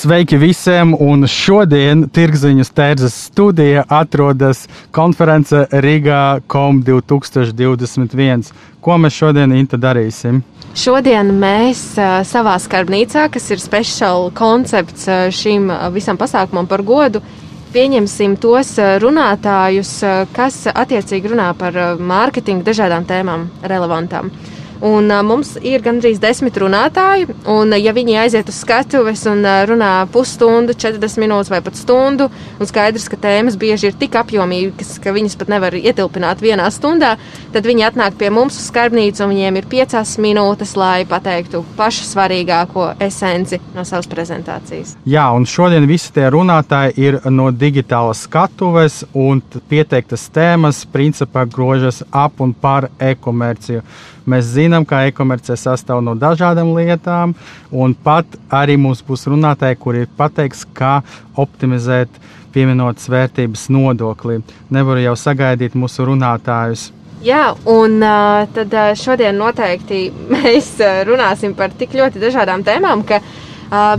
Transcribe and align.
Sveiki 0.00 0.38
visiem! 0.40 0.94
Un 0.96 1.26
šodien 1.28 2.06
Tirziņas 2.08 2.70
tērzes 2.72 3.16
studija 3.26 3.82
atrodas 3.92 4.62
konference 4.96 5.66
Rīgā 5.84 6.38
COM 6.48 6.78
2021. 6.86 8.46
Ko 8.80 8.96
mēs 8.96 9.18
šodien 9.18 9.52
Inta 9.52 9.76
darīsim? 9.76 10.38
Šodien 10.72 11.34
mēs 11.42 11.82
uh, 11.98 12.22
savā 12.24 12.54
skarbnīcā, 12.64 13.26
kas 13.34 13.50
ir 13.52 13.60
speciāls 13.60 14.32
koncepts 14.38 15.04
uh, 15.04 15.26
šim 15.28 15.68
uh, 15.68 15.90
visam 15.92 16.16
pasākumam 16.16 16.70
par 16.70 16.80
godu, 16.80 17.20
pieņemsim 17.74 18.38
tos 18.40 18.78
runātājus, 19.04 19.92
kas 20.32 20.62
attiecīgi 20.72 21.34
runā 21.34 21.50
par 21.60 21.76
mārketingu 22.00 22.64
dažādām 22.70 23.04
tēmām 23.04 23.50
relevantām. 23.68 24.32
Un, 24.80 25.10
uh, 25.12 25.20
mums 25.26 25.56
ir 25.60 25.82
gandrīz 25.84 26.20
desmit 26.22 26.56
runātāji, 26.56 27.26
un, 27.52 27.74
ja 27.76 27.92
viņi 27.92 28.16
aiziet 28.22 28.48
uz 28.48 28.62
skatuves 28.62 29.26
un 29.28 29.42
uh, 29.44 29.60
runā 29.68 29.90
pusstundu, 30.12 30.72
40 30.72 31.20
minūtes 31.20 31.52
vai 31.52 31.60
pat 31.64 31.76
stundu, 31.76 32.30
un 32.56 32.68
skaidrs, 32.68 33.08
ka 33.12 33.18
tēmas 33.20 33.58
bieži 33.60 33.90
ir 33.90 33.98
tik 34.00 34.16
apjomīgas, 34.16 34.94
ka 35.04 35.12
viņas 35.12 35.36
pat 35.40 35.52
nevar 35.52 35.76
ietilpināt 35.76 36.40
vienā 36.40 36.70
stundā, 36.72 37.16
tad 37.52 37.68
viņi 37.68 37.86
atnāk 37.90 38.16
pie 38.20 38.30
mums 38.32 38.56
uz 38.56 38.70
skarbnīcu, 38.70 39.20
un 39.24 39.34
viņiem 39.34 39.60
ir 39.60 39.68
piecas 39.68 40.14
minūtes, 40.22 40.72
lai 40.80 41.04
pateiktu 41.08 41.60
pašu 41.76 42.06
svarīgāko 42.08 42.94
esenci 43.04 43.60
no 43.76 43.84
savas 43.84 44.08
prezentācijas. 44.08 44.96
Jā, 45.04 45.26
un 45.36 45.44
šodien 45.44 45.84
visi 45.90 46.08
tie 46.16 46.30
runātāji 46.32 46.96
ir 47.04 47.20
no 47.28 47.50
digitālas 47.52 48.24
skatuves, 48.24 49.02
un 49.12 49.42
pieteiktas 49.68 50.30
tēmas 50.32 50.86
principā 50.88 51.44
grožas 51.44 52.00
ap 52.10 52.40
un 52.40 52.56
par 52.56 52.88
e-komerciju. 52.96 53.84
Mēs 54.30 54.52
zinām, 54.54 54.86
ka 54.86 55.02
e-komercija 55.08 55.56
sastāv 55.58 56.02
no 56.06 56.14
dažādām 56.18 56.72
lietām, 56.76 57.34
un 57.70 57.94
pat 57.94 58.38
arī 58.54 58.76
mums 58.78 59.02
būs 59.06 59.26
runātāji, 59.30 59.78
kuri 59.80 60.06
pateiks, 60.18 60.62
kā 60.76 61.00
optimizēt 61.40 62.20
pievienotas 62.54 63.10
vērtības 63.10 63.68
nodokli. 63.74 64.40
Nevaru 64.70 65.02
jau 65.04 65.16
sagaidīt 65.18 65.76
mūsu 65.78 66.06
runātājus. 66.08 66.90
Jā, 67.20 67.50
un 67.68 68.00
tad 68.54 68.74
šodien 68.96 69.36
noteikti 69.36 70.06
mēs 70.34 70.72
runāsim 71.08 71.54
par 71.56 71.74
tik 71.76 71.94
ļoti 71.98 72.22
dažādām 72.22 72.64
tēmām, 72.66 73.04
ka 73.08 73.20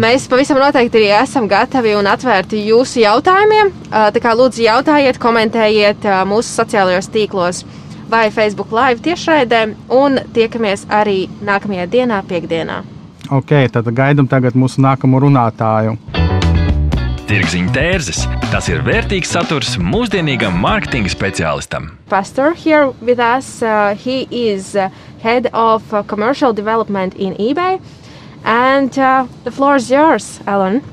mēs 0.01 0.25
pavisam 0.31 0.59
noteikti 0.59 0.99
arī 0.99 1.11
esam 1.21 1.47
gatavi 1.51 1.93
un 1.99 2.09
atvērti 2.11 2.63
jūsu 2.71 3.03
jautājumiem. 3.05 3.71
Tā 3.91 4.23
kā 4.23 4.33
lūdzu 4.35 4.65
jautājiet, 4.65 5.21
komentējiet 5.21 6.07
mūsu 6.27 6.49
sociālajos 6.57 7.11
tīklos. 7.13 7.63
Vai 8.11 8.27
Facebook 8.31 8.73
Live 8.75 8.99
tiešraidē, 9.05 9.59
un 9.87 10.17
tiekamies 10.35 10.81
arī 10.91 11.29
nākamajā 11.47 11.85
dienā, 11.87 12.17
piekdienā. 12.27 12.81
Ok, 13.31 13.53
tad 13.71 13.87
gaidām 13.87 14.27
tagad 14.27 14.57
mūsu 14.59 14.83
nākamo 14.83 15.21
runātāju. 15.23 15.93
Tirziņa 17.29 17.71
tērzes. 17.71 18.25
Tas 18.51 18.67
ir 18.67 18.83
vērtīgs 18.83 19.31
saturs 19.31 19.77
mūsdienīgam 19.79 20.59
mārketinga 20.59 21.07
speciālistam. 21.13 21.93
Pastor 22.11 22.51
here 22.51 22.91
with 22.99 23.23
us. 23.23 23.61
Uh, 23.63 23.95
he 23.95 24.27
is 24.27 24.75
uh, 24.75 24.89
head 25.23 25.47
of 25.53 25.93
uh, 25.93 26.03
commercial 26.03 26.51
development 26.51 27.15
in 27.15 27.39
eBay. 27.39 27.79
And 28.43 28.91
uh, 28.99 29.25
the 29.45 29.51
floor 29.51 29.77
is 29.77 29.89
yours, 29.89 30.41
Alan. 30.45 30.83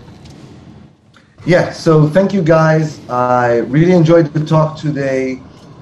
Yeah, 1.44 1.72
so 1.72 2.06
thank 2.06 2.32
you 2.32 2.42
guys. 2.42 3.00
I 3.10 3.66
really 3.66 3.98
enjoyed 3.98 4.32
the 4.32 4.46
talk 4.46 4.78
today. 4.78 5.40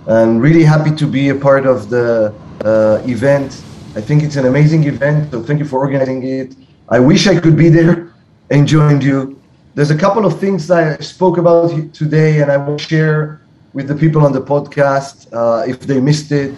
I'm 0.08 0.38
really 0.38 0.62
happy 0.62 0.94
to 0.94 1.06
be 1.06 1.30
a 1.30 1.34
part 1.34 1.66
of 1.66 1.90
the 1.90 2.32
uh, 2.64 3.02
event. 3.06 3.60
I 3.96 4.00
think 4.00 4.22
it's 4.22 4.36
an 4.36 4.46
amazing 4.46 4.84
event, 4.84 5.32
so 5.32 5.42
thank 5.42 5.58
you 5.58 5.64
for 5.64 5.80
organizing 5.80 6.22
it. 6.22 6.54
I 6.88 7.00
wish 7.00 7.26
I 7.26 7.40
could 7.40 7.56
be 7.56 7.68
there 7.68 8.14
and 8.50 8.68
join 8.68 9.00
you. 9.00 9.40
There's 9.74 9.90
a 9.90 9.98
couple 9.98 10.24
of 10.24 10.38
things 10.38 10.70
I 10.70 10.96
spoke 10.98 11.38
about 11.38 11.92
today, 11.92 12.40
and 12.40 12.52
I 12.52 12.56
will 12.56 12.78
share 12.78 13.40
with 13.72 13.88
the 13.88 13.96
people 13.96 14.24
on 14.24 14.32
the 14.32 14.40
podcast 14.40 15.26
uh, 15.32 15.66
if 15.66 15.80
they 15.80 16.00
missed 16.00 16.30
it. 16.30 16.54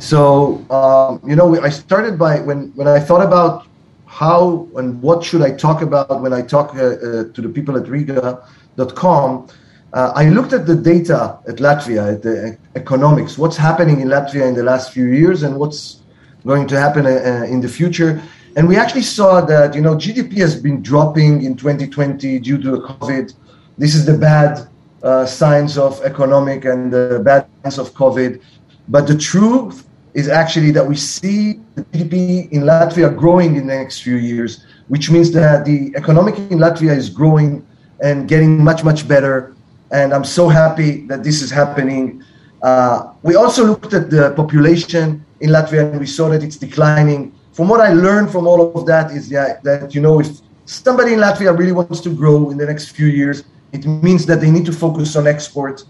So, 0.00 0.68
um, 0.68 1.20
you 1.24 1.36
know, 1.36 1.60
I 1.62 1.68
started 1.68 2.18
by 2.18 2.40
when, 2.40 2.72
when 2.74 2.88
I 2.88 2.98
thought 2.98 3.24
about 3.24 3.68
how 4.06 4.68
and 4.76 5.00
what 5.00 5.22
should 5.22 5.42
I 5.42 5.52
talk 5.52 5.82
about 5.82 6.20
when 6.20 6.32
I 6.32 6.42
talk 6.42 6.74
uh, 6.74 6.78
uh 6.78 7.24
to 7.34 7.40
the 7.42 7.48
people 7.48 7.76
at 7.76 7.86
Riga.com 7.86 9.48
uh, 9.92 10.12
I 10.14 10.28
looked 10.28 10.52
at 10.52 10.66
the 10.66 10.74
data 10.74 11.38
at 11.48 11.56
Latvia, 11.56 12.14
at 12.14 12.22
the 12.22 12.58
economics, 12.74 13.38
what's 13.38 13.56
happening 13.56 14.00
in 14.00 14.08
Latvia 14.08 14.46
in 14.46 14.54
the 14.54 14.62
last 14.62 14.92
few 14.92 15.06
years 15.06 15.42
and 15.42 15.56
what's 15.56 16.02
going 16.44 16.68
to 16.68 16.78
happen 16.78 17.06
uh, 17.06 17.10
uh 17.10 17.44
in 17.44 17.60
the 17.60 17.68
future. 17.68 18.22
And 18.56 18.68
we 18.68 18.76
actually 18.76 19.02
saw 19.02 19.40
that, 19.42 19.74
you 19.74 19.80
know, 19.80 19.94
GDP 19.94 20.38
has 20.38 20.60
been 20.60 20.82
dropping 20.82 21.42
in 21.42 21.56
2020 21.56 22.38
due 22.40 22.58
to 22.58 22.80
COVID. 22.82 23.32
This 23.78 23.94
is 23.94 24.04
the 24.04 24.16
bad 24.16 24.68
uh, 25.02 25.24
signs 25.24 25.78
of 25.78 26.02
economic 26.02 26.64
and 26.64 26.92
the 26.92 27.20
bad 27.24 27.46
signs 27.62 27.78
of 27.78 27.94
COVID. 27.94 28.42
But 28.88 29.06
the 29.06 29.16
truth 29.16 29.86
is 30.14 30.28
actually 30.28 30.70
that 30.72 30.86
we 30.86 30.96
see 30.96 31.60
the 31.76 31.84
GDP 31.84 32.50
in 32.50 32.62
Latvia 32.62 33.14
growing 33.16 33.56
in 33.56 33.66
the 33.66 33.74
next 33.74 34.02
few 34.02 34.16
years, 34.16 34.66
which 34.88 35.10
means 35.10 35.30
that 35.32 35.64
the 35.64 35.92
economic 35.96 36.36
in 36.38 36.58
Latvia 36.58 36.96
is 36.96 37.08
growing 37.08 37.64
and 38.02 38.28
getting 38.28 38.62
much, 38.62 38.84
much 38.84 39.06
better 39.06 39.54
and 39.90 40.12
I'm 40.12 40.24
so 40.24 40.48
happy 40.48 41.06
that 41.06 41.22
this 41.22 41.42
is 41.42 41.50
happening. 41.50 42.22
Uh, 42.62 43.12
we 43.22 43.36
also 43.36 43.64
looked 43.64 43.94
at 43.94 44.10
the 44.10 44.32
population 44.34 45.24
in 45.40 45.50
Latvia 45.50 45.90
and 45.90 46.00
we 46.00 46.06
saw 46.06 46.28
that 46.28 46.42
it's 46.42 46.56
declining. 46.56 47.32
From 47.52 47.68
what 47.68 47.80
I 47.80 47.92
learned 47.92 48.30
from 48.30 48.46
all 48.46 48.76
of 48.76 48.86
that 48.86 49.10
is 49.12 49.28
that, 49.30 49.62
that 49.64 49.94
you 49.94 50.00
know 50.00 50.20
if 50.20 50.28
somebody 50.66 51.14
in 51.14 51.20
Latvia 51.20 51.56
really 51.56 51.72
wants 51.72 52.00
to 52.00 52.14
grow 52.14 52.50
in 52.50 52.58
the 52.58 52.66
next 52.66 52.90
few 52.90 53.06
years, 53.06 53.44
it 53.72 53.86
means 53.86 54.26
that 54.26 54.40
they 54.40 54.50
need 54.50 54.66
to 54.66 54.72
focus 54.72 55.16
on 55.16 55.26
exports. 55.26 55.86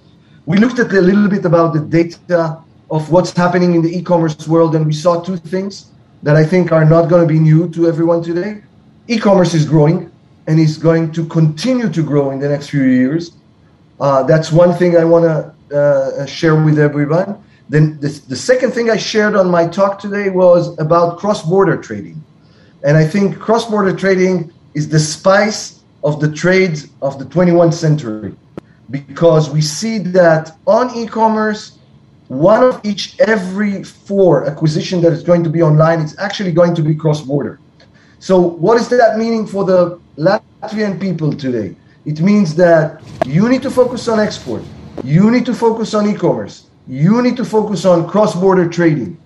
We 0.46 0.56
looked 0.58 0.78
at 0.78 0.92
a 0.92 1.00
little 1.00 1.28
bit 1.28 1.44
about 1.44 1.74
the 1.74 1.80
data 1.80 2.58
of 2.90 3.10
what's 3.10 3.32
happening 3.32 3.74
in 3.74 3.82
the 3.82 3.96
e-commerce 3.96 4.48
world, 4.48 4.74
and 4.74 4.86
we 4.86 4.92
saw 4.92 5.20
two 5.20 5.36
things 5.36 5.90
that 6.22 6.36
I 6.36 6.44
think 6.44 6.72
are 6.72 6.84
not 6.84 7.08
going 7.08 7.22
to 7.22 7.28
be 7.28 7.38
new 7.38 7.68
to 7.70 7.86
everyone 7.86 8.22
today. 8.22 8.62
E-commerce 9.08 9.54
is 9.54 9.64
growing 9.64 10.10
and 10.46 10.58
is 10.58 10.78
going 10.78 11.12
to 11.12 11.26
continue 11.26 11.90
to 11.90 12.02
grow 12.02 12.30
in 12.30 12.38
the 12.38 12.48
next 12.48 12.70
few 12.70 12.82
years. 12.82 13.32
Uh, 14.00 14.22
that's 14.22 14.52
one 14.52 14.74
thing 14.74 14.96
I 14.96 15.04
want 15.04 15.24
to 15.24 15.76
uh, 15.76 16.26
share 16.26 16.62
with 16.62 16.78
everyone. 16.78 17.42
Then 17.68 17.98
the, 18.00 18.08
the 18.28 18.36
second 18.36 18.72
thing 18.72 18.90
I 18.90 18.96
shared 18.96 19.34
on 19.34 19.50
my 19.50 19.66
talk 19.66 19.98
today 19.98 20.30
was 20.30 20.78
about 20.78 21.18
cross-border 21.18 21.76
trading, 21.78 22.22
and 22.84 22.96
I 22.96 23.04
think 23.04 23.38
cross-border 23.38 23.94
trading 23.94 24.52
is 24.74 24.88
the 24.88 24.98
spice 25.00 25.80
of 26.04 26.20
the 26.20 26.32
trades 26.32 26.88
of 27.02 27.18
the 27.18 27.26
21st 27.26 27.74
century, 27.74 28.34
because 28.90 29.50
we 29.50 29.60
see 29.60 29.98
that 29.98 30.56
on 30.66 30.94
e-commerce, 30.96 31.78
one 32.28 32.62
of 32.62 32.80
each 32.84 33.18
every 33.20 33.82
four 33.82 34.46
acquisition 34.46 35.00
that 35.02 35.12
is 35.12 35.22
going 35.22 35.42
to 35.42 35.50
be 35.50 35.62
online 35.62 36.00
is 36.00 36.16
actually 36.18 36.52
going 36.52 36.74
to 36.74 36.82
be 36.82 36.94
cross-border. 36.94 37.58
So 38.20 38.38
what 38.38 38.80
is 38.80 38.88
that 38.90 39.18
meaning 39.18 39.46
for 39.46 39.64
the 39.64 39.98
Latvian 40.16 41.00
people 41.00 41.32
today? 41.32 41.74
It 42.08 42.22
means 42.22 42.54
that 42.54 43.02
you 43.26 43.50
need 43.50 43.60
to 43.68 43.70
focus 43.70 44.08
on 44.08 44.18
export, 44.18 44.62
you 45.04 45.30
need 45.30 45.44
to 45.44 45.52
focus 45.52 45.92
on 45.92 46.08
e 46.08 46.14
commerce, 46.14 46.64
you 46.86 47.20
need 47.20 47.36
to 47.36 47.44
focus 47.44 47.84
on 47.84 48.08
cross 48.08 48.34
border 48.34 48.66
trading. 48.66 49.20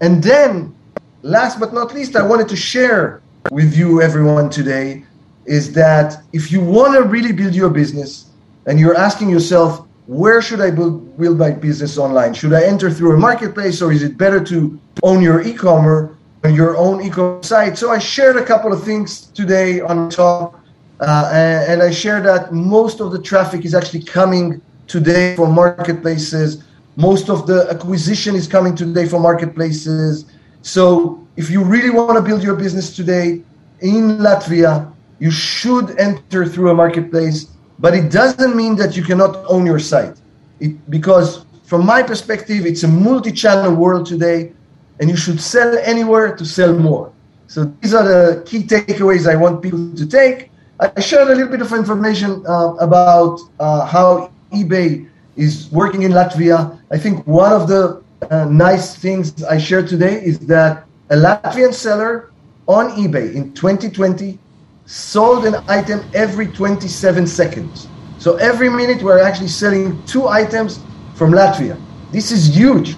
And 0.00 0.20
then, 0.20 0.74
last 1.22 1.60
but 1.60 1.72
not 1.72 1.94
least, 1.94 2.16
I 2.16 2.24
wanted 2.26 2.48
to 2.48 2.56
share 2.56 3.22
with 3.52 3.76
you, 3.76 4.02
everyone, 4.02 4.50
today 4.50 5.04
is 5.46 5.72
that 5.74 6.20
if 6.32 6.50
you 6.50 6.60
want 6.60 6.94
to 6.94 7.04
really 7.04 7.30
build 7.30 7.54
your 7.54 7.70
business 7.70 8.30
and 8.66 8.80
you're 8.80 8.96
asking 8.96 9.30
yourself, 9.30 9.86
where 10.08 10.42
should 10.42 10.60
I 10.60 10.72
build, 10.72 11.16
build 11.20 11.38
my 11.38 11.52
business 11.52 11.98
online? 11.98 12.34
Should 12.34 12.52
I 12.52 12.64
enter 12.64 12.90
through 12.90 13.14
a 13.14 13.16
marketplace 13.16 13.80
or 13.80 13.92
is 13.92 14.02
it 14.02 14.18
better 14.18 14.42
to 14.42 14.76
own 15.04 15.22
your 15.22 15.40
e 15.42 15.54
commerce? 15.54 16.10
on 16.44 16.54
Your 16.54 16.76
own 16.76 17.02
e-commerce 17.02 17.48
site. 17.48 17.76
So 17.76 17.90
I 17.90 17.98
shared 17.98 18.36
a 18.36 18.44
couple 18.44 18.72
of 18.72 18.84
things 18.84 19.26
today 19.34 19.80
on 19.80 20.08
top 20.08 20.57
uh, 21.00 21.30
and, 21.32 21.72
and, 21.72 21.82
I 21.82 21.90
share 21.90 22.20
that 22.22 22.52
most 22.52 23.00
of 23.00 23.12
the 23.12 23.22
traffic 23.22 23.64
is 23.64 23.72
actually 23.72 24.02
coming 24.02 24.60
today 24.88 25.36
from 25.36 25.54
marketplaces. 25.54 26.64
Most 26.96 27.30
of 27.30 27.46
the 27.46 27.68
acquisition 27.70 28.34
is 28.34 28.48
coming 28.48 28.74
today 28.74 29.06
from 29.06 29.22
marketplaces. 29.22 30.24
So 30.62 31.24
if 31.36 31.50
you 31.50 31.62
really 31.62 31.90
want 31.90 32.16
to 32.16 32.22
build 32.22 32.42
your 32.42 32.56
business 32.56 32.96
today 32.96 33.42
in 33.80 34.18
Latvia, 34.18 34.92
you 35.20 35.30
should 35.30 35.96
enter 35.98 36.44
through 36.44 36.70
a 36.70 36.74
marketplace, 36.74 37.46
but 37.78 37.94
it 37.94 38.10
doesn't 38.10 38.56
mean 38.56 38.74
that 38.76 38.96
you 38.96 39.04
cannot 39.04 39.36
own 39.48 39.66
your 39.66 39.78
site. 39.78 40.16
it, 40.60 40.90
because 40.90 41.44
from 41.64 41.84
my 41.86 42.02
perspective, 42.02 42.66
it's 42.66 42.82
a 42.82 42.88
multi-channel 42.88 43.74
world 43.74 44.06
today, 44.06 44.52
and 45.00 45.08
you 45.08 45.16
should 45.16 45.40
sell 45.40 45.78
anywhere 45.78 46.34
to 46.34 46.44
sell 46.44 46.74
more. 46.74 47.12
So 47.46 47.64
these 47.80 47.94
are 47.94 48.04
the 48.04 48.42
key 48.44 48.64
takeaways 48.64 49.30
I 49.30 49.36
want 49.36 49.62
people 49.62 49.94
to 49.94 50.06
take. 50.06 50.50
I 50.80 51.00
shared 51.00 51.26
a 51.26 51.34
little 51.34 51.48
bit 51.48 51.60
of 51.60 51.72
information 51.72 52.44
uh, 52.46 52.74
about 52.74 53.40
uh, 53.58 53.84
how 53.84 54.30
eBay 54.52 55.08
is 55.34 55.68
working 55.72 56.02
in 56.02 56.12
Latvia. 56.12 56.78
I 56.92 56.98
think 56.98 57.26
one 57.26 57.52
of 57.52 57.66
the 57.66 58.00
uh, 58.30 58.44
nice 58.44 58.94
things 58.94 59.42
I 59.42 59.58
shared 59.58 59.88
today 59.88 60.22
is 60.22 60.38
that 60.46 60.86
a 61.10 61.16
Latvian 61.16 61.74
seller 61.74 62.30
on 62.68 62.90
eBay 62.90 63.34
in 63.34 63.54
2020 63.54 64.38
sold 64.86 65.46
an 65.46 65.56
item 65.66 66.00
every 66.14 66.46
27 66.46 67.26
seconds. 67.26 67.88
So 68.18 68.36
every 68.36 68.68
minute 68.68 69.02
we're 69.02 69.20
actually 69.20 69.48
selling 69.48 70.00
two 70.04 70.28
items 70.28 70.78
from 71.14 71.32
Latvia. 71.32 71.80
This 72.12 72.30
is 72.30 72.56
huge 72.56 72.94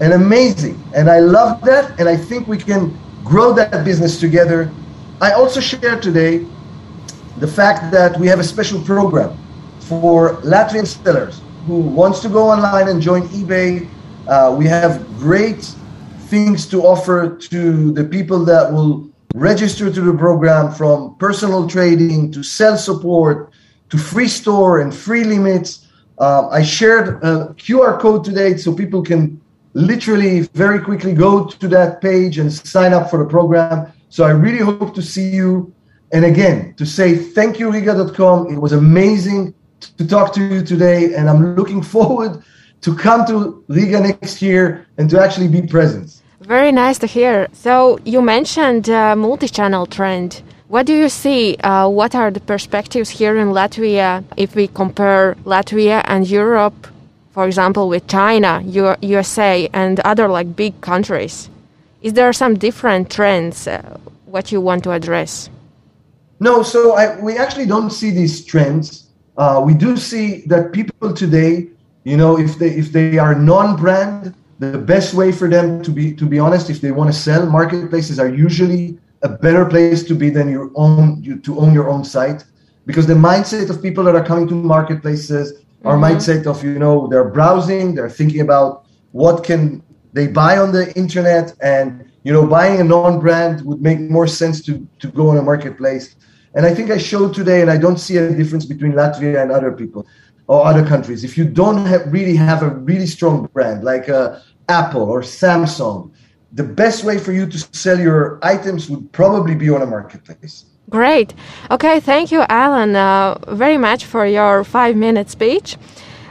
and 0.00 0.12
amazing. 0.12 0.82
And 0.94 1.08
I 1.08 1.20
love 1.20 1.62
that. 1.62 1.98
And 1.98 2.10
I 2.10 2.16
think 2.16 2.46
we 2.46 2.58
can 2.58 2.94
grow 3.24 3.54
that 3.54 3.86
business 3.86 4.20
together. 4.20 4.70
I 5.22 5.32
also 5.32 5.60
shared 5.60 6.02
today 6.02 6.46
the 7.38 7.46
fact 7.48 7.90
that 7.92 8.18
we 8.18 8.26
have 8.26 8.40
a 8.40 8.44
special 8.44 8.80
program 8.82 9.36
for 9.80 10.36
Latvian 10.42 10.86
sellers 10.86 11.40
who 11.66 11.80
wants 11.80 12.20
to 12.20 12.28
go 12.28 12.50
online 12.50 12.88
and 12.88 13.00
join 13.00 13.22
eBay. 13.28 13.88
Uh, 14.28 14.54
we 14.56 14.66
have 14.66 15.06
great 15.18 15.62
things 16.28 16.66
to 16.66 16.82
offer 16.82 17.36
to 17.36 17.92
the 17.92 18.04
people 18.04 18.44
that 18.44 18.72
will 18.72 19.10
register 19.34 19.92
to 19.92 20.00
the 20.00 20.16
program 20.16 20.72
from 20.72 21.16
personal 21.16 21.66
trading 21.68 22.30
to 22.32 22.42
sales 22.42 22.84
support 22.84 23.52
to 23.88 23.98
free 23.98 24.28
store 24.28 24.80
and 24.80 24.94
free 24.94 25.24
limits. 25.24 25.88
Uh, 26.18 26.48
I 26.48 26.62
shared 26.62 27.22
a 27.22 27.54
QR 27.58 27.98
code 27.98 28.24
today 28.24 28.56
so 28.56 28.74
people 28.74 29.02
can 29.02 29.40
literally 29.74 30.40
very 30.54 30.80
quickly 30.80 31.14
go 31.14 31.46
to 31.46 31.68
that 31.68 32.00
page 32.00 32.38
and 32.38 32.52
sign 32.52 32.92
up 32.92 33.10
for 33.10 33.18
the 33.18 33.28
program. 33.28 33.92
So 34.10 34.24
I 34.24 34.30
really 34.30 34.58
hope 34.58 34.94
to 34.94 35.02
see 35.02 35.30
you. 35.30 35.72
And 36.12 36.24
again, 36.24 36.74
to 36.74 36.86
say 36.86 37.16
thank 37.16 37.58
you, 37.58 37.70
Riga.com. 37.70 38.52
It 38.52 38.58
was 38.58 38.72
amazing 38.72 39.54
to 39.98 40.06
talk 40.06 40.32
to 40.34 40.40
you 40.40 40.62
today. 40.62 41.14
And 41.14 41.28
I'm 41.28 41.56
looking 41.56 41.82
forward 41.94 42.42
to 42.82 42.96
come 42.96 43.26
to 43.26 43.64
Riga 43.68 44.00
next 44.00 44.42
year 44.42 44.86
and 44.98 45.08
to 45.10 45.20
actually 45.20 45.48
be 45.48 45.62
present. 45.62 46.22
Very 46.40 46.72
nice 46.72 46.98
to 46.98 47.06
hear. 47.06 47.48
So 47.52 47.98
you 48.04 48.20
mentioned 48.20 48.90
uh, 48.90 49.14
multi-channel 49.16 49.86
trend. 49.86 50.42
What 50.68 50.86
do 50.86 50.94
you 50.94 51.08
see? 51.08 51.56
Uh, 51.56 51.88
what 51.88 52.14
are 52.14 52.30
the 52.30 52.40
perspectives 52.40 53.10
here 53.10 53.36
in 53.36 53.48
Latvia 53.48 54.24
if 54.36 54.54
we 54.54 54.66
compare 54.66 55.36
Latvia 55.44 56.02
and 56.06 56.26
Europe 56.26 56.88
for 57.32 57.46
example, 57.46 57.88
with 57.88 58.06
China, 58.06 58.62
USA, 58.62 59.68
and 59.72 59.98
other 60.00 60.28
like 60.28 60.54
big 60.54 60.80
countries? 60.82 61.48
Is 62.02 62.12
there 62.12 62.32
some 62.32 62.58
different 62.58 63.10
trends 63.10 63.66
uh, 63.66 63.98
what 64.26 64.52
you 64.52 64.60
want 64.60 64.84
to 64.84 64.92
address? 64.92 65.48
No, 66.42 66.64
so 66.64 66.94
I, 66.94 67.20
we 67.20 67.38
actually 67.38 67.66
don't 67.66 67.90
see 67.90 68.10
these 68.10 68.44
trends. 68.44 69.10
Uh, 69.36 69.62
we 69.64 69.74
do 69.74 69.96
see 69.96 70.42
that 70.46 70.72
people 70.72 71.14
today, 71.14 71.68
you 72.02 72.16
know, 72.16 72.36
if 72.36 72.58
they 72.58 72.70
if 72.82 72.90
they 72.90 73.16
are 73.16 73.34
non-brand, 73.36 74.34
the 74.58 74.76
best 74.76 75.14
way 75.14 75.30
for 75.30 75.48
them 75.48 75.84
to 75.84 75.90
be 75.92 76.12
to 76.20 76.26
be 76.26 76.40
honest, 76.40 76.68
if 76.68 76.80
they 76.80 76.90
want 76.90 77.08
to 77.12 77.16
sell, 77.28 77.46
marketplaces 77.46 78.18
are 78.18 78.28
usually 78.28 78.98
a 79.22 79.28
better 79.28 79.64
place 79.64 80.02
to 80.02 80.16
be 80.16 80.30
than 80.30 80.50
your 80.50 80.68
own 80.74 81.22
you, 81.22 81.38
to 81.46 81.60
own 81.60 81.72
your 81.72 81.88
own 81.88 82.04
site 82.04 82.44
because 82.86 83.06
the 83.06 83.14
mindset 83.30 83.70
of 83.70 83.80
people 83.80 84.02
that 84.02 84.16
are 84.16 84.24
coming 84.24 84.48
to 84.48 84.54
marketplaces 84.54 85.62
our 85.84 85.94
mm-hmm. 85.94 86.16
mindset 86.16 86.46
of 86.46 86.64
you 86.64 86.76
know 86.76 87.06
they're 87.06 87.30
browsing 87.38 87.94
they're 87.94 88.10
thinking 88.20 88.40
about 88.40 88.84
what 89.12 89.44
can 89.44 89.80
they 90.12 90.26
buy 90.26 90.58
on 90.58 90.72
the 90.72 90.92
internet 90.96 91.54
and 91.60 92.10
you 92.24 92.32
know 92.32 92.44
buying 92.44 92.80
a 92.80 92.84
non-brand 92.84 93.64
would 93.64 93.80
make 93.80 94.00
more 94.00 94.26
sense 94.26 94.60
to 94.66 94.72
to 94.98 95.06
go 95.08 95.28
on 95.30 95.36
a 95.36 95.42
marketplace 95.42 96.16
and 96.54 96.66
i 96.66 96.74
think 96.74 96.90
i 96.90 96.98
showed 96.98 97.34
today 97.34 97.60
and 97.60 97.70
i 97.70 97.76
don't 97.76 97.98
see 97.98 98.16
a 98.16 98.34
difference 98.34 98.64
between 98.64 98.92
latvia 98.92 99.42
and 99.42 99.50
other 99.50 99.72
people 99.72 100.06
or 100.46 100.64
other 100.66 100.84
countries 100.86 101.24
if 101.24 101.38
you 101.38 101.44
don't 101.44 101.84
have, 101.86 102.12
really 102.12 102.36
have 102.36 102.62
a 102.62 102.68
really 102.68 103.06
strong 103.06 103.48
brand 103.52 103.84
like 103.84 104.08
uh, 104.08 104.38
apple 104.68 105.02
or 105.02 105.20
samsung 105.20 106.10
the 106.52 106.62
best 106.62 107.04
way 107.04 107.18
for 107.18 107.32
you 107.32 107.46
to 107.46 107.58
sell 107.72 107.98
your 107.98 108.38
items 108.42 108.90
would 108.90 109.10
probably 109.12 109.54
be 109.54 109.70
on 109.70 109.82
a 109.82 109.86
marketplace 109.86 110.66
Great. 110.90 111.32
Okay, 111.70 112.00
thank 112.00 112.30
you, 112.30 112.44
Alan, 112.50 112.96
uh, 112.96 113.38
very 113.48 113.78
much 113.78 114.04
for 114.04 114.26
your 114.26 114.62
five 114.62 114.94
minute 114.94 115.30
speech. 115.30 115.78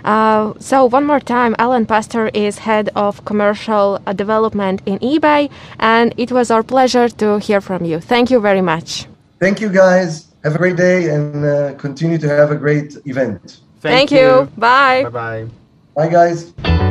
Uh, 0.03 0.53
so, 0.59 0.85
one 0.85 1.05
more 1.05 1.19
time, 1.19 1.55
Alan 1.59 1.85
Pastor 1.85 2.27
is 2.33 2.59
head 2.59 2.89
of 2.95 3.23
commercial 3.25 3.99
uh, 4.05 4.13
development 4.13 4.81
in 4.85 4.99
eBay, 4.99 5.49
and 5.79 6.13
it 6.17 6.31
was 6.31 6.51
our 6.51 6.63
pleasure 6.63 7.07
to 7.09 7.39
hear 7.39 7.61
from 7.61 7.85
you. 7.85 7.99
Thank 7.99 8.29
you 8.31 8.39
very 8.39 8.61
much. 8.61 9.07
Thank 9.41 9.59
you, 9.59 9.69
guys. 9.69 10.27
Have 10.43 10.53
a 10.53 10.59
great 10.59 10.77
day 10.77 11.09
and 11.09 11.43
uh, 11.43 11.73
continue 11.73 12.19
to 12.19 12.29
have 12.29 12.51
a 12.51 12.55
great 12.55 12.95
event. 13.05 13.61
Thank, 13.79 14.09
Thank 14.09 14.11
you. 14.11 14.17
you. 14.19 14.51
Bye. 14.55 15.01
Bye 15.05 15.09
bye. 15.09 15.47
Bye, 15.95 16.09
guys. 16.09 16.90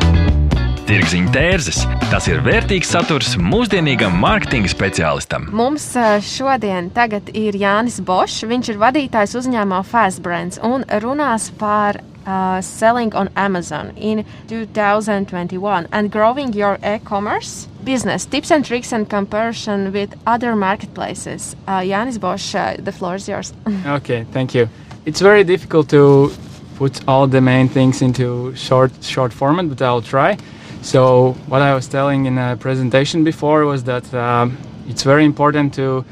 Tirziņa 0.91 1.31
tērzes- 1.31 1.85
tas 2.11 2.25
ir 2.27 2.41
vērtīgs 2.43 2.89
saturs 2.91 3.37
mūsdienīgam 3.39 4.17
mārketinga 4.19 4.67
speciālistam. 4.73 5.45
Mums 5.55 5.85
šodien 6.27 6.91
ir 7.33 7.55
Jānis 7.55 8.01
Bošs. 8.01 8.43
Viņš 8.43 8.71
ir 8.71 8.81
vadītājs 8.81 9.37
uzņēmumā 9.39 9.85
Fast 9.85 10.21
Brands 10.21 10.59
un 10.61 10.83
runās 10.89 11.53
par 11.57 12.01
uh, 12.27 12.61
selling 12.61 13.15
on 13.15 13.29
Amazon 13.37 13.93
in 13.97 14.25
2021 14.49 15.87
and 15.93 16.11
growing 16.11 16.53
your 16.55 16.77
e-commerce 16.83 17.69
business 17.85 18.27
tips 18.27 18.51
and 18.51 18.65
tricks 18.65 18.93
and 18.93 19.09
comparison 19.09 19.93
with 19.93 20.17
other 20.27 20.57
marketplaces. 20.57 21.55
Uh, 21.69 21.83
Yanis 21.83 22.19
Bosch, 22.19 22.57
uh, 22.57 22.75
the 22.83 22.91
floor 22.91 23.15
is 23.15 23.29
yours. 23.29 23.53
okay, 23.87 24.27
thank 24.33 24.57
you. 24.57 24.69
It's 25.07 25.21
very 25.21 25.45
difficult 25.45 25.89
to 25.91 26.33
put 26.75 27.01
all 27.07 27.29
the 27.29 27.41
main 27.41 27.69
things 27.69 28.03
into 28.03 28.53
short 28.57 28.91
short 29.05 29.33
format, 29.33 29.69
but 29.69 29.81
I'll 29.81 30.03
try. 30.03 30.37
So 30.82 31.32
what 31.47 31.61
I 31.61 31.75
was 31.75 31.87
telling 31.87 32.27
in 32.27 32.38
a 32.38 32.56
presentation 32.56 33.23
before 33.23 33.67
was 33.67 33.85
that 33.85 34.12
um, 34.15 34.56
it's 34.88 35.03
very 35.03 35.25
important 35.25 35.75
to 35.75 36.05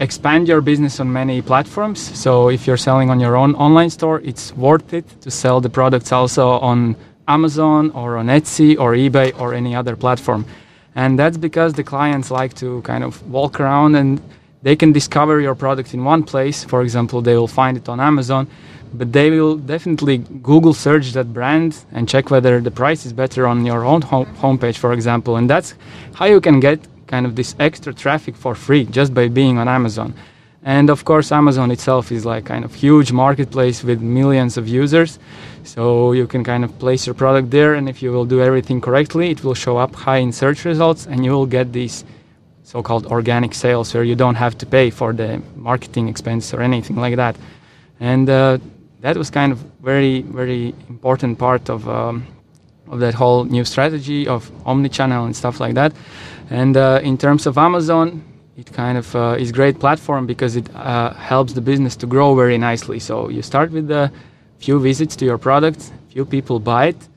expand 0.00 0.48
your 0.48 0.60
business 0.60 1.00
on 1.00 1.12
many 1.12 1.40
platforms. 1.40 2.00
So 2.18 2.50
if 2.50 2.66
you're 2.66 2.76
selling 2.76 3.08
on 3.08 3.20
your 3.20 3.36
own 3.36 3.54
online 3.54 3.88
store, 3.88 4.20
it's 4.20 4.52
worth 4.54 4.92
it 4.92 5.04
to 5.22 5.30
sell 5.30 5.60
the 5.60 5.70
products 5.70 6.12
also 6.12 6.50
on 6.50 6.96
Amazon 7.28 7.90
or 7.92 8.16
on 8.16 8.26
Etsy 8.26 8.76
or 8.78 8.92
eBay 8.92 9.38
or 9.40 9.54
any 9.54 9.74
other 9.74 9.96
platform. 9.96 10.44
And 10.94 11.18
that's 11.18 11.36
because 11.36 11.74
the 11.74 11.84
clients 11.84 12.30
like 12.30 12.54
to 12.54 12.82
kind 12.82 13.04
of 13.04 13.22
walk 13.30 13.60
around 13.60 13.94
and 13.94 14.20
they 14.62 14.76
can 14.76 14.92
discover 14.92 15.40
your 15.40 15.54
product 15.54 15.94
in 15.94 16.04
one 16.04 16.22
place. 16.22 16.64
For 16.64 16.82
example, 16.82 17.22
they 17.22 17.36
will 17.36 17.48
find 17.48 17.76
it 17.76 17.88
on 17.88 18.00
Amazon 18.00 18.48
but 18.92 19.12
they 19.12 19.30
will 19.30 19.56
definitely 19.56 20.18
Google 20.18 20.72
search 20.72 21.12
that 21.12 21.32
brand 21.32 21.84
and 21.92 22.08
check 22.08 22.30
whether 22.30 22.60
the 22.60 22.70
price 22.70 23.04
is 23.06 23.12
better 23.12 23.46
on 23.46 23.66
your 23.66 23.84
own 23.84 24.02
home 24.02 24.26
homepage, 24.36 24.76
for 24.76 24.92
example. 24.92 25.36
And 25.36 25.48
that's 25.48 25.74
how 26.14 26.26
you 26.26 26.40
can 26.40 26.60
get 26.60 26.80
kind 27.06 27.26
of 27.26 27.36
this 27.36 27.54
extra 27.58 27.92
traffic 27.94 28.34
for 28.36 28.54
free 28.54 28.84
just 28.84 29.14
by 29.14 29.28
being 29.28 29.58
on 29.58 29.68
Amazon. 29.68 30.14
And 30.62 30.90
of 30.90 31.04
course, 31.04 31.30
Amazon 31.30 31.70
itself 31.70 32.10
is 32.10 32.24
like 32.24 32.44
kind 32.44 32.64
of 32.64 32.74
huge 32.74 33.12
marketplace 33.12 33.84
with 33.84 34.00
millions 34.00 34.56
of 34.56 34.66
users. 34.66 35.18
So 35.62 36.12
you 36.12 36.26
can 36.26 36.42
kind 36.42 36.64
of 36.64 36.76
place 36.78 37.06
your 37.06 37.14
product 37.14 37.50
there, 37.50 37.74
and 37.74 37.88
if 37.88 38.02
you 38.02 38.10
will 38.10 38.24
do 38.24 38.40
everything 38.40 38.80
correctly, 38.80 39.30
it 39.30 39.44
will 39.44 39.54
show 39.54 39.76
up 39.76 39.94
high 39.94 40.18
in 40.18 40.32
search 40.32 40.64
results, 40.64 41.06
and 41.06 41.24
you 41.24 41.30
will 41.32 41.46
get 41.46 41.72
these 41.72 42.04
so-called 42.66 43.06
organic 43.06 43.54
sales 43.54 43.94
where 43.94 44.02
you 44.02 44.16
don't 44.16 44.34
have 44.34 44.58
to 44.58 44.66
pay 44.66 44.90
for 44.90 45.12
the 45.12 45.40
marketing 45.54 46.08
expense 46.08 46.52
or 46.52 46.60
anything 46.60 46.96
like 46.96 47.14
that. 47.14 47.36
And 48.00 48.28
uh, 48.28 48.58
that 49.02 49.16
was 49.16 49.30
kind 49.30 49.52
of 49.52 49.58
very 49.82 50.22
very 50.22 50.74
important 50.88 51.38
part 51.38 51.70
of 51.70 51.88
um, 51.88 52.26
of 52.88 52.98
that 52.98 53.14
whole 53.14 53.44
new 53.44 53.64
strategy 53.64 54.26
of 54.26 54.50
omni-channel 54.64 55.24
and 55.24 55.34
stuff 55.36 55.60
like 55.60 55.74
that. 55.74 55.92
And 56.50 56.76
uh, 56.76 57.00
in 57.02 57.16
terms 57.18 57.46
of 57.46 57.56
Amazon, 57.56 58.22
it 58.56 58.72
kind 58.72 58.98
of 58.98 59.14
uh, 59.14 59.36
is 59.38 59.52
great 59.52 59.78
platform 59.78 60.26
because 60.26 60.56
it 60.56 60.68
uh, 60.74 61.12
helps 61.14 61.52
the 61.52 61.60
business 61.60 61.96
to 61.96 62.06
grow 62.06 62.34
very 62.34 62.58
nicely. 62.58 62.98
So 62.98 63.28
you 63.28 63.42
start 63.42 63.70
with 63.70 63.90
a 63.90 64.10
few 64.58 64.80
visits 64.80 65.16
to 65.16 65.24
your 65.24 65.38
product, 65.38 65.92
few 66.08 66.24
people 66.24 66.58
buy 66.60 66.86
it, 66.86 67.08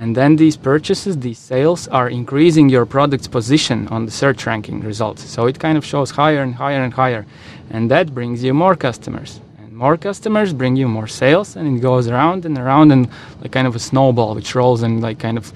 and 0.00 0.16
then 0.16 0.36
these 0.36 0.56
purchases, 0.56 1.18
these 1.18 1.38
sales 1.38 1.86
are 1.88 2.08
increasing 2.08 2.70
your 2.70 2.86
product's 2.86 3.28
position 3.28 3.86
on 3.88 4.06
the 4.06 4.10
search 4.10 4.46
ranking 4.46 4.80
results. 4.80 5.22
So 5.22 5.46
it 5.46 5.58
kind 5.58 5.76
of 5.76 5.84
shows 5.84 6.10
higher 6.10 6.40
and 6.42 6.54
higher 6.54 6.82
and 6.82 6.94
higher, 6.94 7.26
and 7.68 7.90
that 7.90 8.14
brings 8.14 8.42
you 8.42 8.54
more 8.54 8.74
customers. 8.74 9.42
And 9.58 9.76
more 9.76 9.98
customers 9.98 10.54
bring 10.54 10.74
you 10.74 10.88
more 10.88 11.06
sales 11.06 11.54
and 11.54 11.76
it 11.76 11.82
goes 11.82 12.08
around 12.08 12.46
and 12.46 12.56
around 12.56 12.92
and 12.92 13.10
like 13.42 13.52
kind 13.52 13.66
of 13.66 13.76
a 13.76 13.78
snowball 13.78 14.34
which 14.34 14.54
rolls 14.54 14.82
and 14.82 15.02
like 15.02 15.18
kind 15.18 15.36
of 15.36 15.52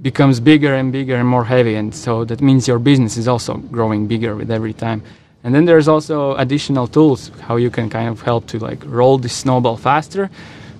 becomes 0.00 0.38
bigger 0.38 0.74
and 0.74 0.92
bigger 0.92 1.16
and 1.16 1.28
more 1.28 1.44
heavy. 1.44 1.74
And 1.74 1.92
so 1.92 2.24
that 2.26 2.40
means 2.40 2.68
your 2.68 2.78
business 2.78 3.16
is 3.16 3.26
also 3.26 3.54
growing 3.56 4.06
bigger 4.06 4.36
with 4.36 4.52
every 4.52 4.72
time. 4.72 5.02
And 5.42 5.52
then 5.52 5.64
there's 5.64 5.88
also 5.88 6.36
additional 6.36 6.86
tools 6.86 7.32
how 7.40 7.56
you 7.56 7.70
can 7.70 7.90
kind 7.90 8.08
of 8.08 8.22
help 8.22 8.46
to 8.48 8.60
like 8.60 8.84
roll 8.86 9.18
this 9.18 9.32
snowball 9.32 9.76
faster 9.76 10.30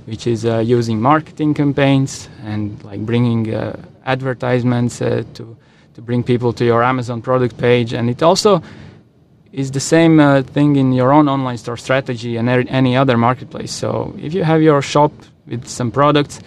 which 0.06 0.26
is 0.26 0.44
uh, 0.44 0.58
using 0.58 1.00
marketing 1.00 1.54
campaigns 1.54 2.28
and 2.44 2.82
like 2.84 3.00
bringing 3.00 3.54
uh, 3.54 3.76
advertisements 4.04 5.00
uh, 5.00 5.22
to 5.34 5.56
to 5.94 6.02
bring 6.02 6.24
people 6.24 6.52
to 6.52 6.64
your 6.64 6.82
Amazon 6.82 7.22
product 7.22 7.56
page, 7.56 7.92
and 7.92 8.10
it 8.10 8.22
also 8.22 8.62
is 9.52 9.70
the 9.70 9.80
same 9.80 10.18
uh, 10.18 10.42
thing 10.42 10.76
in 10.76 10.92
your 10.92 11.12
own 11.12 11.28
online 11.28 11.56
store 11.56 11.76
strategy 11.76 12.36
and 12.36 12.48
any 12.48 12.96
other 12.96 13.16
marketplace. 13.16 13.72
So 13.72 14.12
if 14.18 14.34
you 14.34 14.42
have 14.42 14.60
your 14.60 14.82
shop 14.82 15.12
with 15.46 15.68
some 15.68 15.92
products, 15.92 16.40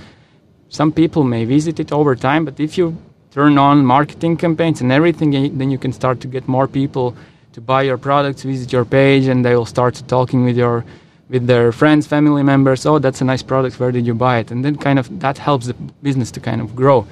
some 0.70 0.92
people 0.92 1.24
may 1.24 1.46
visit 1.46 1.80
it 1.80 1.94
over 1.94 2.16
time, 2.16 2.44
but 2.44 2.60
if 2.60 2.78
you 2.78 2.98
turn 3.32 3.58
on 3.58 3.86
marketing 3.86 4.36
campaigns 4.36 4.82
and 4.82 4.92
everything, 4.92 5.32
then 5.58 5.72
you 5.72 5.78
can 5.78 5.94
start 5.94 6.20
to 6.22 6.28
get 6.28 6.48
more 6.48 6.68
people 6.68 7.16
to 7.54 7.62
buy 7.62 7.84
your 7.84 7.98
products, 7.98 8.44
visit 8.44 8.74
your 8.74 8.84
page, 8.84 9.28
and 9.28 9.46
they 9.46 9.56
will 9.56 9.66
start 9.66 10.04
talking 10.08 10.44
with 10.44 10.58
your 10.58 10.84
with 11.30 11.48
their 11.48 11.72
friends, 11.72 12.08
family 12.08 12.44
members. 12.44 12.86
Oh, 12.86 13.00
that's 13.00 13.22
a 13.22 13.26
nice 13.26 13.44
product. 13.44 13.80
Where 13.80 13.92
did 13.92 14.06
you 14.06 14.14
buy 14.14 14.40
it? 14.40 14.52
And 14.52 14.64
then 14.64 14.78
kind 14.78 15.00
of 15.00 15.20
that 15.20 15.38
helps 15.38 15.68
the 15.68 15.74
business 16.02 16.32
to 16.32 16.40
kind 16.40 16.62
of 16.62 16.76
grow. 16.76 17.06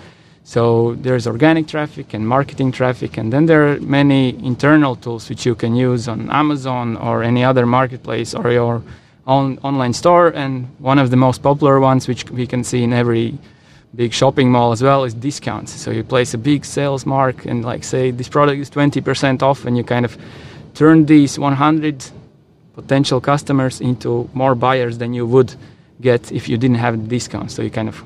So 0.43 0.93
there's 0.95 1.25
organic 1.25 1.67
traffic 1.67 2.13
and 2.13 2.27
marketing 2.27 2.71
traffic, 2.71 3.17
and 3.17 3.33
then 3.33 3.47
there 3.47 3.67
are 3.67 3.79
many 3.79 4.29
internal 4.45 4.95
tools 4.95 5.27
which 5.27 5.43
you 5.43 5.55
can 5.55 5.75
use 5.75 6.07
on 6.07 6.29
Amazon 6.29 6.97
or 6.97 7.23
any 7.23 7.43
other 7.43 7.65
marketplace 7.65 8.35
or 8.35 8.51
your 8.51 8.83
own 9.25 9.57
online 9.63 9.93
store. 9.93 10.27
And 10.27 10.67
one 10.77 10.99
of 10.99 11.09
the 11.09 11.17
most 11.17 11.41
popular 11.41 11.79
ones, 11.79 12.07
which 12.07 12.29
we 12.29 12.45
can 12.45 12.63
see 12.63 12.83
in 12.83 12.93
every 12.93 13.39
big 13.95 14.13
shopping 14.13 14.51
mall 14.51 14.71
as 14.71 14.83
well, 14.83 15.03
is 15.03 15.15
discounts. 15.15 15.71
So 15.71 15.89
you 15.89 16.03
place 16.03 16.35
a 16.35 16.37
big 16.37 16.63
sales 16.63 17.07
mark 17.07 17.45
and 17.45 17.65
like 17.65 17.83
say 17.83 18.11
this 18.11 18.29
product 18.29 18.59
is 18.59 18.69
20% 18.69 19.41
off, 19.41 19.65
and 19.65 19.75
you 19.75 19.83
kind 19.83 20.05
of 20.05 20.15
turn 20.75 21.07
these 21.07 21.39
100 21.39 22.05
potential 22.75 23.21
customers 23.21 23.81
into 23.81 24.29
more 24.33 24.53
buyers 24.53 24.97
than 24.97 25.13
you 25.13 25.25
would 25.25 25.55
get 26.01 26.31
if 26.31 26.49
you 26.49 26.57
didn't 26.57 26.77
have 26.77 27.01
the 27.01 27.07
discount. 27.07 27.51
So 27.51 27.61
you 27.61 27.69
kind 27.69 27.87
of 27.87 28.03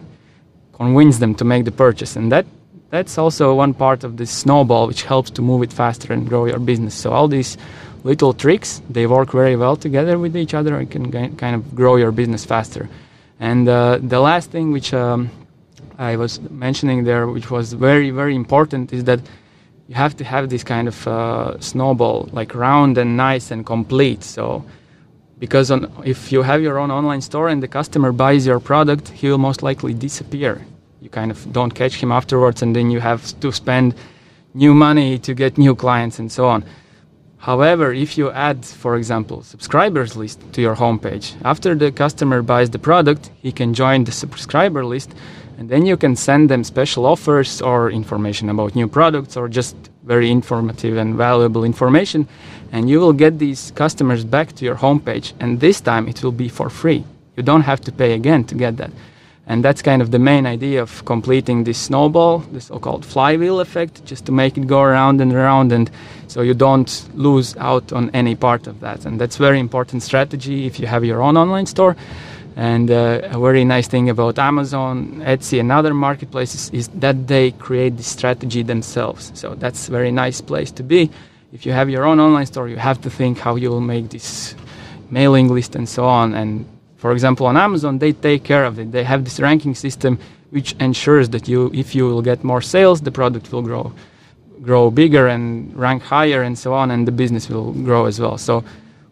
convince 0.74 1.18
them 1.18 1.36
to 1.36 1.46
make 1.46 1.66
the 1.66 1.72
purchase. 1.72 2.16
And 2.16 2.32
that 2.32 2.46
that's 2.92 3.18
also 3.18 3.54
one 3.54 3.74
part 3.74 4.04
of 4.04 4.18
the 4.18 4.26
snowball 4.26 4.88
which 4.88 5.04
helps 5.04 5.30
to 5.32 5.42
move 5.42 5.62
it 5.64 5.74
faster 5.74 6.14
and 6.14 6.28
grow 6.28 6.46
your 6.46 6.60
business. 6.60 6.96
So 6.96 7.12
all 7.12 7.28
these 7.28 7.58
little 8.04 8.34
tricks 8.34 8.82
they 8.90 9.06
work 9.06 9.32
very 9.32 9.56
well 9.56 9.76
together 9.76 10.18
with 10.18 10.36
each 10.38 10.54
other 10.54 10.78
and 10.78 10.90
can 10.90 11.36
kind 11.36 11.56
of 11.56 11.76
grow 11.76 11.98
your 11.98 12.12
business 12.12 12.46
faster. 12.46 12.90
And 13.40 13.68
uh, 13.68 14.00
the 14.02 14.20
last 14.20 14.52
thing 14.52 14.72
which 14.72 14.94
um, 14.94 15.30
I 15.98 16.16
was 16.16 16.40
mentioning 16.50 17.04
there, 17.04 17.28
which 17.28 17.50
was 17.52 17.74
very 17.74 18.12
very 18.12 18.36
important, 18.36 18.94
is 18.94 19.04
that 19.06 19.20
you 19.90 19.96
have 19.96 20.16
to 20.16 20.24
have 20.24 20.50
this 20.50 20.64
kind 20.64 20.88
of 20.88 21.08
uh, 21.08 21.60
snowball, 21.60 22.30
like 22.32 22.54
round 22.54 23.00
and 23.00 23.18
nice 23.18 23.50
and 23.50 23.66
complete. 23.66 24.24
So 24.24 24.64
because 25.40 25.72
on, 25.72 25.92
if 26.06 26.32
you 26.32 26.44
have 26.44 26.62
your 26.62 26.78
own 26.78 26.92
online 26.92 27.22
store 27.22 27.50
and 27.50 27.64
the 27.64 27.68
customer 27.68 28.12
buys 28.12 28.46
your 28.46 28.60
product, 28.60 29.10
he 29.10 29.28
will 29.30 29.40
most 29.40 29.64
likely 29.64 29.96
disappear. 29.96 30.64
You 31.02 31.10
kind 31.10 31.32
of 31.32 31.52
don't 31.52 31.74
catch 31.74 31.96
him 31.96 32.12
afterwards, 32.12 32.62
and 32.62 32.76
then 32.76 32.92
you 32.92 33.00
have 33.00 33.22
to 33.40 33.52
spend 33.52 33.96
new 34.54 34.76
money 34.76 35.18
to 35.18 35.34
get 35.34 35.58
new 35.58 35.74
clients 35.74 36.20
and 36.20 36.32
so 36.32 36.46
on. 36.46 36.64
However, 37.38 37.92
if 37.92 38.16
you 38.16 38.30
add, 38.30 38.64
for 38.64 38.96
example, 38.96 39.42
subscribers 39.42 40.16
list 40.16 40.40
to 40.54 40.62
your 40.62 40.76
homepage, 40.76 41.34
after 41.44 41.74
the 41.74 41.92
customer 41.92 42.44
buys 42.44 42.70
the 42.70 42.80
product, 42.80 43.32
he 43.42 43.52
can 43.52 43.74
join 43.74 44.04
the 44.04 44.12
subscriber 44.12 44.86
list, 44.86 45.16
and 45.60 45.68
then 45.68 45.86
you 45.86 45.98
can 45.98 46.16
send 46.16 46.50
them 46.50 46.64
special 46.64 47.06
offers 47.06 47.62
or 47.62 47.92
information 47.92 48.50
about 48.50 48.76
new 48.76 48.88
products 48.88 49.36
or 49.36 49.50
just 49.50 49.76
very 50.06 50.32
informative 50.32 50.96
and 50.96 51.16
valuable 51.16 51.66
information 51.66 52.26
and 52.72 52.90
you 52.90 52.98
will 53.02 53.12
get 53.12 53.40
these 53.40 53.72
customers 53.72 54.24
back 54.24 54.54
to 54.54 54.64
your 54.64 54.76
homepage. 54.76 55.34
And 55.42 55.60
this 55.60 55.82
time 55.82 56.08
it 56.08 56.24
will 56.24 56.32
be 56.32 56.48
for 56.48 56.70
free. 56.70 57.04
You 57.36 57.44
don't 57.44 57.64
have 57.64 57.82
to 57.82 57.92
pay 57.92 58.14
again 58.14 58.46
to 58.46 58.56
get 58.56 58.78
that. 58.78 58.92
And 59.48 59.66
that's 59.66 59.82
kind 59.82 60.02
of 60.02 60.12
the 60.12 60.20
main 60.20 60.46
idea 60.46 60.82
of 60.82 61.04
completing 61.04 61.66
this 61.66 61.78
snowball 61.78 62.40
the 62.40 62.62
so-called 62.62 63.04
flywheel 63.04 63.60
effect 63.60 64.06
just 64.06 64.26
to 64.28 64.32
make 64.32 64.58
it 64.58 64.66
go 64.66 64.82
around 64.82 65.20
and 65.20 65.34
around 65.34 65.74
and 65.74 65.92
so 66.28 66.42
you 66.42 66.54
don't 66.54 67.10
lose 67.16 67.58
out 67.58 67.92
on 67.92 68.12
any 68.12 68.36
part 68.36 68.66
of 68.66 68.80
that. 68.80 69.06
And 69.06 69.20
that's 69.20 69.36
very 69.36 69.60
important 69.60 70.04
strategy 70.04 70.68
if 70.68 70.80
you 70.80 70.88
have 70.88 71.04
your 71.04 71.22
own 71.22 71.36
online 71.36 71.66
store 71.66 71.98
and 72.56 72.92
uh, 72.92 73.22
a 73.24 73.40
very 73.40 73.64
nice 73.64 73.88
thing 73.88 74.10
about 74.10 74.38
Amazon, 74.40 75.22
Etsy, 75.24 75.60
and 75.60 75.72
other 75.72 75.94
marketplaces 75.94 76.70
is 76.72 76.88
that 76.96 77.28
they 77.28 77.52
create 77.52 77.98
the 77.98 78.04
strategy 78.04 78.64
themselves. 78.64 79.32
So 79.34 79.56
that's 79.56 79.88
a 79.88 79.92
very 79.92 80.12
nice 80.12 80.42
place 80.42 80.72
to 80.72 80.84
be 80.84 81.10
if 81.52 81.66
you 81.66 81.72
have 81.72 81.90
your 81.90 82.06
own 82.06 82.20
online 82.20 82.46
store, 82.46 82.68
you 82.70 82.78
have 82.78 83.02
to 83.02 83.10
think 83.10 83.40
how 83.40 83.56
you 83.56 83.70
will 83.70 83.82
make 83.82 84.10
this 84.10 84.56
mailing 85.10 85.48
list 85.50 85.76
and 85.76 85.90
so 85.90 86.06
on. 86.06 86.34
And 86.34 86.66
for 86.98 87.12
example, 87.12 87.48
on 87.48 87.58
Amazon, 87.58 87.98
they 87.98 88.14
take 88.14 88.44
care 88.44 88.66
of 88.66 88.78
it. 88.78 88.92
They 88.92 89.04
have 89.04 89.24
this 89.24 89.40
ranking 89.40 89.74
system 89.76 90.20
which 90.52 90.74
ensures 90.74 91.30
that 91.30 91.48
you, 91.48 91.72
if 91.74 91.96
you 91.96 92.06
will 92.06 92.22
get 92.22 92.44
more 92.44 92.62
sales, 92.62 93.02
the 93.02 93.12
product 93.12 93.52
will 93.52 93.62
grow, 93.62 93.94
grow 94.62 94.92
bigger 94.92 95.28
and 95.28 95.76
rank 95.76 96.04
higher 96.04 96.42
and 96.44 96.58
so 96.58 96.74
on, 96.74 96.92
and 96.92 97.08
the 97.08 97.12
business 97.12 97.50
will 97.50 97.72
grow 97.74 98.06
as 98.06 98.20
well. 98.20 98.38
So 98.38 98.64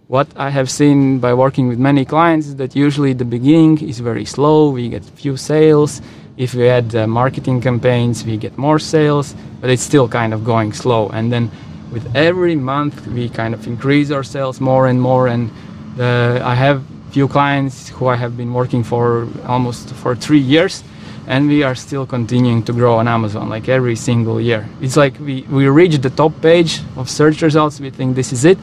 what 0.07 0.27
I 0.35 0.49
have 0.49 0.69
seen 0.69 1.19
by 1.19 1.33
working 1.33 1.67
with 1.67 1.79
many 1.79 2.05
clients 2.05 2.47
is 2.47 2.55
that 2.57 2.75
usually 2.75 3.13
the 3.13 3.25
beginning 3.25 3.87
is 3.87 3.99
very 3.99 4.25
slow. 4.25 4.69
We 4.69 4.89
get 4.89 5.03
few 5.03 5.37
sales. 5.37 6.01
If 6.37 6.53
we 6.53 6.69
add 6.69 6.95
uh, 6.95 7.07
marketing 7.07 7.61
campaigns, 7.61 8.23
we 8.23 8.37
get 8.37 8.57
more 8.57 8.79
sales, 8.79 9.35
but 9.59 9.69
it's 9.69 9.81
still 9.83 10.07
kind 10.07 10.33
of 10.33 10.43
going 10.43 10.71
slow. 10.71 11.09
And 11.09 11.31
then 11.31 11.51
with 11.91 12.15
every 12.15 12.55
month 12.55 13.07
we 13.07 13.29
kind 13.29 13.53
of 13.53 13.65
increase 13.67 14.11
our 14.11 14.23
sales 14.23 14.59
more 14.59 14.87
and 14.87 15.01
more 15.01 15.27
and 15.27 15.49
uh, 15.99 16.39
i 16.43 16.53
have 16.53 16.83
few 17.11 17.27
clients 17.27 17.89
who 17.89 18.07
i 18.07 18.15
have 18.15 18.35
been 18.35 18.53
working 18.53 18.83
for 18.83 19.27
almost 19.45 19.89
for 19.95 20.15
three 20.15 20.39
years 20.39 20.83
and 21.27 21.47
we 21.47 21.63
are 21.63 21.75
still 21.75 22.05
continuing 22.05 22.61
to 22.61 22.73
grow 22.73 22.95
on 22.97 23.07
amazon 23.07 23.49
like 23.49 23.69
every 23.69 23.95
single 23.95 24.39
year 24.39 24.67
it's 24.81 24.97
like 24.97 25.17
we, 25.19 25.41
we 25.43 25.67
reach 25.67 25.97
the 25.99 26.09
top 26.09 26.33
page 26.41 26.81
of 26.97 27.09
search 27.09 27.41
results 27.41 27.79
we 27.79 27.89
think 27.89 28.15
this 28.15 28.33
is 28.33 28.43
it 28.43 28.57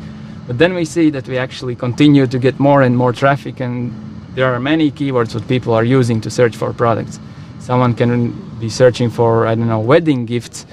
but 0.46 0.58
then 0.58 0.74
we 0.74 0.84
see 0.84 1.10
that 1.10 1.26
we 1.28 1.38
actually 1.38 1.74
continue 1.74 2.26
to 2.26 2.38
get 2.38 2.58
more 2.58 2.82
and 2.82 2.96
more 2.96 3.12
traffic 3.12 3.60
and 3.60 3.92
there 4.34 4.52
are 4.52 4.60
many 4.60 4.90
keywords 4.90 5.32
that 5.32 5.46
people 5.48 5.72
are 5.72 5.84
using 5.84 6.20
to 6.20 6.30
search 6.30 6.56
for 6.56 6.72
products. 6.72 7.20
Someone 7.60 7.94
can 7.94 8.32
be 8.58 8.68
searching 8.68 9.10
for 9.10 9.46
i 9.46 9.54
don't 9.54 9.68
know 9.68 9.80
wedding 9.80 10.26
gifts 10.26 10.66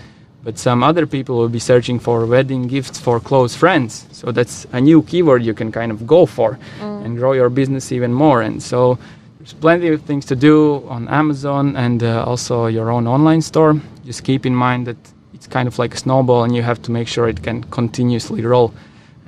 but 0.44 0.58
some 0.58 0.84
other 0.84 1.06
people 1.06 1.38
will 1.38 1.50
be 1.50 1.60
searching 1.60 2.00
for 2.00 2.26
wedding 2.26 2.68
gifts 2.68 3.00
for 3.00 3.20
close 3.20 3.56
friends. 3.56 4.08
So 4.12 4.32
that's 4.32 4.66
a 4.72 4.82
new 4.82 5.04
keyword 5.04 5.44
you 5.44 5.54
can 5.54 5.72
kind 5.72 5.92
of 5.92 6.08
go 6.08 6.26
for 6.26 6.58
mm. 6.80 7.06
and 7.06 7.18
grow 7.18 7.34
your 7.34 7.50
business 7.50 7.92
even 7.92 8.12
more. 8.12 8.42
And 8.42 8.62
so 8.62 8.98
there's 9.38 9.54
plenty 9.54 9.90
of 9.90 10.02
things 10.02 10.26
to 10.26 10.36
do 10.36 10.84
on 10.88 11.08
amazon 11.10 11.76
and 11.76 12.04
uh, 12.04 12.24
also 12.24 12.68
your 12.68 12.90
own 12.90 13.08
online 13.08 13.42
store. 13.42 13.80
Just 14.04 14.24
keep 14.24 14.46
in 14.46 14.56
mind 14.56 14.88
that 14.88 14.98
it's 15.34 15.48
kind 15.48 15.68
of 15.68 15.78
like 15.78 15.94
a 15.94 15.98
snowball 15.98 16.44
and 16.44 16.56
you 16.56 16.64
have 16.64 16.82
to 16.84 16.92
make 16.92 17.08
sure 17.08 17.30
it 17.30 17.44
can 17.44 17.64
continuously 17.66 18.44
roll 18.44 18.74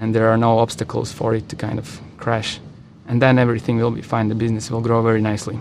and 0.03 0.13
there 0.13 0.27
are 0.27 0.37
no 0.37 0.59
obstacles 0.59 1.11
for 1.11 1.33
it 1.33 1.47
to 1.49 1.55
kind 1.55 1.79
of 1.79 1.87
crash 2.17 2.59
and 3.07 3.21
then 3.21 3.39
everything 3.39 3.77
will 3.77 3.91
be 3.91 4.01
fine 4.01 4.27
the 4.27 4.35
business 4.35 4.69
will 4.71 4.81
grow 4.81 5.01
very 5.01 5.21
nicely 5.21 5.57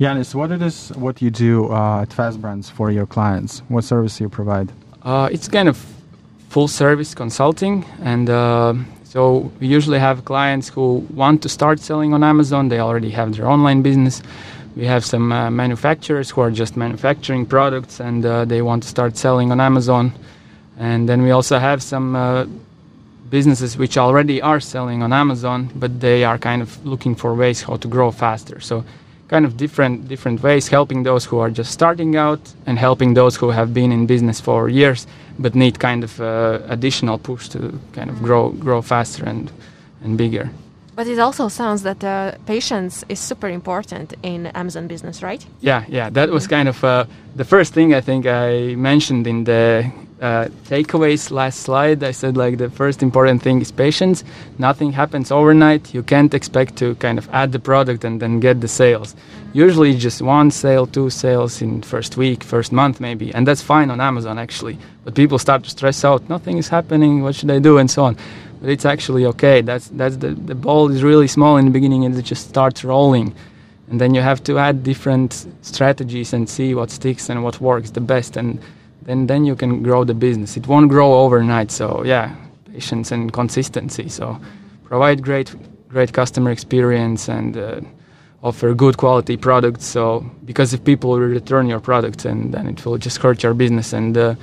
Yanis, 0.00 0.34
what 0.34 0.50
it 0.50 0.60
is 0.60 0.90
what 0.96 1.22
you 1.22 1.30
do 1.30 1.72
uh, 1.72 2.02
at 2.02 2.12
Fast 2.12 2.40
Brands 2.40 2.68
for 2.68 2.90
your 2.90 3.06
clients? 3.06 3.62
What 3.68 3.84
service 3.84 4.20
you 4.20 4.28
provide? 4.28 4.72
Uh, 5.02 5.28
it's 5.30 5.46
kind 5.46 5.68
of 5.68 5.76
full 6.48 6.66
service 6.66 7.14
consulting, 7.14 7.84
and 8.02 8.28
uh, 8.28 8.74
so 9.04 9.52
we 9.60 9.68
usually 9.68 10.00
have 10.00 10.24
clients 10.24 10.68
who 10.68 11.06
want 11.14 11.42
to 11.42 11.48
start 11.48 11.78
selling 11.78 12.12
on 12.12 12.24
Amazon. 12.24 12.70
They 12.70 12.80
already 12.80 13.10
have 13.10 13.36
their 13.36 13.46
online 13.46 13.82
business. 13.82 14.20
We 14.74 14.84
have 14.86 15.04
some 15.04 15.30
uh, 15.30 15.50
manufacturers 15.50 16.30
who 16.30 16.40
are 16.40 16.50
just 16.50 16.76
manufacturing 16.76 17.46
products 17.46 18.00
and 18.00 18.26
uh, 18.26 18.44
they 18.44 18.62
want 18.62 18.82
to 18.82 18.88
start 18.88 19.16
selling 19.16 19.52
on 19.52 19.60
Amazon. 19.60 20.12
And 20.76 21.08
then 21.08 21.22
we 21.22 21.30
also 21.30 21.60
have 21.60 21.80
some 21.80 22.16
uh, 22.16 22.46
businesses 23.38 23.76
which 23.76 23.96
already 23.98 24.38
are 24.50 24.60
selling 24.60 25.02
on 25.02 25.12
Amazon, 25.12 25.60
but 25.82 25.90
they 26.00 26.24
are 26.24 26.38
kind 26.38 26.60
of 26.62 26.68
looking 26.92 27.14
for 27.16 27.30
ways 27.34 27.58
how 27.66 27.76
to 27.76 27.88
grow 27.88 28.10
faster. 28.12 28.60
So 28.60 28.84
kind 29.28 29.44
of 29.46 29.52
different 29.56 30.08
different 30.08 30.38
ways, 30.42 30.68
helping 30.68 31.04
those 31.04 31.24
who 31.28 31.38
are 31.44 31.52
just 31.60 31.70
starting 31.72 32.16
out 32.16 32.42
and 32.66 32.78
helping 32.78 33.14
those 33.14 33.34
who 33.40 33.50
have 33.52 33.68
been 33.72 33.90
in 33.92 34.06
business 34.06 34.40
for 34.40 34.68
years 34.68 35.06
but 35.38 35.54
need 35.54 35.78
kind 35.78 36.04
of 36.04 36.20
uh, 36.20 36.60
additional 36.68 37.18
push 37.18 37.48
to 37.48 37.58
kind 37.92 38.10
of 38.10 38.22
grow 38.22 38.50
grow 38.50 38.82
faster 38.82 39.28
and 39.28 39.50
and 40.04 40.16
bigger. 40.16 40.50
But 40.96 41.06
it 41.08 41.18
also 41.18 41.48
sounds 41.48 41.82
that 41.82 42.04
uh, 42.04 42.32
patience 42.46 43.04
is 43.08 43.18
super 43.18 43.48
important 43.48 44.14
in 44.22 44.46
Amazon 44.54 44.86
business, 44.86 45.22
right? 45.22 45.44
Yeah, 45.60 45.84
yeah. 45.88 46.10
That 46.10 46.30
was 46.30 46.46
kind 46.46 46.68
of 46.68 46.84
uh, 46.84 47.06
the 47.36 47.44
first 47.44 47.74
thing 47.74 47.94
I 47.94 48.00
think 48.00 48.26
I 48.26 48.76
mentioned 48.76 49.26
in 49.26 49.44
the 49.44 49.90
uh, 50.20 50.46
takeaways 50.64 51.30
last 51.30 51.60
slide, 51.60 52.02
I 52.04 52.12
said 52.12 52.36
like 52.36 52.58
the 52.58 52.70
first 52.70 53.02
important 53.02 53.42
thing 53.42 53.60
is 53.60 53.70
patience. 53.72 54.24
Nothing 54.58 54.92
happens 54.92 55.30
overnight. 55.30 55.92
You 55.92 56.02
can't 56.02 56.32
expect 56.32 56.76
to 56.76 56.94
kind 56.96 57.18
of 57.18 57.28
add 57.32 57.52
the 57.52 57.58
product 57.58 58.04
and 58.04 58.20
then 58.20 58.40
get 58.40 58.60
the 58.60 58.68
sales. 58.68 59.16
Usually 59.52 59.96
just 59.96 60.22
one 60.22 60.50
sale, 60.50 60.86
two 60.86 61.10
sales 61.10 61.60
in 61.60 61.82
first 61.82 62.16
week, 62.16 62.44
first 62.44 62.72
month 62.72 63.00
maybe, 63.00 63.34
and 63.34 63.46
that's 63.46 63.62
fine 63.62 63.90
on 63.90 64.00
Amazon 64.00 64.38
actually. 64.38 64.78
But 65.04 65.14
people 65.14 65.38
start 65.38 65.64
to 65.64 65.70
stress 65.70 66.04
out. 66.04 66.28
Nothing 66.28 66.58
is 66.58 66.68
happening. 66.68 67.22
What 67.22 67.34
should 67.34 67.50
I 67.50 67.58
do? 67.58 67.78
And 67.78 67.90
so 67.90 68.04
on. 68.04 68.16
But 68.60 68.70
it's 68.70 68.84
actually 68.84 69.26
okay. 69.26 69.62
That's 69.62 69.88
that's 69.88 70.16
the 70.16 70.30
the 70.30 70.54
ball 70.54 70.90
is 70.90 71.02
really 71.02 71.28
small 71.28 71.56
in 71.56 71.66
the 71.66 71.70
beginning 71.72 72.04
and 72.04 72.16
it 72.16 72.22
just 72.22 72.48
starts 72.48 72.84
rolling 72.84 73.34
and 73.90 74.00
then 74.00 74.14
you 74.14 74.22
have 74.22 74.42
to 74.44 74.58
add 74.58 74.82
different 74.82 75.46
strategies 75.60 76.32
and 76.32 76.48
see 76.48 76.74
what 76.74 76.90
sticks 76.90 77.28
and 77.28 77.44
what 77.44 77.60
works 77.60 77.90
the 77.90 78.00
best 78.00 78.36
and 78.36 78.58
then 79.04 79.26
then 79.26 79.44
you 79.44 79.56
can 79.56 79.82
grow 79.82 80.04
the 80.04 80.14
business. 80.14 80.56
It 80.56 80.66
won't 80.66 80.88
grow 80.88 81.14
overnight 81.14 81.70
so 81.70 82.02
yeah 82.04 82.34
patience 82.72 83.12
and 83.12 83.32
consistency. 83.32 84.08
So 84.08 84.38
provide 84.84 85.22
great 85.22 85.54
great 85.88 86.12
customer 86.12 86.50
experience 86.50 87.28
and 87.28 87.56
uh, 87.56 87.80
offer 88.42 88.74
good 88.74 88.96
quality 88.96 89.36
products. 89.36 89.84
So 89.84 90.24
because 90.44 90.74
if 90.74 90.84
people 90.84 91.10
will 91.10 91.20
return 91.20 91.68
your 91.68 91.80
products 91.80 92.24
and 92.24 92.52
then 92.52 92.66
it 92.66 92.84
will 92.84 92.98
just 92.98 93.18
hurt 93.18 93.42
your 93.42 93.54
business 93.54 93.92
and 93.92 94.16
uh, 94.16 94.34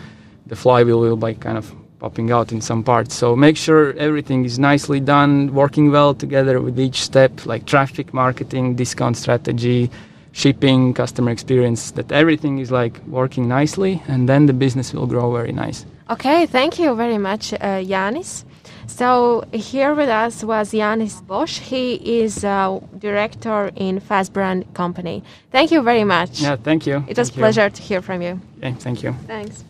the 0.47 0.55
flywheel 0.55 0.99
will 0.99 1.17
be 1.17 1.33
kind 1.35 1.57
of 1.57 1.73
popping 1.99 2.31
out 2.31 2.51
in 2.51 2.61
some 2.61 2.83
parts. 2.83 3.13
So 3.13 3.35
make 3.35 3.57
sure 3.57 3.93
everything 3.93 4.43
is 4.43 4.57
nicely 4.57 4.99
done, 4.99 5.53
working 5.53 5.91
well 5.91 6.15
together 6.15 6.59
with 6.59 6.79
each 6.79 7.03
step, 7.03 7.45
like 7.45 7.65
traffic 7.65 8.11
marketing, 8.11 8.75
discount 8.75 9.17
strategy, 9.17 9.91
shipping, 10.31 10.93
customer 10.93 11.31
experience, 11.31 11.91
that 11.91 12.11
everything 12.11 12.59
is 12.59 12.71
like 12.71 12.99
working 13.07 13.47
nicely, 13.47 14.01
and 14.07 14.27
then 14.27 14.45
the 14.45 14.53
business 14.53 14.93
will 14.93 15.07
grow 15.07 15.31
very 15.31 15.51
nice. 15.51 15.85
Okay, 16.09 16.45
thank 16.45 16.79
you 16.79 16.95
very 16.95 17.17
much, 17.17 17.53
uh, 17.53 17.81
Yanis. 17.81 18.43
So 18.87 19.43
here 19.53 19.95
with 19.95 20.09
us 20.09 20.43
was 20.43 20.71
Yanis 20.73 21.25
Bosch. 21.25 21.59
He 21.59 21.93
is 22.23 22.43
a 22.43 22.81
director 22.97 23.71
in 23.75 23.99
Fast 23.99 24.33
Brand 24.33 24.65
Company. 24.73 25.23
Thank 25.51 25.71
you 25.71 25.81
very 25.81 26.03
much. 26.03 26.41
Yeah, 26.41 26.57
thank 26.57 26.85
you. 26.85 27.03
It 27.07 27.17
was 27.17 27.29
Thank 27.29 27.37
a 27.37 27.39
pleasure 27.39 27.69
to 27.69 27.81
hear 27.81 28.01
from 28.01 28.21
you. 28.21 28.21
You. 28.21 28.67
Okay, 28.67 28.75
thank 28.79 29.03
you. 29.03 29.15
Thanks. 29.27 29.63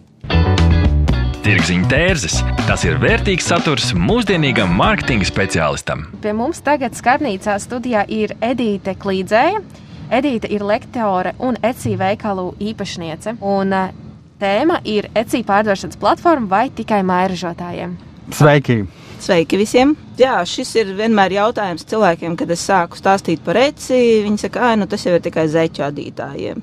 Tirziņa 1.41 1.87
tērzes- 1.89 2.35
tas 2.69 2.83
ir 2.85 2.99
vērtīgs 3.01 3.47
saturs 3.49 3.93
mūsdienīgam 3.97 4.69
mārketinga 4.77 5.25
speciālistam. 5.25 6.03
Pie 6.21 6.33
mums 6.37 6.61
tagad 6.61 6.93
skarbnīcā 6.93 7.55
studijā 7.57 8.05
ir 8.07 8.35
Edīte 8.41 8.93
Klīdzēja. 8.95 9.63
Edīte 10.11 10.49
ir 10.51 10.63
lektore 10.67 11.31
un 11.39 11.55
ECI 11.63 11.93
veikalu 11.95 12.49
īpašniece. 12.59 13.37
Un 13.39 13.71
uh, 13.71 13.93
tēma 14.41 14.81
ir 14.83 15.07
ECI 15.15 15.45
pārdošanas 15.47 15.99
platforma 16.01 16.51
vai 16.51 16.65
tikai 16.75 16.99
mairažotājiem. 17.07 17.93
Sveiki! 18.35 18.81
Sveiki 19.21 19.59
visiem! 19.61 19.93
Jā, 20.19 20.39
šis 20.49 20.73
ir 20.81 20.91
vienmēr 20.97 21.37
jautājums 21.37 21.85
cilvēkiem, 21.87 22.35
kad 22.39 22.51
es 22.51 22.63
sāku 22.67 22.99
stāstīt 22.99 23.43
par 23.45 23.59
ECI. 23.61 24.23
Viņi 24.25 24.43
saka, 24.47 24.65
ah, 24.67 24.75
nu 24.81 24.89
tas 24.91 25.05
jau 25.05 25.15
ir 25.15 25.23
tikai 25.23 25.47
zeķu 25.51 25.85
adītājiem. 25.87 26.59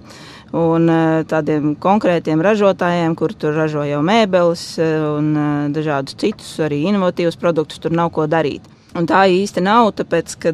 Un 0.59 0.89
eh, 0.93 1.25
tādiem 1.29 1.75
konkrētiem 1.81 2.41
ražotājiem, 2.45 3.17
kur 3.17 3.33
tur 3.37 3.57
ražo 3.57 3.85
jau 3.89 4.01
mēbeles 4.05 4.65
eh, 4.81 4.95
un 5.09 5.35
eh, 5.37 5.51
dažādus 5.73 6.17
citus, 6.21 6.55
arī 6.65 6.83
inovatīvus 6.89 7.37
produktus, 7.41 7.81
tur 7.81 7.97
nav 7.97 8.13
ko 8.17 8.29
darīt. 8.29 8.65
Un 8.97 9.09
tā 9.09 9.27
īsti 9.29 9.65
nav, 9.65 9.93
tāpēc, 10.01 10.37
ka, 10.41 10.53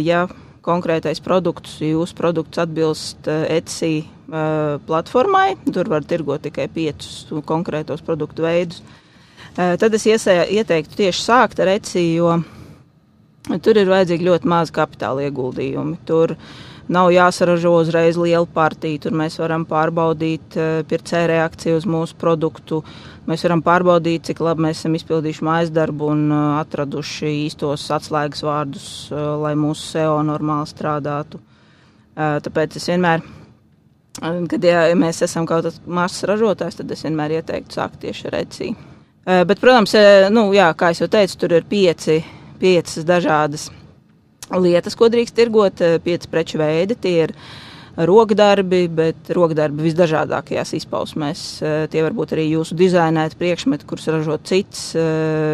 ja 0.00 0.24
konkrētais 0.64 1.20
produkts, 1.24 1.78
jūsu 1.84 2.16
produkts 2.16 2.60
atbilst 2.62 3.28
ECI 3.28 3.94
platformai, 4.88 5.54
tur 5.68 5.90
var 5.92 6.06
tirgot 6.08 6.46
tikai 6.46 6.64
piecus 6.72 7.26
konkrētos 7.44 8.00
produktu 8.06 8.46
veidus 8.46 8.80
Eh, 9.54 9.76
tad 9.78 9.94
es 9.94 10.02
iesē, 10.10 10.40
ieteiktu 10.50 10.96
tieši 10.98 11.20
sākt 11.22 11.60
ar 11.62 11.68
ECI, 11.76 12.02
jo 12.16 12.32
tur 13.62 13.78
ir 13.78 13.86
vajadzīgi 13.86 14.26
ļoti 14.26 14.48
maz 14.50 14.72
kapitāla 14.74 15.28
ieguldījumi. 15.28 16.00
Tur 16.08 16.34
nav 16.88 17.10
jāsaražo 17.14 17.74
uzreiz 17.80 18.18
liela 18.20 18.46
partija, 18.46 19.00
tur 19.06 19.16
mēs 19.16 19.38
varam 19.40 19.66
pārbaudīt 19.68 20.56
eh, 20.56 20.70
pircēju 20.88 21.30
reakciju 21.32 21.80
uz 21.80 21.88
mūsu 21.88 22.16
produktu. 22.20 22.82
Mēs 23.28 23.44
varam 23.46 23.62
pārbaudīt, 23.64 24.26
cik 24.28 24.42
labi 24.44 24.66
mēs 24.66 24.82
esam 24.82 24.96
izpildījuši 24.98 25.46
mājas 25.48 25.72
darbu 25.74 26.10
un 26.12 26.24
eh, 26.28 26.46
atraduši 26.60 27.34
īstos 27.46 27.86
atslēgas 27.96 28.44
vārdus, 28.44 28.88
lai 29.12 29.54
mūsu 29.58 29.94
SEO 29.94 30.18
normāli 30.26 30.70
strādātu. 30.70 31.40
Tāpēc 32.14 32.76
es 32.78 32.84
vienmēr, 32.86 33.24
kad 34.22 34.66
ja 34.68 34.86
mēs 34.94 35.24
esam 35.26 35.48
kaut 35.50 35.66
kāds 35.66 35.82
mazs 35.82 36.22
ražotājs, 36.30 36.78
tad 36.78 36.94
es 36.94 37.02
vienmēr 37.02 37.40
ieteiktu 37.40 37.80
sākt 37.80 38.04
tieši 38.04 38.28
ar 38.30 38.42
ECI. 38.44 38.74
Eh, 39.26 39.44
bet, 39.44 39.60
protams, 39.60 39.94
eh, 39.94 40.28
nu, 40.30 40.50
jā, 40.52 40.68
kā 40.76 40.90
jau 40.92 41.08
teicu, 41.08 41.38
tur 41.40 41.52
ir 41.56 41.64
pieci, 41.64 42.18
piecas 42.60 43.06
dažādas 43.08 43.70
lietas, 44.52 44.96
ko 44.98 45.08
drīkst 45.12 45.36
tirgot, 45.36 45.80
eh, 45.80 45.98
pieci 45.98 46.28
preču 46.28 46.58
veidi. 46.58 46.96
Tie 47.00 47.22
ir 47.24 47.34
rokdarbi, 47.96 48.88
bet 48.88 49.30
rokdarbi 49.30 49.86
visdažādākajās 49.86 50.74
izpausmēs. 50.80 51.42
Tie 51.90 52.02
var 52.02 52.10
būt 52.10 52.34
arī 52.34 52.48
jūsu 52.50 52.74
dizainēti 52.74 53.38
priekšmeti, 53.38 53.86
kurus 53.86 54.08
ražo 54.10 54.36
cits, 54.42 54.94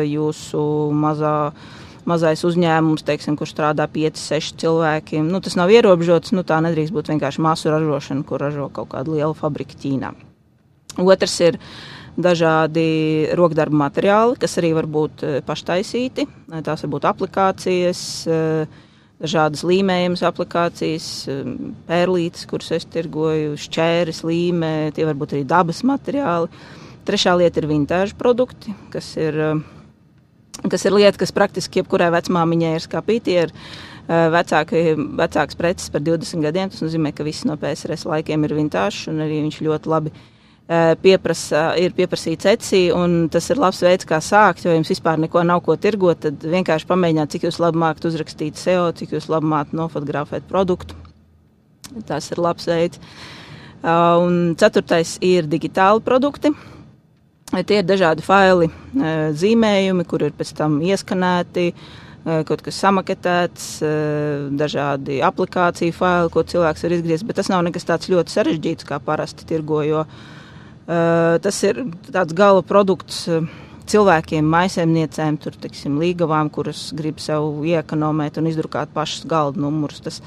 jūsu 0.09 0.65
mazā. 0.91 1.53
Mazais 2.09 2.41
uzņēmums, 2.43 3.05
teiksim, 3.05 3.37
kurš 3.37 3.53
strādā 3.53 3.87
5, 3.87 4.17
6 4.17 4.57
cilvēki. 4.57 5.21
Nu, 5.21 5.39
tas 5.45 5.55
nav 5.55 5.69
ierobežots. 5.69 6.33
Nu, 6.33 6.43
tā 6.43 6.57
nedrīkst 6.65 6.97
būt 6.97 7.13
vienkārši 7.13 7.45
masu 7.45 7.69
ražošana, 7.69 8.25
kur 8.25 8.41
ražo 8.41 8.71
kaut 8.73 8.89
kāda 8.89 9.13
liela 9.13 9.35
fabrika 9.37 9.77
Ķīnā. 9.77 10.15
Otrs 10.97 11.37
ir 11.45 11.61
uh, 11.61 12.00
dažādi 12.19 13.31
rokdarbu 13.39 13.77
materiāli, 13.83 14.39
kas 14.41 14.59
arī 14.61 14.73
var 14.77 14.89
būt 14.91 15.25
eh, 15.25 15.41
paštaisīti. 15.47 16.27
Tās 16.67 16.85
var 16.85 16.93
būt 16.95 17.09
aplikācijas, 17.11 18.03
eh, 18.27 18.87
dažādas 19.21 19.63
līmējumas 19.69 20.23
aplikācijas, 20.25 21.09
pērlītes, 21.89 22.47
kuras 22.49 22.71
es 22.73 22.87
tirgoju, 22.89 23.59
šķēres, 23.61 24.23
līmē, 24.25 24.95
tie 24.97 25.05
var 25.05 25.19
būt 25.21 25.37
arī 25.37 25.45
dabas 25.45 25.83
materiāli. 25.85 26.49
Trešā 27.05 27.35
lieta 27.37 27.61
ir 27.61 27.69
vintāžu 27.69 28.17
produkti, 28.17 28.73
kas 28.93 29.13
ir, 29.21 29.37
kas 30.73 30.89
ir 30.89 30.97
lieta, 30.97 31.19
kas 31.21 31.37
praktiski 31.37 31.83
jebkurai 31.83 32.09
vecmāmiņai 32.17 32.75
ir 32.79 32.85
skapīti. 32.87 33.37
Ir 33.45 33.55
vecāki, 34.09 34.97
vecāks 35.21 35.57
preces 35.57 35.93
par 35.93 36.01
20 36.01 36.41
gadiem. 36.49 36.73
Tas 36.73 36.81
nozīmē, 36.81 37.13
ka 37.13 37.25
viss 37.25 37.45
no 37.45 37.61
PSRS 37.61 38.09
laikiem 38.09 38.49
ir 38.49 38.57
vintāžs 38.57 39.05
un 39.13 39.21
arī 39.21 39.43
viņš 39.45 39.61
ļoti 39.69 39.93
labi 39.93 40.17
Eh, 40.17 40.39
pieprasa, 41.03 41.65
ir 41.83 41.95
pieprasīts 41.97 42.47
ECI, 42.53 42.85
un 42.95 43.27
tas 43.33 43.49
ir 43.51 43.59
labs 43.59 43.81
veids, 43.83 44.07
kā 44.07 44.21
sākt, 44.23 44.63
jo 44.65 44.75
jums 44.77 44.93
vispār 44.93 45.19
neko 45.19 45.43
nav 45.47 45.65
ko 45.67 45.75
tirgot, 45.81 46.23
tad 46.23 46.47
vienkārši 46.47 46.87
pamēģināt, 46.87 47.33
cik 47.35 47.49
jūs 47.49 47.59
labi 47.63 47.83
mākat 47.83 48.07
uzrakstīt 48.13 48.61
SEO, 48.61 48.87
cik 48.95 49.17
jūs 49.17 49.27
labi 49.33 49.51
mākat 49.51 49.75
nofotografēt 49.75 50.47
produktu. 50.51 50.95
Tas 52.07 52.31
ir 52.31 52.39
labs 52.39 52.71
veids. 52.71 53.01
Uh, 53.01 53.41
un 53.83 54.55
ceturtais 54.59 55.17
ir 55.25 55.49
digitāli 55.49 56.03
produkti. 56.05 56.53
Tie 57.51 57.81
ir 57.81 57.87
dažādi 57.87 58.23
faili, 58.23 58.69
zīmējumi, 59.35 60.05
kur 60.07 60.23
ir 60.23 60.35
pēc 60.39 60.53
tam 60.55 60.77
ieskanēti, 60.87 61.73
kaut 62.47 62.61
kas 62.63 62.79
samaketēts, 62.79 63.65
dažādi 64.55 65.19
aplikāciju 65.27 65.97
faili, 65.97 66.31
ko 66.31 66.45
cilvēks 66.47 66.85
var 66.87 66.95
izgriezt, 66.95 67.27
bet 67.27 67.41
tas 67.41 67.51
nav 67.51 67.65
nekas 67.67 67.89
tāds 67.89 68.11
ļoti 68.13 68.37
sarežģīts, 68.37 68.87
kā 68.87 69.01
parasti 69.03 69.49
tirgojo. 69.51 70.05
Eh, 70.91 71.39
tas 71.39 71.59
ir 71.63 71.85
tāds 72.11 72.35
gala 72.35 72.65
produkts 72.67 73.23
eh, 73.31 73.45
cilvēkiem, 73.91 74.47
maisaimniecēm, 74.51 75.37
tur, 75.39 75.55
teiksim, 75.63 76.01
līgavām, 76.03 76.51
kuras 76.51 76.89
grib 76.99 77.21
sev 77.23 77.63
iekonomēt 77.67 78.41
un 78.41 78.49
izdrukāt 78.51 78.91
pašus 78.95 79.29
galda 79.31 79.63
numurus. 79.63 80.01
Tas, 80.03 80.19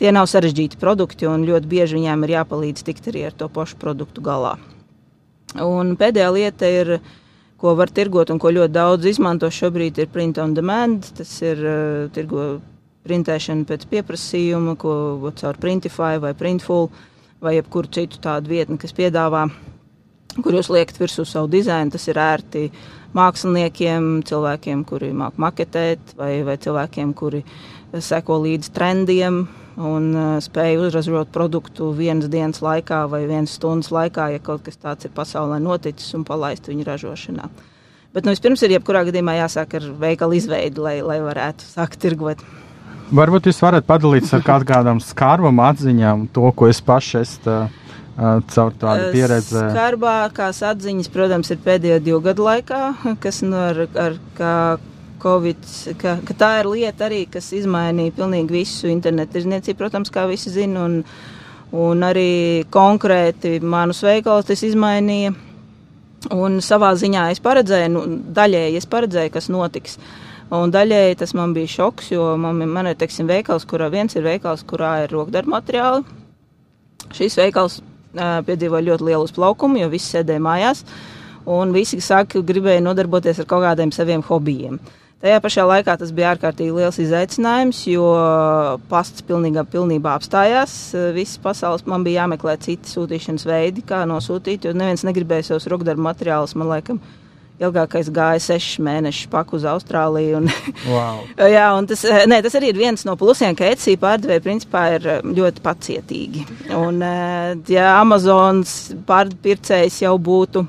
tie 0.00 0.14
nav 0.16 0.30
sarežģīti 0.32 0.80
produkti, 0.80 1.28
un 1.28 1.44
ļoti 1.48 1.68
bieži 1.68 1.98
viņiem 1.98 2.24
ir 2.24 2.34
jāpalīdz 2.38 2.86
tikt 2.88 3.10
arī 3.12 3.26
ar 3.28 3.36
to 3.36 3.50
pašu 3.52 3.76
produktu 3.82 4.24
galā. 4.24 4.54
Un 5.60 5.94
pēdējā 6.00 6.32
lieta 6.32 6.72
ir, 6.72 6.94
ko 7.60 7.76
var 7.76 7.92
tirgot 7.92 8.32
un 8.32 8.40
ko 8.40 8.54
ļoti 8.56 8.72
daudz 8.72 9.12
izmanto 9.12 9.52
šobrīd, 9.52 10.00
ir 10.00 10.10
print 10.12 10.40
on 10.40 10.56
demand. 10.56 11.12
Tas 11.16 11.36
ir 11.44 11.60
uh, 11.60 12.08
tirgo 12.12 12.48
printēšana 13.04 13.68
pēc 13.68 13.84
pieprasījuma, 13.92 14.78
ko 14.80 14.96
caur 15.36 15.60
Printify 15.60 16.16
vai 16.20 16.34
Printful 16.36 16.90
vai 17.40 17.58
jebkuru 17.60 17.92
citu 17.92 18.20
tādu 18.20 18.52
vietni, 18.56 18.80
kas 18.80 18.96
piedāvā 18.96 19.46
kur 20.44 20.56
jūs 20.56 20.70
liekat 20.72 20.98
virsū 21.00 21.26
savu 21.28 21.50
dizainu. 21.52 21.92
Tas 21.94 22.06
ir 22.10 22.20
ērti 22.20 22.66
māksliniekiem, 23.16 24.08
cilvēkiem, 24.28 24.82
kuri 24.88 25.12
māk 25.16 25.38
maketēt, 25.40 26.16
vai, 26.18 26.40
vai 26.46 26.56
cilvēkiem, 26.60 27.14
kuri 27.16 27.44
seko 28.02 28.40
līdzi 28.44 28.74
trendiem 28.76 29.46
un 29.76 30.10
uh, 30.16 30.26
spēj 30.40 30.78
uzražot 30.80 31.30
produktu 31.32 31.90
vienas 31.96 32.30
dienas 32.32 32.62
laikā 32.64 33.04
vai 33.12 33.26
vienas 33.28 33.56
stundas 33.58 33.92
laikā, 33.92 34.30
ja 34.34 34.42
kaut 34.42 34.64
kas 34.66 34.80
tāds 34.80 35.08
ir 35.08 35.12
pasaulē 35.16 35.60
noticis 35.62 36.14
un 36.16 36.24
palaist 36.28 36.68
viņu 36.68 36.86
ražošanā. 36.88 37.48
Bet 38.16 38.24
nu, 38.24 38.32
vispirms 38.32 38.62
ir 38.64 38.78
jebkurā 38.78 39.04
gadījumā 39.04 39.36
jāsāk 39.42 39.76
ar 39.76 39.90
veikalu 40.00 40.38
izveidi, 40.38 40.80
lai, 40.80 40.94
lai 41.04 41.18
varētu 41.20 41.66
sākt 41.68 42.00
tirgot. 42.00 42.40
Varbūt 43.16 43.50
jūs 43.50 43.60
varat 43.62 43.84
padalīties 43.86 44.32
ar 44.34 44.64
kādām 44.66 45.02
skarbām 45.04 45.60
atziņām, 45.62 46.24
to, 46.34 46.48
ko 46.56 46.70
es 46.72 46.80
pašai 46.82 47.22
esmu 47.26 47.58
caur 48.16 48.74
tādu 48.80 49.10
pieredzi? 49.12 49.60
Skarbākās 49.60 50.62
atziņas, 50.64 51.08
protams, 51.12 51.50
ir 51.52 51.62
pēdējo 51.64 52.02
divu 52.04 52.20
gadu 52.24 52.46
laikā, 52.46 52.82
kas 53.22 53.42
nu 53.44 53.58
ar, 53.60 53.82
ar 54.00 54.20
kā 54.38 54.52
Covid, 55.22 55.64
ka, 56.00 56.18
ka 56.26 56.36
tā 56.38 56.50
ir 56.60 56.68
lieta 56.70 57.06
arī, 57.08 57.24
kas 57.30 57.48
izmainīja 57.56 58.14
pilnīgi 58.18 58.54
visu 58.54 58.90
internetu 58.90 59.36
tirzniecību, 59.36 59.78
protams, 59.80 60.12
kā 60.12 60.26
visi 60.30 60.52
zina, 60.54 60.84
un, 60.86 61.00
un 61.76 62.04
arī 62.06 62.64
konkrēti 62.72 63.58
manus 63.64 64.04
veikalus 64.06 64.48
tas 64.50 64.62
izmainīja. 64.66 65.34
Un 66.34 66.60
savā 66.64 66.90
ziņā 66.98 67.28
es 67.30 67.40
paredzēju, 67.44 67.90
nu, 67.92 68.04
daļēji 68.34 68.78
es 68.80 68.88
paredzēju, 68.90 69.32
kas 69.34 69.50
notiks. 69.52 69.98
Un 70.56 70.70
daļēji 70.74 71.18
tas 71.20 71.34
man 71.36 71.52
bija 71.54 71.72
šoks, 71.74 72.12
jo 72.14 72.32
man, 72.40 72.62
man 72.70 72.90
ir, 72.90 72.96
teiksim, 72.98 73.28
veikals, 73.30 73.66
kurā 73.68 73.90
viens 73.92 74.14
ir 74.16 74.24
veikals, 74.26 74.64
kurā 74.66 74.92
ir 75.04 75.14
rokdarba 75.14 75.58
materiāli. 75.58 76.06
Šīs 77.14 77.38
veikals 77.38 77.80
piedzīvoja 78.16 78.88
ļoti 78.90 79.08
lielu 79.10 79.26
uzplaukumu, 79.28 79.80
jo 79.82 79.90
visi 79.92 80.16
sēdēja 80.16 80.42
mājās, 80.42 80.84
un 81.46 81.74
visi 81.76 82.00
saka, 82.02 82.42
gribēja 82.42 82.84
nodarboties 82.84 83.42
ar 83.42 83.50
kaut 83.50 83.66
kādiem 83.66 83.92
saviem 83.94 84.24
hobijiem. 84.26 84.80
Tajā 85.16 85.38
pašā 85.40 85.62
laikā 85.64 85.94
tas 85.96 86.10
bija 86.12 86.34
ārkārtīgi 86.34 86.74
liels 86.76 86.98
izaicinājums, 87.00 87.78
jo 87.88 88.04
pasts 88.90 89.24
pilnībā, 89.24 89.64
pilnībā 89.72 90.12
apstājās. 90.12 90.74
Visas 91.16 91.40
pasaules 91.40 91.86
man 91.88 92.04
bija 92.04 92.20
jāmeklē 92.26 92.58
citi 92.60 92.92
sūtīšanas 92.92 93.46
veidi, 93.48 93.84
kā 93.88 94.02
nosūtīt, 94.08 94.68
jo 94.68 94.74
neviens 94.76 95.06
negribēja 95.08 95.48
savus 95.48 95.70
rokdarbu 95.72 96.04
materiālus, 96.04 96.52
man 96.60 96.68
liekas, 96.74 97.00
ilgākais 97.62 98.08
gāja 98.12 98.40
sešus 98.42 98.80
mēnešus 98.84 99.30
paku 99.32 99.56
uz 99.58 99.66
Austrāliju. 99.68 100.42
Un, 100.42 100.50
Wow. 100.96 101.24
jā, 101.56 101.66
un 101.76 101.88
tas, 101.90 102.04
nē, 102.28 102.40
tas 102.44 102.56
arī 102.58 102.70
ir 102.72 102.80
viens 102.80 103.04
no 103.08 103.16
plusiem, 103.18 103.56
ka 103.58 103.68
Etsy 103.72 103.96
pārdevēji 104.00 104.44
principā 104.44 104.86
ir 104.96 105.08
ļoti 105.24 105.62
pacietīgi. 105.64 106.46
Un, 106.76 107.00
ja 107.72 107.92
Amazonas 108.00 108.94
pārpircējs 109.08 110.02
jau 110.04 110.14
būtu 110.20 110.66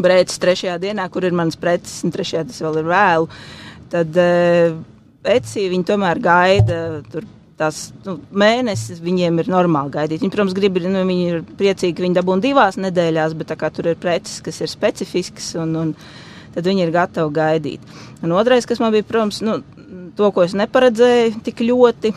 brēcis 0.00 0.40
trešajā 0.42 0.78
dienā, 0.82 1.08
kur 1.12 1.26
ir 1.26 1.36
manas 1.36 1.58
preces, 1.60 2.00
un 2.06 2.14
trešajā 2.14 2.46
tas 2.48 2.62
vēl 2.64 2.80
ir 2.82 2.90
vēlu, 2.90 3.28
tad 3.92 4.22
Etsy 5.30 5.68
viņi 5.68 5.86
tomēr 5.92 6.22
gaida 6.22 6.80
tur. 7.12 7.28
Tās 7.60 7.90
nu, 8.06 8.16
mēnesis 8.32 9.02
viņiem 9.04 9.42
ir 9.42 9.50
normāli 9.52 9.92
gaidīt. 9.92 10.22
Viņi, 10.22 10.32
protams, 10.32 10.56
grib, 10.56 10.78
nu, 10.80 11.02
viņi 11.04 11.26
ir 11.28 11.42
priecīgi, 11.58 11.92
ka 11.98 12.04
viņi 12.06 12.16
dabūna 12.16 12.44
divās 12.44 12.78
nedēļās, 12.80 13.36
bet 13.36 13.52
kā 13.60 13.68
tur 13.74 13.90
ir 13.90 13.98
preces, 14.00 14.38
kas 14.44 14.62
ir 14.64 14.70
specifiskas, 14.72 15.50
un, 15.60 15.74
un 15.76 15.92
tad 16.54 16.70
viņi 16.70 16.86
ir 16.86 16.94
gatavi 16.94 17.36
gaidīt. 17.36 17.84
Un 18.24 18.32
otrais, 18.32 18.64
kas 18.68 18.80
man 18.80 18.94
bija, 18.96 19.04
protams, 19.04 19.42
nu, 19.44 19.58
to, 20.16 20.32
ko 20.32 20.46
es 20.46 20.56
neparedzēju 20.56 21.44
tik 21.44 21.60
ļoti, 21.68 22.14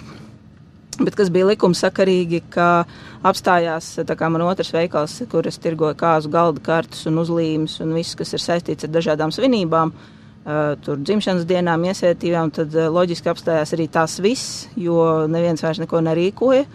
bet 1.03 1.19
kas 1.19 1.33
bija 1.33 1.51
likumsakarīgi, 1.51 2.45
ka 2.53 2.71
apstājās 3.27 3.97
kā 4.07 4.31
man 4.31 4.47
otrs 4.47 4.71
veikals, 4.71 5.19
kur 5.31 5.51
es 5.51 5.59
tirgoju 5.59 5.99
kāzu 5.99 6.31
galda 6.31 6.63
kartus 6.63 7.03
un 7.11 7.19
uzlīmes 7.19 7.81
un 7.83 7.95
viss, 7.97 8.15
kas 8.15 8.31
ir 8.31 8.47
saistīts 8.47 8.87
ar 8.87 8.95
dažādām 8.95 9.35
svinībām. 9.35 9.91
Uh, 9.91 10.22
tur 10.83 10.99
dzimšanas 10.99 11.45
dienām, 11.47 11.85
iesētībām, 11.87 12.51
tad 12.55 12.73
uh, 12.75 12.89
loģiski 12.91 13.31
apstājās 13.31 13.75
arī 13.75 13.87
tās 13.91 14.17
viss, 14.23 14.65
jo 14.75 15.23
neviens 15.31 15.63
vairs 15.63 15.79
neko 15.79 16.01
nerīkoja. 16.03 16.65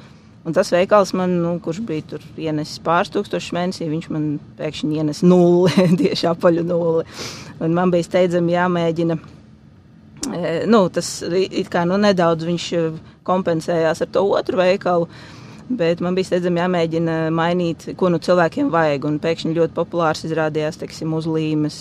Un 0.49 0.55
tas 0.57 0.71
veikals 0.73 1.13
man, 1.19 1.35
nu, 1.43 1.57
kurš 1.61 1.83
bija 1.85 2.07
tur 2.15 2.23
ienesis 2.41 2.81
pāris 2.81 3.13
tūkstošus 3.13 3.53
mēnesī, 3.53 3.89
viņš 3.91 4.07
man 4.15 4.29
pēkšņi 4.57 5.03
ienes 5.03 5.21
nulli, 5.27 5.89
tieši 6.01 6.31
apaļu 6.31 6.65
nulli. 6.65 7.05
Un 7.61 7.75
man 7.77 7.93
bija 7.93 8.07
steidzami 8.07 8.57
jāmēģina 8.57 9.19
nu, 10.67 10.81
tas 10.93 11.11
it 11.31 11.69
kā 11.73 11.85
nu, 11.89 11.99
nedaudz 12.01 12.47
viņš 12.49 12.69
kompensējās 13.27 14.03
ar 14.05 14.11
to 14.13 14.25
otru 14.35 14.61
veikalu. 14.61 15.09
Bet 15.69 16.01
man 16.01 16.15
bija 16.17 16.31
steidzami 16.31 16.63
jāmēģina 16.63 17.15
mainīt, 17.35 17.91
ko 18.01 18.09
nu 18.09 18.17
cilvēkiem 18.25 18.71
vajag. 18.73 19.05
Un 19.05 19.19
pēkšņi 19.21 19.53
ļoti 19.59 19.75
populārs 19.77 20.25
izrādījās, 20.25 20.79
teiksim, 20.81 21.13
uzlīmes. 21.19 21.77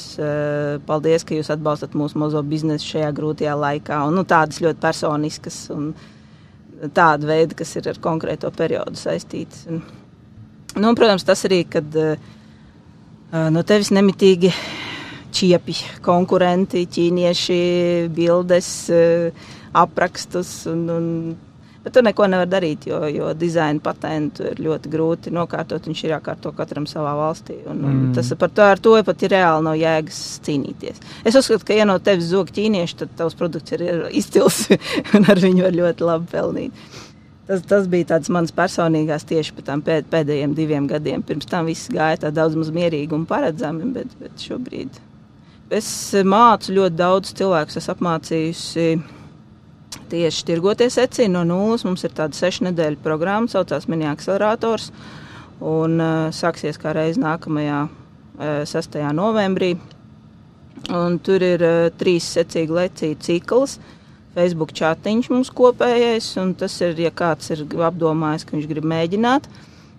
Paldies, 0.90 1.24
ka 1.24 1.38
jūs 1.38 1.52
atbalstat 1.56 1.96
mūsu 1.96 2.20
mazo 2.20 2.42
biznesu 2.44 2.90
šajā 2.92 3.14
grūtajā 3.16 3.54
laikā. 3.56 4.02
Un, 4.10 4.20
nu, 4.20 4.26
tādas 4.28 4.60
ļoti 4.64 4.84
personiskas 4.84 5.62
un 5.72 5.94
tāda 6.92 7.32
veida, 7.32 7.56
kas 7.58 7.72
ir 7.80 7.88
ar 7.94 8.02
konkrēto 8.04 8.52
periodu 8.52 9.00
saistītas. 9.00 9.64
Un, 9.72 9.80
nu, 10.76 10.84
un, 10.84 11.00
protams, 11.00 11.24
tas 11.24 11.48
arī, 11.48 11.64
kad 11.72 11.96
no 13.32 13.64
tevis 13.64 13.94
nemitīgi 13.96 14.52
čiepi, 15.32 15.80
konkurenti, 16.04 16.84
ķīnieši, 16.92 17.62
bildes, 18.12 18.72
aprakstus. 19.78 20.58
Un, 20.68 20.88
un, 20.92 21.12
bet 21.88 21.96
tur 21.96 22.04
neko 22.04 22.28
nevar 22.28 22.50
darīt, 22.52 22.90
jo, 22.90 23.00
jo 23.08 23.32
dizaina 23.40 23.80
patentu 23.84 24.44
ir 24.50 24.60
ļoti 24.66 24.92
grūti 24.92 25.32
nokārtot. 25.32 25.88
Viņš 25.88 26.04
ir 26.04 26.14
jākārto 26.18 26.52
katram 26.58 26.88
savā 26.90 27.14
valstī. 27.16 27.62
Un, 27.64 27.80
un 27.80 27.96
mm. 27.96 28.14
Tas 28.18 28.34
par 28.40 28.52
to, 28.52 28.68
ar 28.76 28.82
to 28.84 28.98
pat 29.08 29.24
ir 29.24 29.32
reāli 29.38 29.66
nav 29.70 29.80
jēgas 29.80 30.22
cīnīties. 30.44 31.02
Es 31.24 31.40
uzskatu, 31.40 31.70
ka, 31.70 31.78
ja 31.78 31.88
no 31.88 31.96
tevis 32.04 32.28
zog 32.34 32.52
ķīnieši, 32.52 33.00
tad 33.04 33.18
tavs 33.22 33.40
produkts 33.40 33.78
ir 33.78 33.86
izcils 34.12 34.66
un 35.16 35.30
ar 35.32 35.40
viņu 35.40 35.68
var 35.70 35.80
ļoti 35.80 36.10
labi 36.12 36.32
pelnīt. 36.36 36.86
Tas, 37.48 37.62
tas 37.64 37.88
bija 37.88 38.10
tāds 38.10 38.28
mans 38.34 38.52
personīgās 38.52 39.24
tieši 39.28 39.56
pēc 39.56 39.70
tam 39.70 39.82
pēd, 39.86 40.12
pēdējiem 40.12 40.56
diviem 40.58 40.92
gadiem. 40.92 41.24
Pirms 41.24 41.48
tam 41.48 41.72
viss 41.72 41.88
gāja 41.88 42.26
tā 42.26 42.36
daudz 42.36 42.60
maz 42.60 42.74
mierīgi 42.76 43.16
un 43.16 43.24
paredzami, 43.30 43.94
bet, 43.96 44.18
bet 44.20 44.50
šobrīd 44.50 45.00
es 45.74 45.88
mācu 46.24 46.76
ļoti 46.78 46.96
daudz 46.96 47.34
cilvēku. 47.36 47.76
Es 47.80 47.90
apmācījusi 47.92 48.86
tieši 50.12 50.46
tirgoties 50.48 50.98
ecī 51.02 51.28
no 51.32 51.44
nulles. 51.48 51.86
Mums 51.88 52.06
ir 52.08 52.16
tāda 52.18 52.38
sešu 52.38 52.68
nedēļu 52.70 53.02
programma, 53.04 53.50
saucās 53.52 53.90
mini 53.92 54.08
akcelerators. 54.10 54.92
Un 55.58 56.00
uh, 56.02 56.30
sāksies 56.36 56.78
kā 56.82 56.94
reiz 56.96 57.18
nākamajā 57.22 57.84
uh, 57.88 58.64
6. 58.70 58.98
novembrī. 59.18 59.76
Un 60.94 61.18
tur 61.24 61.44
ir 61.44 61.64
uh, 61.66 61.88
trīs 61.98 62.28
secīgi 62.38 62.78
lecīju 62.78 63.22
cikls. 63.26 63.78
Facebook 64.38 64.70
chatiņš 64.78 65.32
mums 65.34 65.50
kopējais, 65.58 66.28
un 66.38 66.52
tas 66.58 66.76
ir, 66.86 66.94
ja 67.02 67.10
kāds 67.10 67.50
ir 67.56 67.64
apdomājis, 67.66 68.46
ka 68.46 68.54
viņš 68.54 68.68
grib 68.70 68.86
mēģināt, 68.86 69.48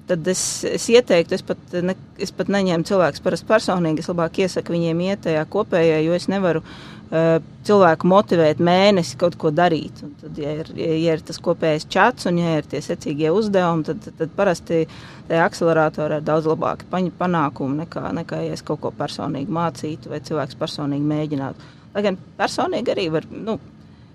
tad 0.09 0.29
es, 0.31 0.43
es 0.67 0.89
ieteiktu, 0.93 1.37
es 1.37 1.45
pat, 1.47 1.61
ne, 1.85 1.95
es 2.21 2.33
pat 2.35 2.51
neņēmu 2.53 2.87
cilvēkus 2.89 3.23
parasti 3.25 3.49
personīgi, 3.49 4.05
es 4.05 4.11
labāk 4.11 4.41
iesaku 4.45 4.75
viņiem 4.75 5.03
iet 5.07 5.25
tajā 5.27 5.45
kopējā, 5.53 6.01
jo 6.05 6.17
es 6.17 6.29
nevaru 6.33 6.63
uh, 6.65 7.39
cilvēku 7.69 8.09
motivēt 8.09 8.63
mēnesi 8.65 9.19
kaut 9.21 9.39
ko 9.41 9.53
darīt. 9.55 10.03
Un 10.07 10.15
tad, 10.21 10.41
ja 10.41 10.57
ir, 10.63 10.73
ja 10.79 11.17
ir 11.17 11.25
tas 11.29 11.41
kopējais 11.45 11.89
čats 11.93 12.29
un 12.31 12.41
ja 12.41 12.59
ir 12.59 12.69
tie 12.69 12.83
secīgie 12.85 13.33
uzdevumi, 13.35 13.87
tad, 13.89 14.03
tad, 14.05 14.19
tad 14.23 14.37
parasti 14.37 14.85
tajā 15.29 15.49
akceleratorā 15.49 16.21
ir 16.21 16.29
daudz 16.29 16.49
labāki 16.51 16.89
panākumi 17.19 17.85
nekā, 17.85 18.07
nekā 18.23 18.45
ja 18.47 18.59
es 18.59 18.65
kaut 18.67 18.83
ko 18.85 18.95
personīgi 18.97 19.53
mācītu 19.53 20.13
vai 20.13 20.23
cilvēks 20.25 20.59
personīgi 20.61 21.13
mēģinātu. 21.15 21.75
Lai 21.95 22.05
gan 22.05 22.21
personīgi 22.39 22.95
arī 22.95 23.09
var, 23.13 23.29
nu, 23.33 23.59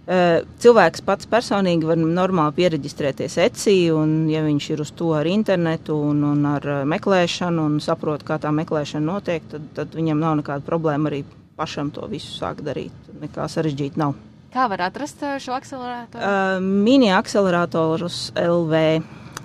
Cilvēks 0.04 1.00
pats 1.08 1.30
personīgi 1.32 1.88
var 1.88 1.96
normāli 1.96 2.58
pieregistrēties 2.58 3.38
ECI, 3.46 3.78
un, 3.96 4.26
ja 4.28 4.42
viņš 4.44 4.66
ir 4.74 4.82
uz 4.84 4.92
to 5.00 5.14
ar 5.16 5.30
internetu 5.32 5.96
un, 5.96 6.20
un 6.28 6.44
ar 6.50 6.68
meklēšanu 6.92 7.70
un 7.70 7.78
saprot, 7.84 8.26
kā 8.28 8.36
tā 8.44 8.52
meklēšana 8.52 9.06
notiek, 9.08 9.46
tad, 9.48 9.70
tad 9.78 9.96
viņam 9.96 10.20
nav 10.20 10.36
nekāda 10.42 10.68
problēma 10.68 11.08
arī 11.08 11.22
pašam 11.56 11.92
to 11.96 12.04
visu 12.12 12.34
sākt 12.36 12.66
darīt. 12.68 12.92
Nekā 13.22 13.48
sarežģīt 13.48 13.96
nav. 14.02 14.18
Kā 14.54 14.68
var 14.70 14.84
atrast 14.90 15.24
šo 15.42 15.56
akceleratoru? 15.56 16.22
Uh, 16.22 16.60
mini 16.62 17.10
akceleratorus 17.16 18.34
LV. 18.38 18.84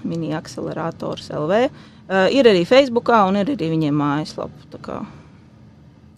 Mini 0.09 0.35
akcelerators 0.37 1.31
LV. 1.33 1.63
Uh, 2.09 2.27
ir 2.35 2.51
arī 2.51 2.67
Facebookā 2.69 3.23
un 3.29 3.39
ir 3.41 3.55
arī 3.55 3.71
viņiem 3.77 3.97
mājaslapa. 3.97 4.99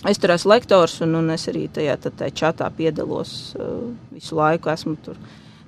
Es 0.08 0.16
tur 0.16 0.32
esmu 0.32 0.54
lektors, 0.54 0.94
un, 1.04 1.12
un 1.18 1.28
es 1.34 1.44
arī 1.50 1.66
tajā, 1.68 1.98
čatā 2.32 2.70
piedalos 2.72 3.52
uh, 3.58 3.90
visu 4.14 4.38
laiku. 4.38 4.70
Esmu 4.72 4.94
tur 5.04 5.18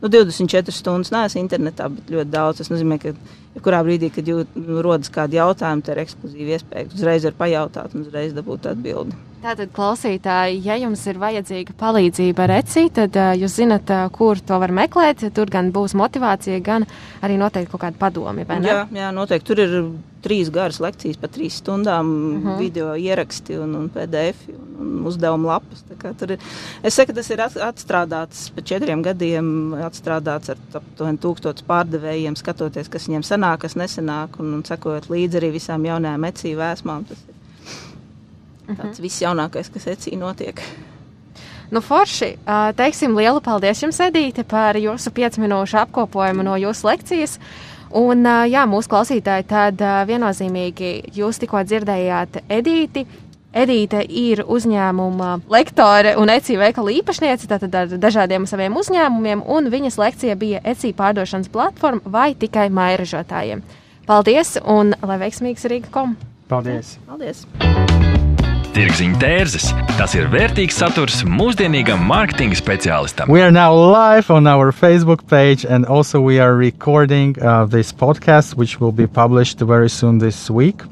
nu, 0.01 0.09
24 0.09 0.73
stundas, 0.73 1.13
neesmu 1.13 1.43
internetā, 1.43 1.91
bet 1.93 2.09
ļoti 2.15 2.33
daudz. 2.33 2.63
Tas 2.63 2.73
nozīmē, 2.73 2.97
ka 3.03 3.13
jebkurā 3.57 3.83
brīdī, 3.85 4.09
kad 4.15 4.31
jūt, 4.33 4.57
nu, 4.57 4.81
rodas 4.85 5.13
kādi 5.13 5.37
jautājumi, 5.37 5.85
tad 5.85 5.99
ir 5.99 6.05
ekskluzīva 6.07 6.57
iespēja 6.57 6.89
uzreiz 6.97 7.29
pajautāt 7.37 7.93
un 7.93 8.07
uzreiz 8.07 8.33
dabūt 8.37 8.71
atbildi. 8.73 9.21
Tātad, 9.43 9.73
klausītāji, 9.75 10.61
ja 10.63 10.77
jums 10.79 11.01
ir 11.11 11.17
vajadzīga 11.19 11.75
palīdzība 11.81 12.45
ar 12.45 12.53
ECI, 12.61 12.85
tad 12.95 13.17
uh, 13.19 13.33
jūs 13.35 13.57
zinat, 13.59 13.91
uh, 13.91 14.05
kur 14.15 14.39
to 14.39 14.59
var 14.63 14.71
meklēt. 14.71 15.25
Tur 15.35 15.51
gan 15.51 15.73
būs 15.75 15.97
motivācija, 15.99 16.61
gan 16.63 16.87
arī 17.27 17.41
noteikti 17.41 17.73
kaut 17.73 17.83
kāda 17.83 17.99
padomi. 17.99 18.47
Jā, 18.63 18.85
jā, 18.95 19.09
noteikti. 19.17 19.49
Tur 19.49 19.63
ir 19.65 19.75
trīs 20.23 20.53
garas 20.55 20.79
lekcijas, 20.79 21.19
pa 21.19 21.27
trīs 21.27 21.57
stundām, 21.59 22.07
uh 22.07 22.39
Mhm. 22.39 22.47
-huh. 22.49 22.59
video 22.59 22.95
ieraksti 22.95 23.59
un, 23.59 23.75
un 23.75 23.89
PDF 23.89 24.47
un, 24.49 24.63
un 24.81 25.07
uzdevuma 25.07 25.49
lapas. 25.55 25.83
Ir, 26.23 26.39
es 26.83 26.95
saku, 26.95 27.13
tas 27.13 27.31
ir 27.31 27.39
atstrādāts 27.39 28.51
pēc 28.55 28.63
četriem 28.65 29.03
gadiem, 29.03 29.75
atstrādāts 29.75 30.51
ar 30.51 30.57
aptuveni 30.75 31.19
tūkstotis 31.19 31.67
pārdevējiem, 31.67 32.37
skatoties, 32.37 32.89
kas 32.89 33.09
viņiem 33.09 33.23
sanāk, 33.23 33.59
kas 33.59 33.75
nesanāk, 33.75 34.39
un, 34.39 34.55
un 34.55 34.63
sekojot 34.65 35.11
līdzi 35.11 35.37
arī 35.37 35.51
visām 35.53 35.85
jaunajām 35.85 36.25
ECI 36.25 36.55
vēsmām. 36.57 37.05
Tas 37.09 37.19
ir 37.19 37.35
tāds 38.71 39.03
viss 39.03 39.23
jaunākais, 39.23 39.71
kas 39.73 39.89
ECI 39.95 40.17
notiek. 40.21 40.63
Nu, 41.73 41.81
forši. 41.81 42.35
Teiksim 42.77 43.17
lielu 43.17 43.41
paldies 43.41 43.81
jums, 43.81 44.01
Edīte, 44.05 44.45
par 44.45 44.77
jūsu 44.77 45.09
5 45.17 45.41
minūšu 45.41 45.79
apkopojumu 45.87 46.45
no 46.45 46.57
jūsu 46.61 46.91
lekcijas. 46.91 47.39
Un, 47.97 48.25
jā, 48.49 48.65
mūsu 48.69 48.91
klausītāji, 48.93 49.47
tad 49.49 49.81
viennozīmīgi 50.09 51.13
jūs 51.17 51.41
tikko 51.41 51.65
dzirdējāt 51.65 52.43
Edīti. 52.49 53.07
Edīte 53.53 54.01
ir 54.09 54.45
uzņēmuma 54.49 55.33
lektore 55.53 56.15
un 56.17 56.33
ECI 56.33 56.57
veikala 56.61 56.93
īpašniece, 56.97 57.49
tātad 57.51 57.75
ar 57.77 57.93
dažādiem 58.01 58.49
saviem 58.49 58.77
uzņēmumiem, 58.81 59.45
un 59.45 59.69
viņas 59.73 60.01
lekcija 60.01 60.37
bija 60.41 60.63
ECI 60.65 60.95
pārdošanas 60.97 61.53
platforma 61.53 62.01
vai 62.05 62.33
tikai 62.33 62.71
mairažotājiem. 62.73 63.61
Paldies 64.09 64.57
un 64.65 64.97
lai 65.05 65.21
veiksmīgs 65.27 65.69
Rīga 65.69 65.93
kom! 65.93 66.17
Paldies! 66.49 66.97
Paldies! 67.09 67.45
Tirziņa 68.73 69.19
tērzes- 69.21 69.67
tas 69.99 70.15
ir 70.17 70.31
vērtīgs 70.33 70.79
saturs 70.81 71.19
mūsdienīgam 71.29 72.01
mārketinga 72.09 72.57
speciālistam. 72.57 73.29
We 73.29 73.43
are 73.43 73.51
now 73.51 73.75
live 73.75 74.31
on 74.31 74.47
our 74.47 74.73
Facebook 74.73 75.27
page, 75.29 75.67
and 75.67 75.85
also 75.85 76.23
we 76.23 76.41
are 76.41 76.55
recording 76.57 77.37
uh, 77.37 77.67
this 77.67 77.93
podcast, 77.93 78.57
which 78.57 78.81
will 78.81 78.91
be 78.91 79.07
published 79.07 79.61
very 79.61 79.91
soon 79.91 80.19
this 80.19 80.49
week. 80.49 80.83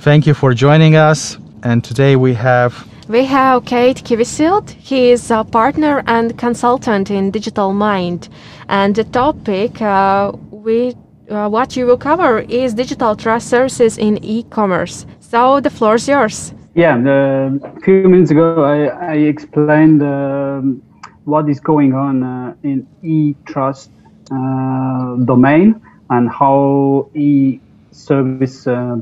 Thank 0.00 0.26
you 0.26 0.34
for 0.34 0.52
joining 0.52 0.94
us. 0.94 1.38
And 1.62 1.82
today 1.82 2.16
we 2.16 2.34
have 2.34 2.84
We 3.08 3.24
have 3.24 3.64
Kate 3.64 4.04
Kivisild. 4.04 4.68
He 4.70 5.10
is 5.12 5.30
a 5.30 5.42
partner 5.42 6.02
and 6.06 6.36
consultant 6.36 7.10
in 7.10 7.30
Digital 7.30 7.72
Mind. 7.72 8.28
And 8.68 8.94
the 8.94 9.04
topic 9.04 9.80
uh, 9.80 10.32
we, 10.50 10.94
uh, 11.30 11.48
what 11.48 11.76
you 11.76 11.86
will 11.86 11.96
cover 11.96 12.40
is 12.40 12.74
digital 12.74 13.16
trust 13.16 13.48
services 13.48 13.96
in 13.96 14.22
e-commerce. 14.22 15.06
So 15.20 15.60
the 15.60 15.70
floor 15.70 15.94
is 15.94 16.08
yours. 16.08 16.52
Yeah, 16.76 16.98
a 16.98 17.80
few 17.80 18.06
minutes 18.06 18.30
ago 18.30 18.62
I, 18.62 19.12
I 19.12 19.14
explained 19.14 20.02
um, 20.02 20.82
what 21.24 21.48
is 21.48 21.58
going 21.58 21.94
on 21.94 22.22
uh, 22.22 22.54
in 22.64 22.86
e-trust 23.02 23.90
uh, 24.30 25.16
domain 25.24 25.80
and 26.10 26.28
how 26.28 27.08
e-service 27.14 28.66
uh, 28.66 28.98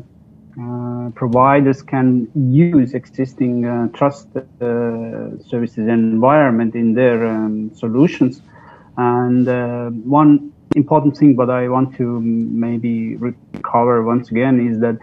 uh, 0.56 1.10
providers 1.16 1.82
can 1.82 2.30
use 2.36 2.94
existing 2.94 3.66
uh, 3.66 3.88
trust 3.88 4.28
services 4.60 5.88
environment 5.88 6.76
in 6.76 6.94
their 6.94 7.26
um, 7.26 7.72
solutions. 7.74 8.40
And 8.96 9.48
one 10.08 10.52
important 10.76 11.16
thing, 11.16 11.34
but 11.34 11.50
I 11.50 11.66
want 11.66 11.96
to 11.96 12.20
maybe 12.20 13.16
recover 13.16 14.04
once 14.04 14.30
again, 14.30 14.60
is 14.64 14.78
that 14.78 14.96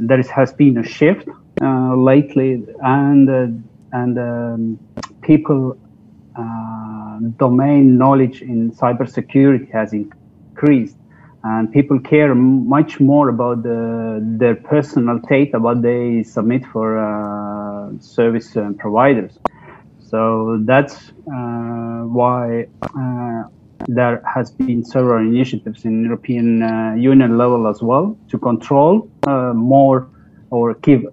there 0.00 0.22
has 0.22 0.52
been 0.52 0.78
a 0.78 0.84
shift 0.84 1.28
uh, 1.60 1.94
lately, 1.96 2.64
and 2.82 3.28
uh, 3.28 3.46
and 3.92 4.18
um, 4.18 4.78
people 5.22 5.76
uh, 6.36 7.18
domain 7.36 7.98
knowledge 7.98 8.42
in 8.42 8.70
cybersecurity 8.70 9.70
has 9.72 9.92
increased, 9.92 10.96
and 11.42 11.72
people 11.72 11.98
care 11.98 12.34
much 12.34 13.00
more 13.00 13.28
about 13.28 13.62
the, 13.62 14.20
their 14.38 14.54
personal 14.54 15.18
data 15.28 15.58
what 15.58 15.82
they 15.82 16.22
submit 16.22 16.64
for 16.66 16.98
uh, 16.98 17.90
service 17.98 18.56
providers. 18.78 19.38
So 20.00 20.58
that's 20.62 21.10
uh, 21.30 22.04
why 22.06 22.66
uh, 22.82 23.42
there 23.86 24.22
has 24.24 24.50
been 24.52 24.84
several 24.84 25.26
initiatives 25.26 25.84
in 25.84 26.04
European 26.04 26.98
Union 26.98 27.36
level 27.36 27.66
as 27.66 27.82
well 27.82 28.16
to 28.30 28.38
control 28.38 29.10
more 29.26 30.08
or 30.50 30.74
give 30.74 31.04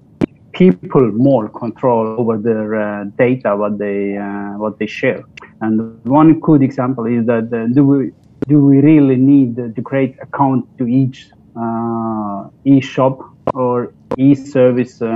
people 0.55 1.11
more 1.11 1.49
control 1.49 2.15
over 2.19 2.37
their 2.37 2.75
uh, 2.75 3.03
data, 3.17 3.55
what 3.55 3.77
they 3.77 4.17
uh, 4.17 4.57
what 4.57 4.79
they 4.79 4.87
share. 4.87 5.21
And 5.61 5.73
one 6.05 6.39
good 6.39 6.61
example 6.63 7.05
is 7.05 7.25
that 7.25 7.45
uh, 7.53 7.67
do 7.73 7.85
we 7.85 8.11
do 8.47 8.63
we 8.63 8.79
really 8.79 9.17
need 9.17 9.55
to 9.75 9.81
create 9.81 10.15
account 10.21 10.65
to 10.77 10.87
each 10.87 11.29
uh, 11.61 12.49
e-shop 12.63 13.19
or 13.53 13.93
e-service 14.17 15.01
uh, 15.01 15.07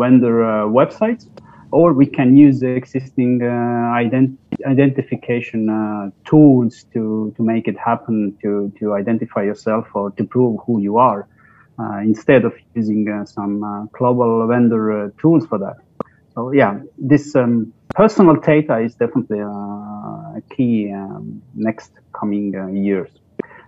vendor 0.00 0.44
uh, 0.44 0.66
websites, 0.80 1.28
or 1.72 1.92
we 1.92 2.06
can 2.06 2.36
use 2.36 2.60
the 2.60 2.68
existing 2.68 3.40
ident- 3.40 4.36
identification 4.66 5.60
tools 6.24 6.84
to 6.92 7.32
to 7.36 7.42
make 7.42 7.68
it 7.68 7.78
happen 7.78 8.36
to 8.42 8.72
to 8.78 8.94
identify 8.94 9.42
yourself 9.42 9.86
or 9.94 10.10
to 10.12 10.24
prove 10.24 10.58
who 10.66 10.80
you 10.80 10.96
are. 10.96 11.28
Uh, 11.78 11.98
instead 11.98 12.46
of 12.46 12.54
using 12.74 13.06
uh, 13.06 13.22
some 13.26 13.62
uh, 13.62 13.84
global 13.92 14.46
vendor 14.46 15.12
tools 15.20 15.46
for 15.46 15.58
that. 15.58 15.76
So 16.32 16.50
yeah, 16.50 16.80
this 16.96 17.36
um, 17.36 17.70
personal 17.90 18.36
data 18.36 18.78
is 18.78 18.94
definitely 18.94 19.40
a 19.40 20.40
key 20.56 20.90
um, 20.90 21.42
next 21.54 21.92
coming 22.18 22.54
years. 22.74 23.10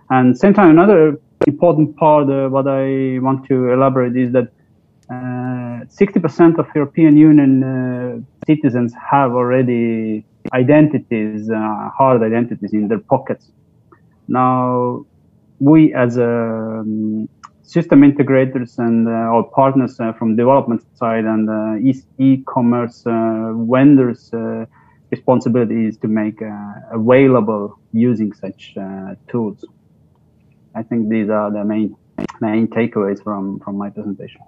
And 0.09 0.35
same 0.35 0.55
time, 0.55 0.71
another 0.71 1.19
important 1.45 1.95
part 1.97 2.31
uh, 2.31 2.49
what 2.49 2.67
I 2.67 3.19
want 3.19 3.45
to 3.49 3.73
elaborate 3.73 4.17
is 4.17 4.33
that 4.33 4.47
uh, 5.11 5.85
60% 5.85 6.57
of 6.57 6.65
European 6.73 7.15
Union 7.15 7.63
uh, 7.63 8.21
citizens 8.47 8.91
have 9.11 9.33
already 9.33 10.25
identities, 10.51 11.47
hard 11.95 12.23
identities 12.23 12.73
in 12.73 12.87
their 12.87 13.01
pockets. 13.01 13.51
Now, 14.27 15.05
we 15.59 15.93
as 15.93 16.17
a 16.17 16.79
um, 16.79 17.29
system 17.69 18.01
integrators 18.01 18.79
and 18.79 19.07
uh, 19.07 19.33
our 19.33 19.43
partners 19.43 19.99
uh, 19.99 20.11
from 20.13 20.35
development 20.35 20.81
side 20.95 21.25
and 21.25 21.47
uh, 21.47 21.75
e-commerce 22.17 23.03
vendors 23.71 24.31
responsibility 25.11 25.87
is 25.87 25.97
to 25.97 26.07
make 26.07 26.39
available 26.91 27.79
using 27.93 28.31
such 28.33 28.75
tools. 29.27 29.63
I 30.75 30.83
think 30.83 31.09
these 31.09 31.29
are 31.29 31.51
the 31.51 31.63
main 31.63 31.95
main 32.41 32.67
takeaways 32.67 33.19
from 33.23 33.59
from 33.63 33.75
my 33.77 33.89
presentation. 33.89 34.41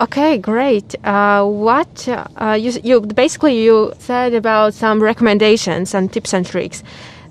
Okay, 0.00 0.38
great. 0.38 0.88
Uh, 1.04 1.44
what 1.46 2.08
uh, 2.08 2.58
you, 2.64 2.72
you 2.82 3.00
basically 3.00 3.62
you 3.62 3.92
said 3.98 4.34
about 4.34 4.74
some 4.74 5.02
recommendations 5.02 5.94
and 5.94 6.12
tips 6.12 6.32
and 6.34 6.44
tricks. 6.46 6.82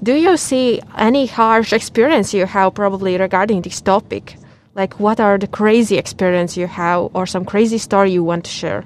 Do 0.01 0.13
you 0.13 0.38
see 0.38 0.82
any 0.97 1.25
harsh 1.25 1.73
experience 1.73 2.34
you 2.34 2.45
have 2.45 2.73
probably 2.73 3.17
regarding 3.17 3.62
this 3.62 3.82
topic? 3.82 4.36
Like, 4.74 5.00
what 5.00 5.20
are 5.20 5.38
the 5.38 5.48
crazy 5.48 5.98
experience 5.98 6.56
you 6.56 6.68
have, 6.68 7.10
or 7.14 7.26
some 7.26 7.44
crazy 7.44 7.78
story 7.78 8.12
you 8.12 8.24
want 8.24 8.46
to 8.46 8.52
share? 8.52 8.86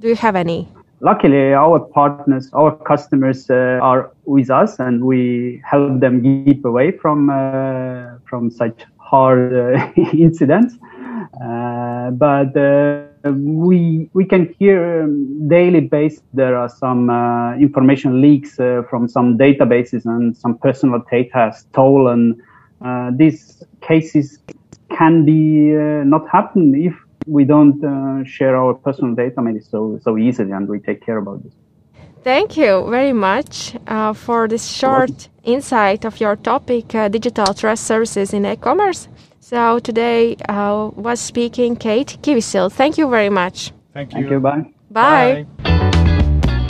Do 0.00 0.08
you 0.08 0.16
have 0.16 0.36
any? 0.36 0.68
Luckily, 1.00 1.54
our 1.54 1.80
partners, 1.80 2.50
our 2.52 2.76
customers 2.76 3.48
uh, 3.48 3.78
are 3.82 4.12
with 4.26 4.50
us, 4.50 4.78
and 4.78 5.04
we 5.04 5.62
help 5.64 6.00
them 6.00 6.22
keep 6.22 6.64
away 6.64 6.90
from 6.92 7.30
uh, 7.30 8.18
from 8.24 8.50
such 8.50 8.84
hard 8.98 9.54
uh, 9.54 9.92
incidents. 10.12 10.74
Uh, 11.42 12.10
but 12.10 12.54
uh, 12.56 13.04
we 13.32 14.10
we 14.12 14.24
can 14.24 14.54
hear 14.58 15.02
um, 15.02 15.48
daily 15.48 15.80
basis 15.80 16.22
there 16.34 16.56
are 16.56 16.68
some 16.68 17.08
uh, 17.08 17.54
information 17.56 18.20
leaks 18.20 18.56
from 18.90 19.08
some 19.08 19.38
databases 19.38 20.04
and 20.04 20.36
some 20.36 20.58
personal 20.58 21.02
data 21.10 21.52
stolen. 21.56 22.40
these 23.18 23.62
cases 23.80 24.38
can 24.90 25.24
be 25.24 25.74
uh, 25.74 26.04
not 26.04 26.28
happen 26.30 26.74
if 26.74 26.94
we 27.26 27.44
don't 27.44 27.82
uh, 27.84 28.24
share 28.24 28.56
our 28.56 28.74
personal 28.74 29.14
data. 29.14 29.42
Maybe 29.42 29.60
so 29.60 29.98
so 30.02 30.16
easily 30.16 30.52
and 30.52 30.68
we 30.68 30.78
take 30.78 31.04
care 31.04 31.18
about 31.18 31.42
this. 31.42 31.52
Thank 32.22 32.56
you 32.56 32.84
very 32.90 33.12
much 33.12 33.76
uh, 33.86 34.12
for 34.12 34.48
this 34.48 34.66
short 34.66 35.28
insight 35.44 36.04
of 36.04 36.20
your 36.20 36.34
topic 36.34 36.92
uh, 36.92 37.08
digital 37.08 37.54
trust 37.54 37.84
services 37.84 38.32
in 38.32 38.44
e-commerce. 38.44 39.06
So 39.38 39.78
today 39.78 40.34
uh, 40.48 40.90
was 40.96 41.20
speaking 41.20 41.76
kate 41.76 42.18
kivisil. 42.22 42.72
Thank 42.72 42.98
you 42.98 43.08
very 43.08 43.30
much. 43.30 43.72
Thank 43.94 44.12
you, 44.12 44.22
thank 44.22 44.30
you. 44.30 44.40
Bye. 44.40 44.64
Bye, 44.90 45.44
bye. 45.44 45.46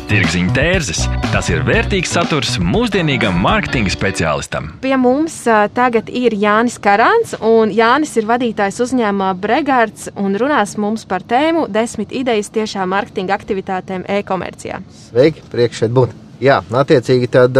Tirziņa 0.06 0.52
tērzes- 0.54 1.00
tas 1.34 1.48
ir 1.50 1.64
vērtīgs 1.66 2.12
saturs 2.14 2.52
mūsdienīgam 2.62 3.40
mārketinga 3.42 3.90
speciālistam. 3.90 4.68
Pie 4.80 4.94
mums 5.02 5.34
tagad 5.74 6.06
ir 6.06 6.30
Jānis 6.30 6.76
Karants, 6.78 7.34
un 7.40 7.72
Jānis 7.74 8.14
ir 8.16 8.28
vadītājs 8.28 8.78
uzņēmumā 8.86 9.32
Bregards 9.34 10.08
un 10.14 10.38
runās 10.38 10.76
mums 10.78 11.04
par 11.04 11.26
tēmu 11.26 11.66
desmit 11.66 12.14
idejas 12.14 12.52
tiešām 12.54 12.94
mārketinga 12.94 13.34
aktivitātēm 13.34 14.06
e-komercijā. 14.06 14.78
Sveiki, 15.10 15.42
priekš 15.50 15.82
šeit 15.82 15.90
būt! 15.90 16.14
Jā, 16.38 16.62
attiecīgi 16.70 17.28
tad, 17.28 17.58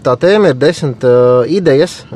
tā 0.00 0.16
tēma 0.16 0.54
ir 0.54 0.54
desmit 0.54 1.04
idejas, 1.52 2.06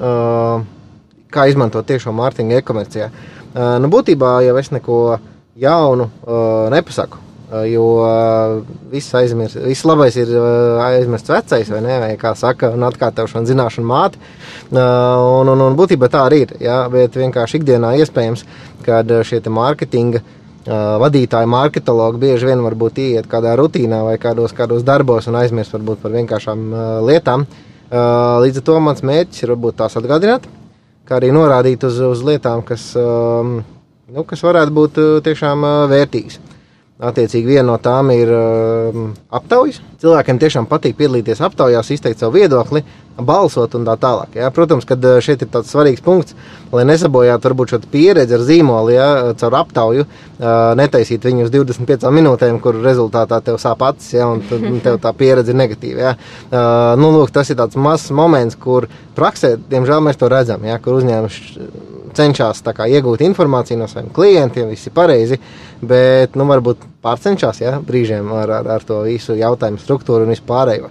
kā 1.30 1.48
izmantot 1.52 1.84
tiešo 1.84 2.16
mārketinga 2.16 2.62
e-komercijā. 2.62 3.10
Nu, 3.52 3.92
būtībā 3.92 4.38
jau 4.48 4.56
es 4.56 4.70
neko 4.72 5.18
jaunu 5.60 6.08
nepasaku. 6.72 7.26
Eh, 7.50 7.72
jo 7.72 7.84
eh, 8.06 8.60
viss 8.92 9.14
aizmirst, 9.18 9.58
viss 9.64 9.82
labais 9.88 10.14
ir 10.20 10.28
eh, 10.30 10.82
aizmirsts 10.84 11.32
vecais, 11.32 11.70
vai 11.72 11.80
ne? 11.82 11.96
Vai 11.98 12.10
kā 12.18 12.30
saka, 12.38 12.70
un 12.76 12.84
atkārtošana 12.86 13.48
zināšana 13.48 13.86
māte. 13.90 14.20
Un, 14.70 15.48
un, 15.50 15.64
un 15.64 15.78
būtībā 15.78 16.06
tā 16.12 16.22
arī 16.28 16.44
ir. 16.44 16.52
Jā, 16.62 16.84
bet 16.92 17.16
vienkārši 17.18 17.58
ikdienā 17.58 17.96
iespējams, 17.98 18.44
kad 18.86 19.10
šie 19.26 19.40
mārketinga 19.50 20.20
vadītāji, 21.00 21.48
marketologi 21.50 22.20
bieži 22.22 22.46
vien 22.46 22.60
varbūt 22.62 23.00
iet 23.02 23.26
kādā 23.26 23.56
rutīnā 23.58 24.02
vai 24.06 24.14
kādos, 24.22 24.52
kādos 24.54 24.84
darbos 24.86 25.26
un 25.26 25.38
aizmirst 25.40 25.74
varbūt 25.74 26.04
par 26.04 26.14
vienkāršām 26.14 26.62
lietām. 27.08 27.46
Līdz 28.44 28.60
ar 28.60 28.66
to 28.68 28.76
mans 28.84 29.02
mērķis 29.02 29.42
ir 29.42 29.54
varbūt 29.56 29.80
tās 29.80 29.98
atgādināt, 29.98 30.46
kā 31.08 31.18
arī 31.18 31.32
norādīt 31.34 31.88
uz, 31.88 31.98
uz 32.12 32.22
lietām, 32.28 32.62
kas, 32.68 32.92
nu, 32.94 34.26
kas 34.28 34.46
varētu 34.46 34.76
būt 34.76 35.02
tiešām 35.26 35.66
vērtīgas. 35.90 36.38
Attiecīgi, 37.00 37.54
viena 37.54 37.64
no 37.70 37.78
tām 37.80 38.10
ir 38.12 38.28
uh, 38.28 38.96
aptaujas. 39.32 39.78
Cilvēkiem 40.02 40.40
tiešām 40.40 40.66
patīk 40.68 40.98
piedalīties 40.98 41.40
aptaujās, 41.44 41.88
izteikt 41.94 42.20
savu 42.20 42.36
viedokli. 42.36 42.84
balsot 43.20 43.74
un 43.76 43.84
tā 43.84 43.96
tālāk. 44.00 44.36
Ja? 44.38 44.50
Protams, 44.54 44.86
ka 44.88 44.96
šeit 45.20 45.42
ir 45.44 45.50
tāds 45.52 45.68
svarīgs 45.72 46.00
punkts, 46.04 46.36
lai 46.72 46.86
nesabojātu 46.88 47.50
varbūt 47.50 47.74
šo 47.74 47.80
pieredzi 47.92 48.36
ar 48.36 48.44
zīmolu, 48.46 48.92
ja 48.94 49.08
caur 49.40 49.56
aptauju, 49.60 50.06
netaisīt 50.80 51.24
viņu 51.28 51.44
uz 51.44 51.52
25 51.52 52.08
minūtēm, 52.16 52.60
kur 52.64 52.78
rezultātā 52.80 53.42
tev 53.44 53.58
sāp 53.60 53.84
acis, 53.90 54.14
ja, 54.16 54.28
un 54.30 54.80
tev 54.84 54.96
tā 55.02 55.12
pieredze 55.16 55.52
ir 55.52 55.60
negatīva. 55.60 56.00
Ja. 56.00 56.64
Nu, 57.00 57.12
lūk, 57.18 57.32
tas 57.34 57.52
ir 57.52 57.60
tāds 57.60 57.76
mazs 57.76 58.08
moments, 58.14 58.56
kur 58.56 58.88
praksē, 59.18 59.56
diemžēl, 59.68 60.00
mēs 60.06 60.20
to 60.20 60.30
redzam, 60.32 60.64
ja, 60.64 60.80
kur 60.80 61.00
uzņēmums 61.02 61.40
cenšas 62.16 62.62
kā, 62.76 62.86
iegūt 62.90 63.24
informāciju 63.26 63.80
no 63.80 63.88
saviem 63.90 64.10
klientiem, 64.14 64.68
viss 64.72 64.88
ir 64.88 64.94
pareizi, 64.96 65.40
bet 65.80 66.36
nu, 66.38 66.46
varbūt 66.50 66.86
pārcenšas 67.04 67.62
ja, 67.62 67.78
brīžiem 67.80 68.30
ar, 68.36 68.54
ar, 68.60 68.70
ar 68.76 68.86
to 68.86 69.02
visu 69.06 69.36
jautājumu 69.38 69.80
struktūru 69.82 70.26
un 70.26 70.34
vispārējo. 70.34 70.90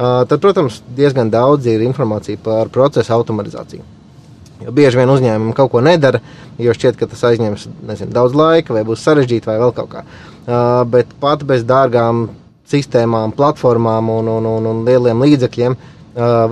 Uh, 0.00 0.22
tad, 0.24 0.38
protams, 0.40 0.80
diezgan 0.96 1.28
daudz 1.32 1.66
ir 1.68 1.82
informācija 1.84 2.40
par 2.40 2.70
procesu 2.72 3.12
automatizāciju. 3.12 3.82
Jo 4.60 4.72
bieži 4.76 5.00
vien 5.00 5.08
uzņēmumi 5.12 5.54
kaut 5.56 5.70
ko 5.72 5.80
nedara, 5.84 6.20
jo 6.60 6.72
šķiet, 6.76 6.98
ka 7.00 7.08
tas 7.08 7.22
aizņems 7.30 7.66
nezinu, 7.88 8.12
daudz 8.12 8.36
laika, 8.36 8.74
vai 8.76 8.84
būs 8.88 9.04
sarežģīti, 9.04 9.48
vai 9.48 9.56
vēl 9.60 9.72
kaut 9.76 9.90
kā. 9.92 10.04
Uh, 10.04 10.82
bet 10.88 11.12
pat 11.20 11.44
bez 11.48 11.64
dārgām 11.68 12.28
sistēmām, 12.70 13.34
platformām 13.36 14.12
un, 14.12 14.28
un, 14.38 14.48
un, 14.50 14.68
un 14.72 14.82
lieliem 14.86 15.24
līdzekļiem 15.24 15.76
uh, 15.76 15.82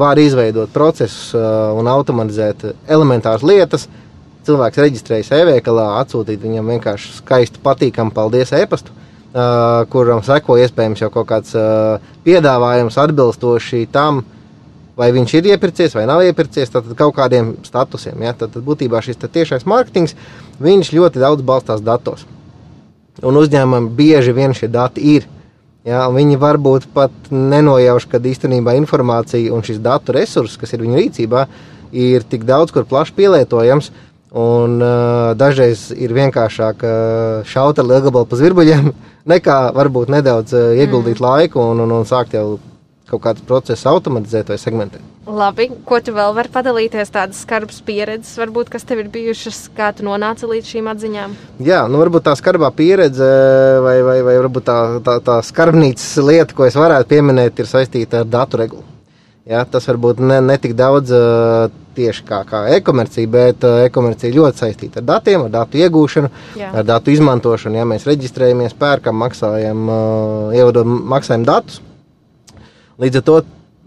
var 0.01 0.21
izveidot 0.21 0.73
procesus 0.75 1.35
uh, 1.37 1.71
un 1.79 1.89
automatizēt 1.91 2.65
elementāras 2.89 3.45
lietas. 3.47 3.87
Cilvēks 4.49 4.81
reģistrējas 4.81 5.35
e-veikalā, 5.37 5.91
atsūtīt 6.01 6.41
viņam 6.41 6.73
vienkārši 6.73 7.19
skaistu, 7.19 7.61
patīkamu 7.65 8.15
paldies 8.17 8.55
e-pastu. 8.57 8.95
Uh, 8.95 9.09
uh, 9.33 9.85
kuram 9.91 10.23
seko 10.25 10.59
iespējams 10.63 11.03
jau 11.03 11.11
kaut 11.13 11.29
kāds 11.31 11.55
uh, 11.59 12.03
piedāvājums 12.27 12.99
atbilstoši 13.01 13.87
tam, 13.93 14.23
vai 14.99 15.11
viņš 15.15 15.35
ir 15.39 15.51
iepircies 15.55 15.95
vai 15.97 16.07
nav 16.11 16.25
iepircies, 16.27 16.73
tad 16.73 16.89
kaut 16.99 17.17
kādiem 17.19 17.55
statusiem. 17.67 18.19
Ja? 18.25 18.35
Tad, 18.35 18.55
tad 18.57 18.67
būtībā 18.67 19.03
šis 19.05 19.21
tiešais 19.25 19.67
mārketings, 19.69 20.17
ļoti 20.61 21.23
daudz 21.23 21.47
balstās 21.47 21.85
datos. 21.85 22.27
Un 23.23 23.39
uzņēmumam 23.39 23.91
bieži 23.99 24.35
vien 24.35 24.55
šie 24.55 24.71
dati 24.71 25.03
ir. 25.17 25.27
Ja, 25.87 26.05
viņi 26.13 26.37
varbūt 26.39 26.91
pat 26.93 27.31
nenojauš, 27.33 28.05
ka 28.11 28.19
īstenībā 28.21 28.75
informācija 28.77 29.55
un 29.55 29.63
šis 29.65 29.79
datu 29.81 30.13
resurss, 30.13 30.59
kas 30.61 30.75
ir 30.75 30.83
viņu 30.85 30.99
rīcībā, 30.99 31.47
ir 31.95 32.27
tik 32.29 32.45
daudz, 32.45 32.75
kur 32.75 32.85
plaši 32.85 33.15
pielietojams. 33.17 33.89
Un, 34.29 34.77
uh, 34.85 35.33
dažreiz 35.41 35.89
ir 35.97 36.13
vienkāršāk 36.13 36.83
uh, 36.85 37.47
šaut 37.49 37.79
ar 37.81 37.87
lielu 37.89 38.11
gabalu 38.11 38.29
pa 38.29 38.37
zvirbuļiem, 38.37 38.91
nekā 39.33 39.61
varbūt 39.77 40.13
nedaudz 40.13 40.53
uh, 40.53 40.73
ieguldīt 40.77 41.17
mm. 41.17 41.25
laiku 41.25 41.63
un, 41.65 41.81
un, 41.87 41.95
un 42.01 42.09
sākt 42.09 42.37
jau 42.37 42.59
kaut 43.09 43.23
kādu 43.25 43.45
procesu 43.49 43.89
automatizēt 43.89 44.51
vai 44.53 44.59
segmentēt. 44.61 45.05
Labi, 45.29 45.69
ko 45.89 45.99
tu 46.05 46.13
vēl 46.17 46.35
vari 46.37 46.53
padalīties, 46.53 47.11
tādas 47.13 47.41
skarbas 47.45 47.81
pieredzes, 47.85 48.35
varbūt, 48.41 48.71
kas 48.73 48.85
tev 48.89 49.03
ir 49.03 49.11
bijušas, 49.13 49.63
kā 49.77 49.91
tu 49.97 50.05
nonāci 50.05 50.49
līdz 50.49 50.71
šīm 50.73 50.89
atziņām? 50.93 51.35
Jā, 51.65 51.83
nu 51.89 52.01
varbūt 52.01 52.25
tā 52.29 52.37
skarbā 52.37 52.71
pieredze 52.77 53.29
vai, 53.85 53.99
vai, 54.05 54.19
vai 54.25 54.39
varbūt 54.43 54.69
tā, 54.69 54.79
tā, 55.05 55.19
tā 55.25 55.41
skarbnīcas 55.45 56.15
lieta, 56.25 56.57
ko 56.57 56.69
es 56.69 56.77
varētu 56.81 57.13
pieminēt, 57.13 57.61
ir 57.61 57.69
saistīta 57.69 58.25
ar 58.25 58.33
datu 58.39 58.61
regulu. 58.61 58.88
Ja, 59.49 59.63
tas 59.65 59.87
varbūt 59.89 60.19
ne, 60.21 60.43
ne 60.45 60.59
tik 60.61 60.75
daudz 60.77 61.13
uh, 61.17 61.71
tieši 61.97 62.25
kā, 62.29 62.43
kā 62.45 62.67
e-komercija, 62.77 63.31
bet 63.33 63.65
uh, 63.65 63.79
e-komercija 63.87 64.35
ļoti 64.35 64.61
saistīta 64.61 65.01
ar 65.01 65.07
datiem, 65.09 65.47
ar 65.47 65.55
datu 65.55 65.81
iegūšanu, 65.81 66.29
Jā. 66.61 66.69
ar 66.77 66.85
datu 66.85 67.15
izmantošanu. 67.15 67.79
Ja 67.81 67.87
mēs 67.89 68.05
reģistrējamies, 68.09 68.77
pērkam, 68.77 69.17
maksājam, 69.23 69.87
uh, 69.89 70.57
ievadam 70.57 70.99
maksājumu 71.15 71.49
datus. 71.49 71.81
Līdz 73.01 73.23
ar 73.23 73.25
to 73.25 73.39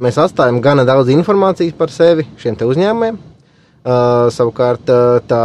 mēs 0.01 0.17
atstājam 0.23 0.57
gana 0.65 0.87
daudz 0.87 1.13
informācijas 1.13 1.77
par 1.77 1.93
sevi 1.93 2.25
šiem 2.41 2.57
uzņēmumiem. 2.57 3.21
Uh, 3.81 4.31
savukārt 4.33 4.89
uh, 4.89 5.19
tā 5.29 5.43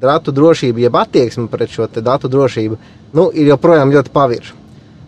datu 0.00 0.32
drošība, 0.32 0.86
jeb 0.86 0.96
attieksme 0.96 1.44
pret 1.52 1.74
šo 1.74 1.90
datu 2.00 2.32
drošību, 2.32 2.80
nu, 3.12 3.28
ir 3.36 3.52
joprojām 3.52 3.92
ļoti 3.92 4.16
pavirša. 4.16 4.57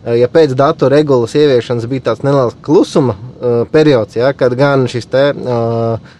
Eh, 0.01 0.17
ja 0.17 0.29
pēc 0.31 0.55
datu 0.57 0.89
regulas 0.89 1.35
ieviešanas 1.37 1.85
bija 1.89 2.09
tāds 2.09 2.23
neliels 2.25 2.55
klusuma 2.65 3.13
uh, 3.13 3.61
periods, 3.69 4.15
ja, 4.17 4.31
kad 4.33 4.55
gan 4.57 4.87
šis 4.89 5.05
te, 5.05 5.27
uh, 5.29 6.15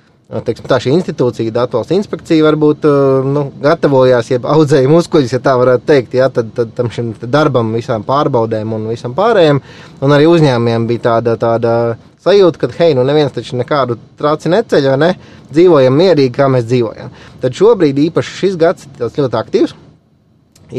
teiksim, 0.45 0.67
tā 0.69 0.77
šī 0.83 0.93
institūcija, 0.99 1.53
datu 1.55 1.79
valsts 1.79 1.95
inspekcija, 1.95 2.45
varbūt 2.45 2.85
uh, 2.85 3.25
nu, 3.25 3.47
gatavojās, 3.63 4.29
jeb 4.35 4.45
audzēja 4.45 4.91
muskuļus, 4.91 5.33
ja 5.33 5.39
tā 5.41 5.55
varētu 5.57 5.87
teikt, 5.89 6.13
ja, 6.19 6.29
tad, 6.29 6.53
tad 6.59 6.75
tam 6.77 6.93
šim 6.93 7.09
darbam, 7.23 7.73
visām 7.73 8.05
pārbaudēm 8.05 8.77
un 8.77 8.85
visam 8.91 9.17
pārējiem, 9.17 9.63
un 10.05 10.13
arī 10.13 10.29
uzņēmumiem 10.29 10.87
bija 10.93 11.05
tāda, 11.09 11.35
tāda 11.41 11.73
sajūta, 12.21 12.61
ka, 12.61 12.71
hei, 12.83 12.93
nu 12.93 13.07
neviens 13.07 13.33
taču 13.33 13.57
nekādu 13.57 13.97
trāci 14.21 14.53
neceļ, 14.53 14.91
ne, 15.01 15.15
dzīvojam 15.49 15.97
mierīgi, 16.03 16.35
kā 16.37 16.51
mēs 16.53 16.69
dzīvojam. 16.69 17.09
Tad 17.41 17.57
šobrīd 17.57 18.05
īpaši 18.05 18.39
šis 18.45 18.61
gads 18.61 18.89
ir 19.01 19.21
ļoti 19.25 19.41
aktīvs, 19.41 19.77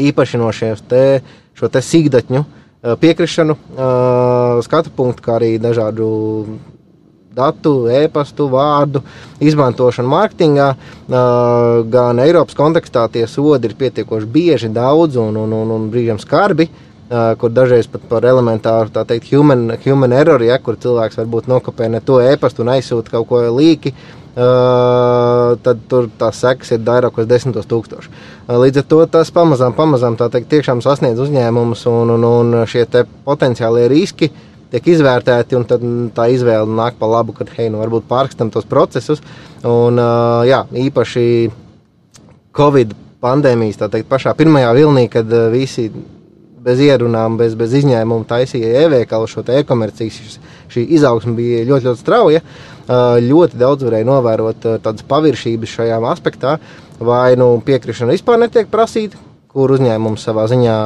īpaši 0.07 0.39
no 0.39 0.55
šiem 0.55 0.79
te, 0.87 1.05
te 1.59 1.87
sīkdatņu, 1.91 2.47
uh, 2.47 2.59
piekrišanu, 2.83 3.53
eh, 3.53 4.61
skatu 4.63 4.91
punktu, 4.95 5.23
kā 5.23 5.39
arī 5.39 5.55
dažādu 5.59 6.59
datu, 7.33 7.87
e-pastu, 7.89 8.49
vārdu 8.51 9.01
izmantošanu 9.39 10.09
mārketingā, 10.09 10.69
eh, 10.75 11.83
gan 11.89 12.19
Eiropas 12.19 12.55
kontekstā 12.55 13.09
tie 13.11 13.27
sodi 13.27 13.69
ir 13.69 13.75
pietiekoši 13.75 14.25
bieži, 14.25 14.73
daudz 14.73 15.15
un, 15.15 15.35
un, 15.37 15.53
un, 15.53 15.71
un 15.71 15.91
brīžiem 15.91 16.19
skarbi. 16.19 16.69
Kur 17.13 17.51
dažreiz 17.53 17.85
pat 17.85 18.01
par 18.09 18.23
elementāru, 18.25 18.89
tā 18.89 19.03
teikt, 19.05 19.27
human, 19.29 19.77
human 19.83 20.13
error, 20.13 20.41
ja, 20.41 20.57
kur 20.57 20.79
cilvēks 20.81 21.19
varbūt 21.19 21.45
nokopē 21.51 21.89
ne 21.91 21.99
to 22.01 22.17
e-pastu 22.17 22.63
un 22.63 22.71
aizsūta 22.73 23.11
kaut 23.11 23.27
ko 23.27 23.41
līki, 23.53 23.91
uh, 23.91 24.22
Uh, 24.33 25.51
tad 25.61 25.83
tur 25.85 26.07
tās 26.17 26.39
sekas 26.41 26.71
ir 26.73 26.79
vairākos 26.81 27.27
desmitos 27.29 27.67
tūkstoši. 27.69 28.09
Uh, 28.47 28.55
līdz 28.63 28.79
ar 28.81 28.87
to 28.89 28.97
tas 29.13 29.29
pamazām, 29.29 29.75
pamazām 29.77 30.15
teikt, 30.17 30.47
tiešām 30.49 30.81
sasniedz 30.81 31.21
uzņēmumus 31.21 31.83
un, 31.91 32.15
un, 32.15 32.25
un 32.25 32.63
šie 32.65 32.87
potenciālie 33.27 33.85
riski 33.91 34.31
tiek 34.73 34.89
izvērtēti, 34.89 35.53
un 35.53 36.09
tā 36.17 36.25
izvēle 36.33 36.65
nāk 36.65 36.97
pa 36.97 37.11
labu, 37.11 37.35
kad, 37.37 37.51
hei, 37.53 37.69
nu 37.69 37.77
varbūt 37.83 38.09
pārkstam 38.09 38.49
tos 38.49 38.65
procesus. 38.65 39.21
Un, 39.61 40.01
uh, 40.01 40.41
jā, 40.49 40.63
īpaši 40.87 41.27
Covid 42.57 42.97
pandēmijas, 43.21 43.83
teikt, 43.85 44.09
pašā 44.09 44.33
pirmajā 44.39 44.73
vilnī, 44.79 45.05
kad 45.13 45.29
visi 45.53 45.91
bez 46.63 46.81
ierunām, 46.83 47.37
bez, 47.39 47.55
bez 47.59 47.73
izņēmuma 47.81 48.27
taisīja 48.29 48.85
e-veikalu 48.85 49.27
šo 49.29 49.43
e-komerciju, 49.55 50.29
šī 50.73 50.85
izaugsme 50.97 51.35
bija 51.37 51.63
ļoti, 51.67 51.89
ļoti 51.89 52.01
strauja. 52.01 52.43
Ļoti 53.23 53.59
daudz 53.59 53.85
varēja 53.87 54.07
novērot 54.07 54.65
tādas 54.83 55.05
paviršības 55.07 55.75
šajā 55.77 55.99
aspektā, 56.09 56.57
vai 56.99 57.35
nu 57.39 57.53
piekrišana 57.63 58.15
vispār 58.15 58.41
netiek 58.41 58.67
prasīta, 58.71 59.19
kur 59.51 59.71
uzņēmums 59.75 60.23
savā 60.27 60.47
ziņā 60.51 60.77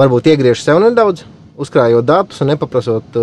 varbūt 0.00 0.30
iegriež 0.32 0.62
sev 0.62 0.80
nedaudz, 0.84 1.24
uzkrājot 1.60 2.06
datus 2.08 2.40
un 2.40 2.54
nepaprasot 2.54 3.18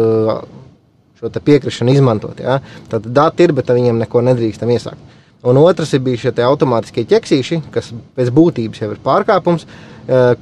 šo 1.22 1.32
piekrišanu 1.46 1.94
izmantot. 1.96 2.42
Ja? 2.42 2.60
Tad 2.90 3.06
dati 3.06 3.46
ir, 3.46 3.56
bet 3.58 3.70
viņiem 3.74 4.02
neko 4.06 4.22
nedrīkstam 4.30 4.70
iesākt. 4.74 5.21
Un 5.42 5.58
otrs 5.58 5.96
ir 5.98 6.04
bijis 6.06 6.28
šie 6.28 6.46
automātiskie 6.46 7.04
ķeksīši, 7.10 7.62
kas 7.74 7.90
pēc 8.18 8.30
būtības 8.36 8.82
jau 8.84 8.92
ir 8.94 9.00
pārkāpums, 9.02 9.66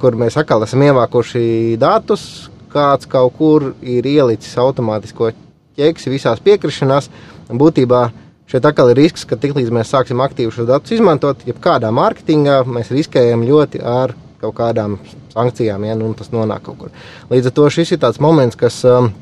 kur 0.00 0.16
mēs 0.20 0.36
atkal 0.40 0.66
esam 0.66 0.82
ievākuši 0.84 1.78
datus, 1.80 2.50
kāds 2.72 3.08
kaut 3.08 3.38
kur 3.38 3.70
ir 3.80 4.06
ielicis 4.06 4.58
automātisko 4.60 5.30
ķeksi 5.80 6.12
visās 6.12 6.42
piekrišanās. 6.44 7.08
Būtībā 7.48 8.02
šeit 8.50 8.68
atkal 8.68 8.92
ir 8.92 9.00
risks, 9.00 9.24
ka 9.24 9.40
tiklīdz 9.40 9.72
mēs 9.72 9.94
sāksim 9.94 10.20
aktīvi 10.20 10.52
šos 10.52 10.68
datus 10.68 10.92
izmantot, 10.98 11.46
jebkādā 11.48 11.88
mārketingā, 11.94 12.60
mēs 12.68 12.92
riskējam 12.92 13.46
ļoti 13.48 13.80
ar 13.80 14.12
kaut 14.40 14.56
kādām 14.60 14.98
sankcijām, 15.32 15.84
ja 15.88 15.96
nu, 15.96 16.12
tas 16.16 16.28
nonāk 16.32 16.64
kaut 16.68 16.78
kur. 16.80 16.94
Līdz 17.32 17.50
ar 17.50 17.56
to 17.56 17.66
šis 17.72 17.96
ir 17.96 18.04
tāds 18.04 18.20
moments, 18.20 18.58
kas. 18.60 18.82
Um, 18.84 19.12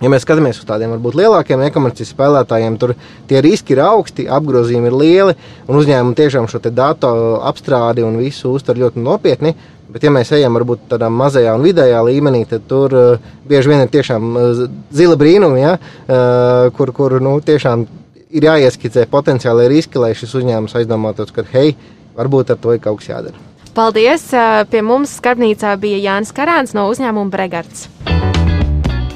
Ja 0.00 0.08
mēs 0.08 0.24
skatāmies 0.24 0.56
uz 0.56 0.64
tādiem 0.64 0.94
varbūt 0.94 1.18
lielākiem 1.18 1.60
e-komercijas 1.66 2.14
spēlētājiem, 2.14 2.78
tur 2.80 2.94
tie 3.28 3.42
riski 3.44 3.74
ir 3.74 3.82
augsti, 3.84 4.24
apgrozījumi 4.32 4.88
ir 4.88 4.96
lieli, 4.96 5.34
un 5.68 5.76
uzņēmumi 5.76 6.16
tiešām 6.16 6.48
šo 6.48 6.62
datu 6.72 7.10
apstrādi 7.44 8.06
un 8.06 8.16
visu 8.16 8.54
uztver 8.56 8.80
ļoti 8.80 9.04
nopietni. 9.04 9.52
Bet, 9.90 10.04
ja 10.06 10.12
mēs 10.14 10.30
ejam 10.32 10.54
varbūt 10.54 10.86
tādā 10.92 11.08
mazajā 11.10 11.52
un 11.58 11.66
vidējā 11.66 12.00
līmenī, 12.06 12.44
tad 12.48 12.64
tur 12.70 12.94
uh, 12.94 13.30
bieži 13.50 13.72
vien 13.72 13.82
ir 13.82 13.90
tiešām 13.90 14.28
uh, 14.38 14.60
zila 14.94 15.18
brīnumi, 15.18 15.60
ja, 15.64 15.72
uh, 15.76 16.70
kur, 16.76 16.94
kur 16.94 17.18
nu, 17.20 17.34
tiešām 17.42 17.84
ir 18.30 18.46
jāieskicē 18.46 19.08
potenciāli 19.10 19.66
riski, 19.72 19.98
lai 19.98 20.14
šis 20.14 20.36
uzņēmums 20.40 20.78
aizdomātos, 20.78 21.34
ka 21.34 21.44
hei, 21.52 21.74
varbūt 22.16 22.54
ar 22.54 22.62
to 22.62 22.76
ir 22.76 22.84
kaut 22.86 23.02
kas 23.02 23.10
jādara. 23.10 23.48
Paldies! 23.74 24.30
Pie 24.70 24.80
mums 24.82 25.18
skarbnīcā 25.18 25.74
bija 25.82 25.98
Jānis 26.06 26.32
Karāns 26.34 26.74
no 26.74 26.88
uzņēmuma 26.90 27.30
Bregards. 27.34 27.88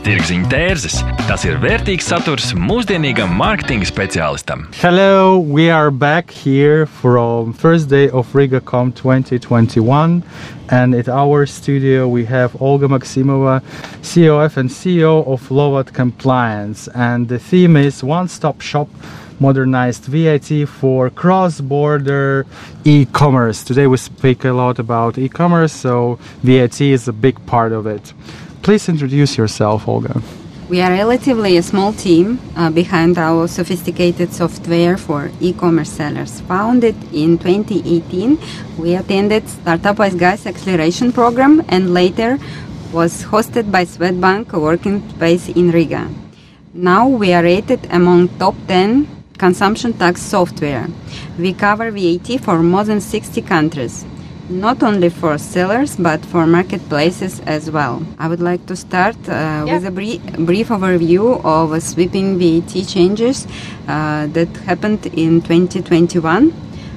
Tirziņa 0.05 0.48
tērzes- 0.52 0.98
tas 1.30 1.46
ir 1.48 1.55
vērtīgs 1.62 2.05
saturs 2.11 2.50
mūsdienīgam 2.52 3.30
mārketinga 3.38 3.86
speciālistam. 3.88 4.66
Hello, 4.82 5.38
we 5.38 5.70
are 5.70 5.90
back 5.90 6.30
here 6.30 6.84
from 6.84 7.55
first 7.55 7.88
day 7.88 8.11
of 8.11 8.28
RigaCom 8.34 8.92
2021, 8.94 10.22
and 10.68 10.94
at 10.94 11.09
our 11.09 11.46
studio 11.46 12.07
we 12.07 12.26
have 12.26 12.55
Olga 12.61 12.86
Maximova, 12.86 13.62
COF 14.02 14.59
and 14.59 14.68
CEO 14.68 15.26
of 15.26 15.48
Lovat 15.48 15.94
Compliance, 15.94 16.86
and 16.94 17.28
the 17.28 17.38
theme 17.38 17.74
is 17.74 18.05
one-stop 18.05 18.61
shop 18.61 18.90
modernized 19.40 20.05
VAT 20.05 20.66
for 20.68 21.09
cross-border 21.09 22.44
e-commerce. 22.84 23.64
Today 23.64 23.86
we 23.86 23.96
speak 23.96 24.44
a 24.44 24.52
lot 24.52 24.78
about 24.78 25.16
e-commerce, 25.16 25.72
so 25.72 26.18
VAT 26.42 26.82
is 26.82 27.09
a 27.09 27.12
big 27.12 27.44
part 27.46 27.72
of 27.72 27.86
it. 27.86 28.12
Please 28.64 28.88
introduce 28.88 29.36
yourself, 29.36 29.86
Olga. 29.86 30.22
We 30.70 30.80
are 30.80 30.90
relatively 30.90 31.58
a 31.58 31.62
small 31.62 31.92
team 31.92 32.40
uh, 32.56 32.70
behind 32.70 33.18
our 33.18 33.46
sophisticated 33.46 34.32
software 34.32 34.96
for 34.96 35.30
e-commerce 35.38 35.90
sellers. 35.90 36.40
Founded 36.48 36.96
in 37.12 37.36
2018, 37.36 38.38
we 38.78 38.94
attended 38.94 39.46
Startup 39.50 39.98
Wise 39.98 40.14
Guys 40.14 40.46
Acceleration 40.46 41.12
Program 41.12 41.62
and 41.68 41.92
later 41.92 42.38
was 42.90 43.24
hosted 43.24 43.70
by 43.70 43.84
Swedbank 43.84 44.50
working 44.58 45.06
space 45.10 45.50
in 45.50 45.70
Riga. 45.70 46.08
Now 46.72 47.06
we 47.06 47.34
are 47.34 47.42
rated 47.42 47.86
among 47.90 48.30
top 48.38 48.54
10 48.66 49.06
consumption 49.36 49.92
tax 49.92 50.22
software. 50.22 50.88
We 51.38 51.52
cover 51.52 51.90
VAT 51.90 52.40
for 52.40 52.62
more 52.62 52.84
than 52.84 53.02
60 53.02 53.42
countries 53.42 54.06
not 54.49 54.82
only 54.82 55.09
for 55.09 55.38
sellers 55.38 55.97
but 55.97 56.24
for 56.26 56.47
marketplaces 56.47 57.40
as 57.40 57.70
well. 57.70 58.03
I 58.18 58.28
would 58.28 58.40
like 58.40 58.66
to 58.66 58.76
start 58.76 59.16
uh, 59.28 59.64
with 59.66 59.86
a 59.86 59.90
brief, 59.90 60.22
brief 60.38 60.68
overview 60.68 61.40
of 61.45 61.82
sweeping 61.82 62.38
VAT 62.38 62.86
changes 62.86 63.47
uh, 63.88 64.26
that 64.28 64.49
happened 64.66 65.07
in 65.07 65.40
2021. 65.42 66.53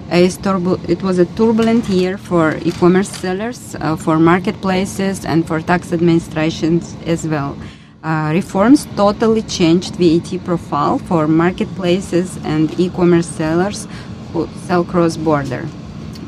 It 0.10 1.04
was 1.04 1.20
a 1.20 1.26
turbulent 1.26 1.89
year 1.89 2.18
for 2.18 2.56
e 2.64 2.72
commerce 2.72 3.10
sellers, 3.10 3.76
uh, 3.76 3.98
for 3.98 4.20
marketplaces, 4.20 5.26
and 5.26 5.45
for 5.45 5.60
tax 5.60 5.91
administrations 5.91 6.95
as 7.06 7.28
well. 7.28 7.58
Uh, 8.04 8.32
reforms 8.34 8.88
totally 8.95 9.41
changed 9.41 9.95
VAT 9.95 10.45
profile 10.45 10.98
for 10.98 11.28
marketplaces 11.28 12.38
and 12.45 12.80
e 12.80 12.89
commerce 12.89 13.28
sellers 13.28 13.86
who 14.32 14.48
sell 14.66 14.86
cross 14.86 15.18
border. 15.18 15.68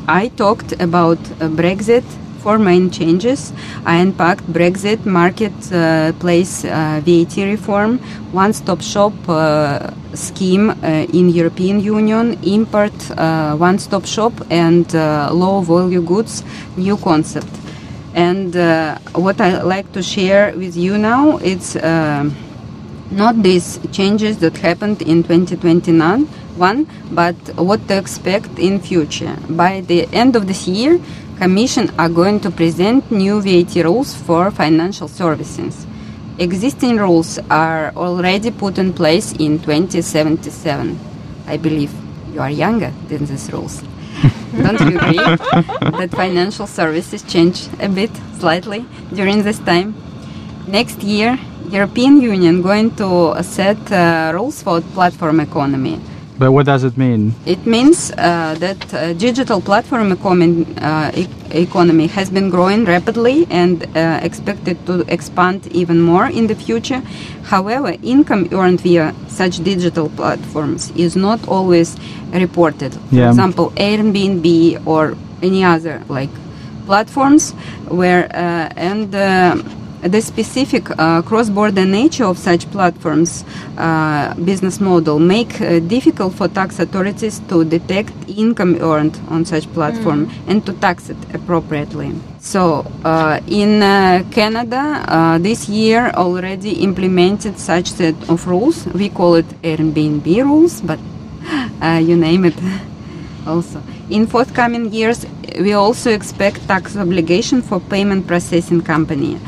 I 0.10 0.30
talked 0.30 0.72
about 0.82 1.20
uh, 1.20 1.50
Brexit, 1.50 2.04
four 2.40 2.58
main 2.58 2.90
changes. 2.90 3.54
I 3.86 3.98
unpacked 3.98 4.44
Brexit, 4.52 5.06
marketplace 5.06 6.66
uh, 6.66 7.02
VAT 7.06 7.38
reform, 7.38 8.00
one-stop 8.32 8.82
shop 8.82 9.14
uh, 9.30 9.92
scheme 10.16 10.72
uh, 10.72 11.06
in 11.14 11.30
European 11.30 11.80
Union, 11.80 12.40
import 12.42 12.92
uh, 13.12 13.56
one-stop 13.56 14.08
shop, 14.08 14.34
and 14.50 14.96
uh, 14.96 15.30
low-value 15.32 16.02
goods 16.02 16.44
new 16.76 16.98
concept. 16.98 17.54
And 18.16 18.56
what 19.14 19.40
I 19.40 19.62
like 19.62 19.92
to 19.94 20.02
share 20.02 20.52
with 20.58 20.76
you 20.76 20.98
now, 20.98 21.38
it's 21.38 21.76
not 23.12 23.44
these 23.44 23.80
changes 23.92 24.40
that 24.40 24.58
happened 24.58 25.04
in 25.04 25.22
2029 25.22 26.28
one, 26.60 26.88
but 27.12 27.36
what 27.56 27.88
to 27.88 27.98
expect 27.98 28.60
in 28.60 28.80
future. 28.80 29.36
By 29.50 29.82
the 29.82 30.08
end 30.14 30.36
of 30.36 30.48
this 30.48 30.68
year, 30.68 31.00
Commission 31.40 31.90
are 31.98 32.10
going 32.10 32.42
to 32.42 32.52
present 32.52 33.10
new 33.10 33.40
VAT 33.42 33.74
rules 33.86 34.14
for 34.14 34.52
financial 34.52 35.08
services. 35.08 35.88
Existing 36.38 36.98
rules 36.98 37.40
are 37.50 37.94
already 37.96 38.52
put 38.52 38.78
in 38.78 38.92
place 38.92 39.32
in 39.40 39.58
2077. 39.60 41.00
I 41.48 41.56
believe 41.56 41.94
you 42.34 42.42
are 42.42 42.50
younger 42.50 42.92
than 43.08 43.26
these 43.26 43.50
rules. 43.54 43.82
Don't 44.52 44.82
you 44.82 45.00
agree 45.00 45.16
that 45.16 46.10
financial 46.12 46.68
services 46.68 47.24
change 47.24 47.70
a 47.80 47.88
bit, 47.88 48.12
slightly, 48.38 48.86
during 49.14 49.44
this 49.44 49.60
time? 49.60 49.96
Next 50.68 51.04
year, 51.04 51.40
European 51.70 52.20
Union 52.20 52.62
going 52.62 52.94
to 52.98 53.42
set 53.44 53.80
uh, 53.94 54.32
rules 54.34 54.62
for 54.62 54.82
platform 54.82 55.40
economy 55.40 56.02
but 56.40 56.52
what 56.54 56.66
does 56.66 56.84
it 56.86 56.98
mean? 56.98 57.34
It 57.46 57.66
means 57.66 58.12
uh, 58.12 58.56
that 58.60 58.94
uh, 58.94 59.14
digital 59.14 59.60
platform 59.62 60.12
economy, 60.12 60.66
uh, 60.82 61.12
e- 61.14 61.28
economy 61.52 62.08
has 62.08 62.30
been 62.30 62.50
growing 62.50 62.86
rapidly 62.86 63.46
and 63.50 63.84
uh, 63.96 64.20
expected 64.24 64.78
to 64.86 65.02
expand 65.14 65.68
even 65.68 66.02
more 66.02 66.28
in 66.28 66.48
the 66.48 66.56
future. 66.56 67.02
However, 67.44 67.96
income 68.02 68.48
earned 68.54 68.80
via 68.82 69.14
such 69.28 69.62
digital 69.64 70.10
platforms 70.10 70.92
is 70.96 71.16
not 71.16 71.46
always 71.48 71.98
reported. 72.34 72.94
For 72.94 73.28
example, 73.28 73.72
Airbnb 73.72 74.88
or 74.88 75.16
any 75.44 75.64
other 75.64 76.02
like 76.08 76.30
platforms 76.86 77.52
where 77.90 78.26
uh, 78.34 78.70
and 78.76 79.14
uh, 79.14 79.58
the 80.02 80.22
specific 80.22 80.90
uh, 80.98 81.22
cross-border 81.22 81.86
nature 81.86 82.26
of 82.26 82.38
such 82.38 82.70
platforms 82.72 83.44
uh, 83.78 84.34
business 84.36 84.80
model 84.80 85.20
make 85.20 85.60
uh, 85.62 85.80
difficult 85.80 86.34
for 86.34 86.48
tax 86.48 86.80
authorities 86.80 87.40
to 87.50 87.66
detect 87.66 88.14
income 88.28 88.78
earned 88.82 89.20
on 89.30 89.44
such 89.44 89.72
platform 89.74 90.28
mm. 90.28 90.50
and 90.50 90.66
to 90.66 90.74
tax 90.74 91.10
it 91.10 91.18
appropriately. 91.34 92.14
So 92.40 92.86
uh, 93.04 93.42
in 93.48 93.84
uh, 93.84 94.24
Canada, 94.32 95.04
uh, 95.08 95.38
this 95.38 95.68
year 95.68 96.12
already 96.16 96.82
implemented 96.82 97.60
such 97.60 97.88
set 97.88 98.16
of 98.30 98.48
rules. 98.48 98.86
We 98.88 99.10
call 99.10 99.36
it 99.36 99.48
Airbnb 99.62 100.26
rules, 100.44 100.82
but 100.82 101.00
you 102.02 102.16
name 102.16 102.46
it 102.46 102.56
also. 103.48 103.82
In 104.10 104.28
forthcoming 104.28 104.94
years, 104.94 105.26
we 105.60 105.74
also 105.74 106.12
expect 106.12 106.66
tax 106.68 106.96
obligation 106.96 107.62
for 107.62 107.80
payment 107.82 108.28
processing 108.28 108.82
company 108.82 109.40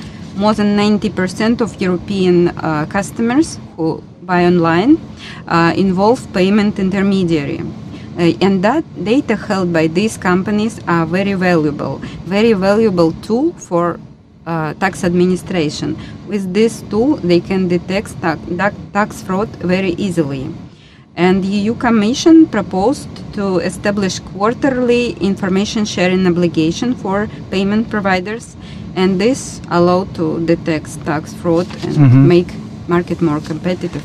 more 0.42 0.56
than 0.56 0.76
90% 0.76 1.62
of 1.62 1.80
European 1.80 2.48
uh, 2.50 2.88
customers 2.90 3.60
who 3.76 4.02
buy 4.24 4.44
online 4.46 4.98
uh, 5.48 5.72
involve 5.78 6.20
payment 6.34 6.80
intermediary. 6.80 7.60
Uh, 7.60 8.34
and 8.42 8.64
that 8.64 8.84
data 9.04 9.36
held 9.36 9.72
by 9.72 9.86
these 9.86 10.18
companies 10.18 10.82
are 10.88 11.06
very 11.06 11.36
valuable, 11.36 12.00
very 12.26 12.54
valuable 12.54 13.12
tool 13.22 13.54
for 13.54 14.00
uh, 14.48 14.74
tax 14.82 15.04
administration. 15.04 15.96
With 16.28 16.52
this 16.54 16.82
tool, 16.90 17.18
they 17.18 17.40
can 17.40 17.68
detect 17.68 18.20
tax, 18.22 18.42
tax 18.94 19.22
fraud 19.22 19.50
very 19.62 19.92
easily. 20.06 20.50
And 21.16 21.44
the 21.44 21.50
EU 21.50 21.76
Commission 21.76 22.48
proposed 22.48 23.10
to 23.34 23.60
establish 23.60 24.18
quarterly 24.20 25.12
information 25.22 25.86
sharing 25.86 26.26
obligation 26.26 26.96
for 26.96 27.30
payment 27.52 27.90
providers 27.90 28.56
and 28.96 29.20
this 29.20 29.62
allowed 29.70 30.14
to 30.16 30.46
detect 30.46 31.04
tax 31.06 31.34
fraud 31.34 31.68
and 31.86 31.96
mm-hmm. 31.96 32.28
make 32.28 32.48
market 32.88 33.22
more 33.22 33.40
competitive. 33.40 34.04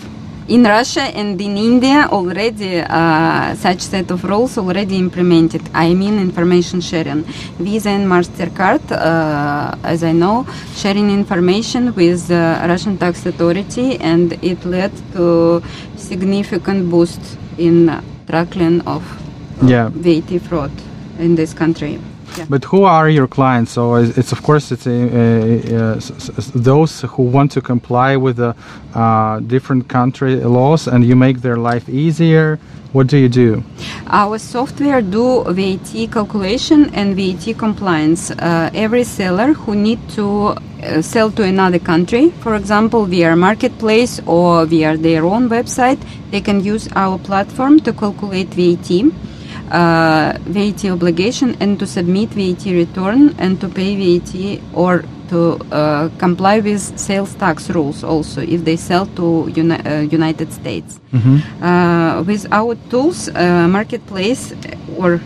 In 0.49 0.63
Russia 0.63 1.01
and 1.03 1.41
in 1.41 1.57
India, 1.57 2.07
already 2.09 2.79
uh, 2.79 3.57
such 3.57 3.81
set 3.81 4.13
of 4.13 4.23
rules 4.23 4.57
already 4.57 4.97
implemented. 4.97 5.63
I 5.75 5.93
mean 5.93 6.21
information 6.21 6.81
sharing. 6.81 7.25
Visa 7.59 7.91
and 7.91 8.07
Mastercard, 8.07 8.93
uh, 8.93 9.75
as 9.83 10.05
I 10.05 10.13
know, 10.13 10.47
sharing 10.77 11.11
information 11.11 11.93
with 11.97 12.29
the 12.29 12.63
Russian 12.63 12.97
tax 12.97 13.27
authority, 13.27 13.97
and 13.97 14.35
it 14.35 14.65
led 14.65 14.93
to 15.15 15.65
significant 15.97 16.91
boost 16.91 17.21
in 17.59 18.01
tackling 18.29 18.83
of 18.83 19.03
yeah. 19.63 19.91
VAT 19.93 20.41
fraud 20.43 20.71
in 21.19 21.35
this 21.35 21.53
country. 21.55 21.99
But 22.49 22.65
who 22.65 22.85
are 22.85 23.09
your 23.09 23.27
clients? 23.27 23.73
So 23.73 23.95
it's 23.97 24.33
of 24.33 24.43
course 24.43 24.71
it's 24.73 24.87
a, 24.87 24.91
a, 24.91 25.97
a, 25.97 26.01
those 26.55 27.01
who 27.03 27.23
want 27.23 27.53
to 27.53 27.61
comply 27.61 28.17
with 28.17 28.37
the 28.37 28.55
uh, 28.95 29.41
different 29.41 29.89
country 29.89 30.37
laws, 30.37 30.87
and 30.89 31.05
you 31.05 31.17
make 31.17 31.41
their 31.41 31.57
life 31.57 31.89
easier. 31.89 32.59
What 32.93 33.09
do 33.09 33.19
you 33.19 33.29
do? 33.29 33.63
Our 34.07 34.39
software 34.39 35.03
do 35.03 35.45
VAT 35.45 36.11
calculation 36.11 36.95
and 36.95 37.15
VAT 37.15 37.59
compliance. 37.59 38.31
Uh, 38.31 38.71
every 38.73 39.05
seller 39.05 39.53
who 39.53 39.75
need 39.75 39.99
to 40.11 40.57
uh, 40.83 41.03
sell 41.03 41.31
to 41.33 41.43
another 41.43 41.79
country, 41.79 42.31
for 42.41 42.55
example, 42.55 43.05
via 43.05 43.37
marketplace 43.37 44.21
or 44.25 44.65
via 44.65 44.97
their 44.97 45.25
own 45.25 45.49
website, 45.49 45.99
they 46.31 46.41
can 46.41 46.65
use 46.65 46.89
our 46.95 47.19
platform 47.19 47.81
to 47.81 47.93
calculate 47.93 48.49
VAT 48.55 49.13
uh, 49.71 50.39
VAT 50.45 50.85
obligation 50.87 51.57
and 51.61 51.79
to 51.79 51.87
submit 51.87 52.31
VAT 52.31 52.65
return 52.67 53.35
and 53.39 53.61
to 53.61 53.69
pay 53.69 53.97
VAT 53.97 54.61
or 54.75 55.05
to 55.29 55.59
uh, 55.73 56.09
comply 56.19 56.61
with 56.61 56.81
sales 56.99 57.35
tax 57.35 57.69
rules 57.71 58.05
also 58.05 58.41
if 58.41 58.65
they 58.65 58.77
sell 58.77 59.07
to 59.07 59.51
uni- 59.55 59.75
uh, 59.75 60.01
United 60.01 60.53
States. 60.53 61.01
Mm-hmm. 61.13 61.65
Uh, 61.65 62.23
with 62.23 62.47
our 62.53 62.77
tools, 62.91 63.29
uh, 63.29 63.67
marketplace 63.69 64.53
or 64.97 65.21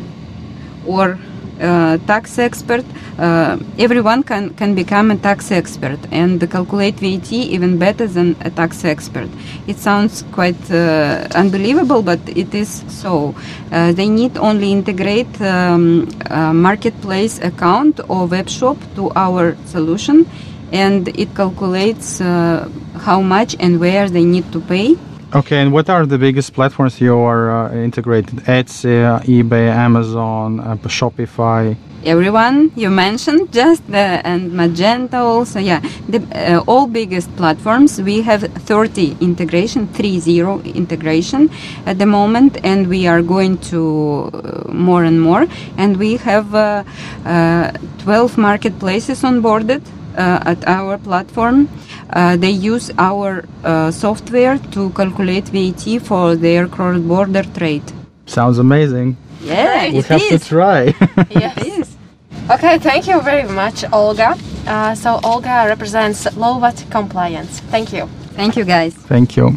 or 0.87 1.19
uh, 1.61 1.99
tax 2.07 2.39
expert. 2.39 2.85
Uh, 3.19 3.59
everyone 3.79 4.23
can, 4.23 4.51
can 4.55 4.75
become 4.75 5.11
a 5.11 5.17
tax 5.17 5.51
expert 5.51 5.99
and 6.11 6.41
calculate 6.51 6.95
VAT 6.95 7.33
even 7.33 7.79
better 7.79 8.07
than 8.07 8.37
a 8.41 8.51
tax 8.51 8.85
expert. 8.85 9.29
It 9.67 9.77
sounds 9.77 10.25
quite 10.33 10.71
uh, 10.71 11.29
unbelievable, 11.35 12.03
but 12.03 12.21
it 12.27 12.55
is 12.55 12.83
so. 12.89 13.35
Uh, 13.71 13.93
they 13.93 14.09
need 14.09 14.39
only 14.39 14.73
integrate 14.73 15.41
um, 15.43 16.09
marketplace 16.31 17.39
account 17.41 18.01
or 18.09 18.27
web 18.27 18.49
shop 18.49 18.79
to 18.95 19.11
our 19.15 19.57
solution, 19.67 20.27
and 20.73 21.09
it 21.09 21.35
calculates 21.35 22.21
uh, 22.21 22.69
how 23.01 23.21
much 23.21 23.57
and 23.61 23.81
where 23.81 24.09
they 24.09 24.25
need 24.25 24.51
to 24.53 24.61
pay 24.61 24.97
Okay, 25.33 25.61
and 25.63 25.73
what 25.73 25.89
are 25.89 26.07
the 26.07 26.19
biggest 26.19 26.55
platforms 26.55 27.01
you 27.01 27.17
are 27.17 27.53
uh, 27.53 27.73
integrated? 27.73 28.35
Etsy, 28.47 29.05
uh, 29.05 29.21
eBay, 29.21 29.71
Amazon, 29.71 30.59
uh, 30.59 30.75
Shopify. 30.89 31.77
Everyone 32.05 32.73
you 32.75 32.91
mentioned, 32.91 33.53
just 33.53 33.87
the, 33.87 34.21
and 34.27 34.51
Magento 34.51 35.23
also. 35.23 35.61
Yeah, 35.61 35.79
the 36.09 36.19
uh, 36.35 36.65
all 36.67 36.89
biggest 36.89 37.31
platforms. 37.37 38.03
We 38.03 38.23
have 38.23 38.43
30 38.43 39.19
integration, 39.21 39.87
three 39.87 40.19
zero 40.19 40.63
integration 40.63 41.49
at 41.87 42.01
the 42.01 42.07
moment, 42.07 42.59
and 42.65 42.89
we 42.89 43.07
are 43.07 43.23
going 43.23 43.59
to 43.71 44.31
uh, 44.35 44.73
more 44.73 45.05
and 45.05 45.21
more. 45.21 45.47
And 45.77 45.97
we 45.97 46.17
have 46.17 46.53
uh, 46.57 47.71
12 47.99 48.37
marketplaces 48.37 49.23
onboarded 49.23 49.83
at 50.17 50.67
our 50.67 50.99
platform 50.99 51.69
uh, 52.13 52.37
they 52.37 52.51
use 52.51 52.91
our 52.99 53.45
uh, 53.65 53.91
software 53.91 54.59
to 54.73 54.91
calculate 54.91 55.49
VAT 55.49 56.03
for 56.03 56.35
their 56.37 56.67
cross-border 56.67 57.45
trade. 57.55 57.83
Sounds 58.27 58.59
amazing. 58.59 59.17
Yeah, 59.43 59.91
we 59.91 60.03
have 60.03 60.23
is. 60.23 60.43
to 60.43 60.49
try. 60.49 60.85
yes. 61.31 61.97
Okay, 62.51 62.79
thank 62.79 63.07
you 63.07 63.21
very 63.21 63.49
much, 63.49 63.85
Olga. 63.93 64.37
Uh, 64.67 64.95
so 64.95 65.21
Olga 65.25 65.65
represents 65.67 66.25
Lovat 66.37 66.91
Compliance. 66.91 67.61
Thank 67.71 67.93
you. 67.93 68.07
Thank 68.35 68.57
you, 68.57 68.65
guys. 68.65 68.95
Thank 68.95 69.37
you. 69.37 69.57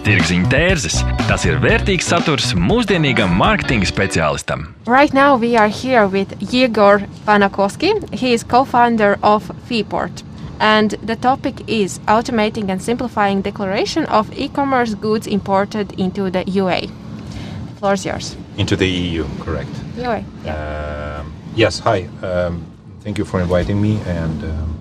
Tirziņa 0.00 0.48
tērzes- 0.48 1.02
tas 1.28 1.44
ir 1.44 1.58
vērtīgs 1.60 2.06
saturs 2.08 2.54
mūsdienīgam 2.56 3.34
mārketinga 3.36 3.84
speciālistam. 3.84 4.66
Right 4.86 5.12
now 5.12 5.36
we 5.36 5.56
are 5.56 5.68
here 5.68 6.06
with 6.06 6.32
Yegor 6.40 7.06
Panakovsky. 7.26 7.92
He 8.12 8.32
is 8.32 8.42
co-founder 8.42 9.18
of 9.22 9.50
Feeport 9.68 10.22
and 10.60 10.90
the 11.02 11.16
topic 11.16 11.62
is 11.66 11.98
automating 12.06 12.70
and 12.70 12.82
simplifying 12.82 13.42
declaration 13.42 14.04
of 14.06 14.30
e-commerce 14.38 14.94
goods 14.94 15.26
imported 15.26 15.92
into 15.98 16.30
the 16.30 16.44
UA. 16.46 16.80
The 16.80 17.76
floor 17.78 17.94
is 17.94 18.04
yours. 18.04 18.36
Into 18.56 18.76
the 18.76 18.86
EU, 18.86 19.24
correct? 19.40 19.70
UA. 19.96 20.24
Yeah. 20.44 21.20
Um, 21.20 21.32
yes. 21.54 21.78
Hi. 21.80 22.08
Um, 22.22 22.64
thank 23.00 23.18
you 23.18 23.24
for 23.24 23.40
inviting 23.40 23.80
me, 23.80 23.98
and 24.06 24.44
um, 24.44 24.79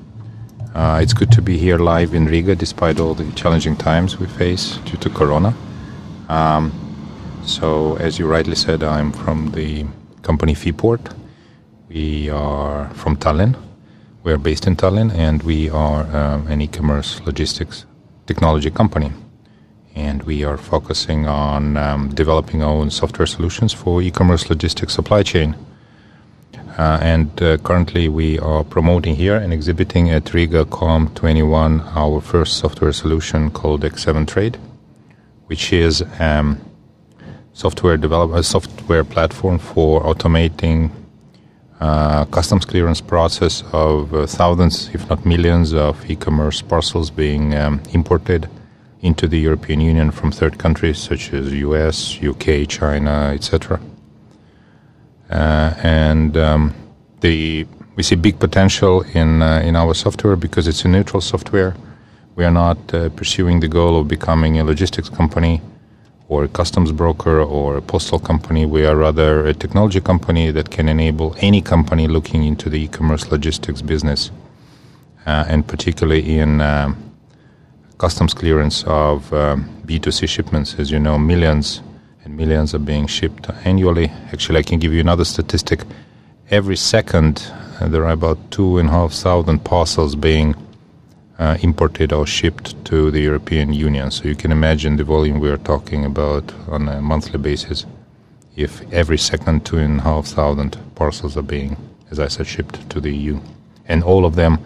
uh, 0.79 0.99
it's 1.01 1.13
good 1.13 1.31
to 1.33 1.41
be 1.41 1.57
here 1.57 1.77
live 1.77 2.13
in 2.13 2.25
Riga, 2.25 2.55
despite 2.55 2.99
all 2.99 3.13
the 3.13 3.29
challenging 3.33 3.75
times 3.75 4.17
we 4.17 4.27
face 4.27 4.77
due 4.85 4.97
to 4.97 5.09
Corona. 5.09 5.53
Um, 6.29 6.71
so, 7.45 7.95
as 7.97 8.17
you 8.19 8.27
rightly 8.27 8.55
said, 8.55 8.83
I'm 8.83 9.11
from 9.11 9.51
the 9.51 9.85
company 10.21 10.53
Feeport. 10.53 11.01
We 11.89 12.29
are 12.29 12.89
from 12.93 13.17
Tallinn 13.17 13.55
we 14.23 14.33
are 14.33 14.37
based 14.37 14.67
in 14.67 14.75
Tallinn 14.75 15.13
and 15.13 15.41
we 15.43 15.69
are 15.69 16.03
um, 16.15 16.47
an 16.47 16.61
e 16.61 16.67
commerce 16.67 17.21
logistics 17.21 17.85
technology 18.25 18.69
company. 18.69 19.11
And 19.95 20.23
we 20.23 20.43
are 20.43 20.57
focusing 20.57 21.25
on 21.25 21.77
um, 21.77 22.09
developing 22.13 22.61
our 22.61 22.69
own 22.69 22.89
software 22.91 23.25
solutions 23.25 23.73
for 23.73 24.01
e 24.01 24.11
commerce 24.11 24.49
logistics 24.49 24.93
supply 24.93 25.23
chain. 25.23 25.55
Uh, 26.79 26.97
and 27.01 27.41
uh, 27.41 27.57
currently, 27.57 28.07
we 28.07 28.39
are 28.39 28.63
promoting 28.63 29.13
here 29.13 29.35
and 29.35 29.51
exhibiting 29.51 30.09
at 30.11 30.33
Riga 30.33 30.63
Com 30.63 31.09
21 31.13 31.81
our 31.93 32.21
first 32.21 32.55
software 32.57 32.93
solution 32.93 33.51
called 33.51 33.81
X7 33.81 34.25
Trade, 34.25 34.57
which 35.47 35.73
is 35.73 36.01
um, 36.21 36.57
software 37.51 37.97
develop 37.97 38.31
a 38.31 38.41
software 38.41 39.03
platform 39.03 39.59
for 39.59 40.01
automating 40.03 40.89
uh, 41.81 42.23
customs 42.23 42.63
clearance 42.63 43.01
process 43.01 43.61
of 43.73 44.15
uh, 44.15 44.25
thousands, 44.25 44.89
if 44.93 45.09
not 45.09 45.25
millions, 45.25 45.73
of 45.73 46.09
e-commerce 46.09 46.61
parcels 46.61 47.09
being 47.09 47.55
um, 47.55 47.81
imported 47.91 48.47
into 49.01 49.27
the 49.27 49.37
European 49.37 49.81
Union 49.81 50.11
from 50.11 50.31
third 50.31 50.57
countries 50.57 50.97
such 50.97 51.33
as 51.33 51.51
US, 51.51 52.23
UK, 52.23 52.65
China, 52.69 53.33
etc. 53.35 53.81
Uh, 55.29 55.73
and 55.83 56.35
um, 56.37 56.73
the 57.21 57.67
we 57.95 58.03
see 58.03 58.15
big 58.15 58.39
potential 58.39 59.01
in 59.13 59.41
uh, 59.41 59.61
in 59.63 59.75
our 59.75 59.93
software 59.93 60.35
because 60.35 60.67
it's 60.67 60.85
a 60.85 60.87
neutral 60.87 61.21
software. 61.21 61.75
We 62.35 62.45
are 62.45 62.51
not 62.51 62.77
uh, 62.93 63.09
pursuing 63.09 63.59
the 63.59 63.67
goal 63.67 63.99
of 63.99 64.07
becoming 64.07 64.59
a 64.59 64.63
logistics 64.63 65.09
company 65.09 65.61
or 66.29 66.45
a 66.45 66.47
customs 66.47 66.91
broker 66.91 67.41
or 67.41 67.77
a 67.77 67.81
postal 67.81 68.19
company. 68.19 68.65
We 68.65 68.85
are 68.85 68.95
rather 68.95 69.45
a 69.45 69.53
technology 69.53 69.99
company 69.99 70.51
that 70.51 70.69
can 70.69 70.87
enable 70.87 71.35
any 71.39 71.61
company 71.61 72.07
looking 72.07 72.43
into 72.43 72.69
the 72.69 72.83
e 72.83 72.87
commerce 72.87 73.31
logistics 73.31 73.81
business, 73.81 74.31
uh, 75.25 75.45
and 75.49 75.67
particularly 75.67 76.39
in 76.39 76.61
uh, 76.61 76.93
customs 77.97 78.33
clearance 78.33 78.83
of 78.87 79.31
um, 79.33 79.69
B2C 79.85 80.29
shipments. 80.29 80.75
As 80.79 80.89
you 80.89 80.99
know, 80.99 81.17
millions 81.17 81.81
and 82.29 82.37
millions 82.37 82.73
are 82.73 82.79
being 82.79 83.07
shipped 83.07 83.49
annually. 83.65 84.11
Actually, 84.31 84.59
I 84.59 84.63
can 84.63 84.79
give 84.79 84.93
you 84.93 84.99
another 84.99 85.25
statistic. 85.25 85.83
Every 86.49 86.75
second, 86.75 87.51
uh, 87.79 87.87
there 87.87 88.05
are 88.05 88.11
about 88.11 88.51
two 88.51 88.77
and 88.77 88.89
a 88.89 88.91
half 88.91 89.13
thousand 89.13 89.59
parcels 89.63 90.15
being 90.15 90.55
uh, 91.39 91.57
imported 91.61 92.11
or 92.13 92.25
shipped 92.27 92.85
to 92.85 93.11
the 93.11 93.21
European 93.21 93.73
Union. 93.73 94.11
So 94.11 94.25
you 94.25 94.35
can 94.35 94.51
imagine 94.51 94.97
the 94.97 95.03
volume 95.03 95.39
we 95.39 95.49
are 95.49 95.57
talking 95.57 96.05
about 96.05 96.53
on 96.67 96.89
a 96.89 97.01
monthly 97.01 97.39
basis. 97.39 97.85
If 98.55 98.81
every 98.91 99.17
second 99.17 99.65
two 99.65 99.77
and 99.77 99.99
a 99.99 100.03
half 100.03 100.25
thousand 100.27 100.77
parcels 100.95 101.37
are 101.37 101.47
being, 101.57 101.77
as 102.11 102.19
I 102.19 102.27
said, 102.27 102.47
shipped 102.47 102.89
to 102.89 102.99
the 102.99 103.15
EU, 103.15 103.39
and 103.87 104.03
all 104.03 104.25
of 104.25 104.35
them 104.35 104.59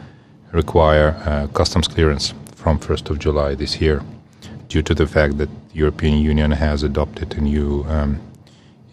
require 0.51 1.15
uh, 1.25 1.47
customs 1.47 1.87
clearance 1.87 2.33
from 2.55 2.79
1st 2.79 3.09
of 3.09 3.19
July 3.19 3.55
this 3.55 3.81
year, 3.81 4.01
due 4.73 4.81
to 4.81 4.95
the 4.95 5.05
fact 5.05 5.37
that 5.37 5.49
the 5.69 5.77
European 5.83 6.17
Union 6.17 6.51
has 6.51 6.81
adopted 6.83 7.29
a 7.37 7.41
new 7.41 7.85
um, 7.95 8.19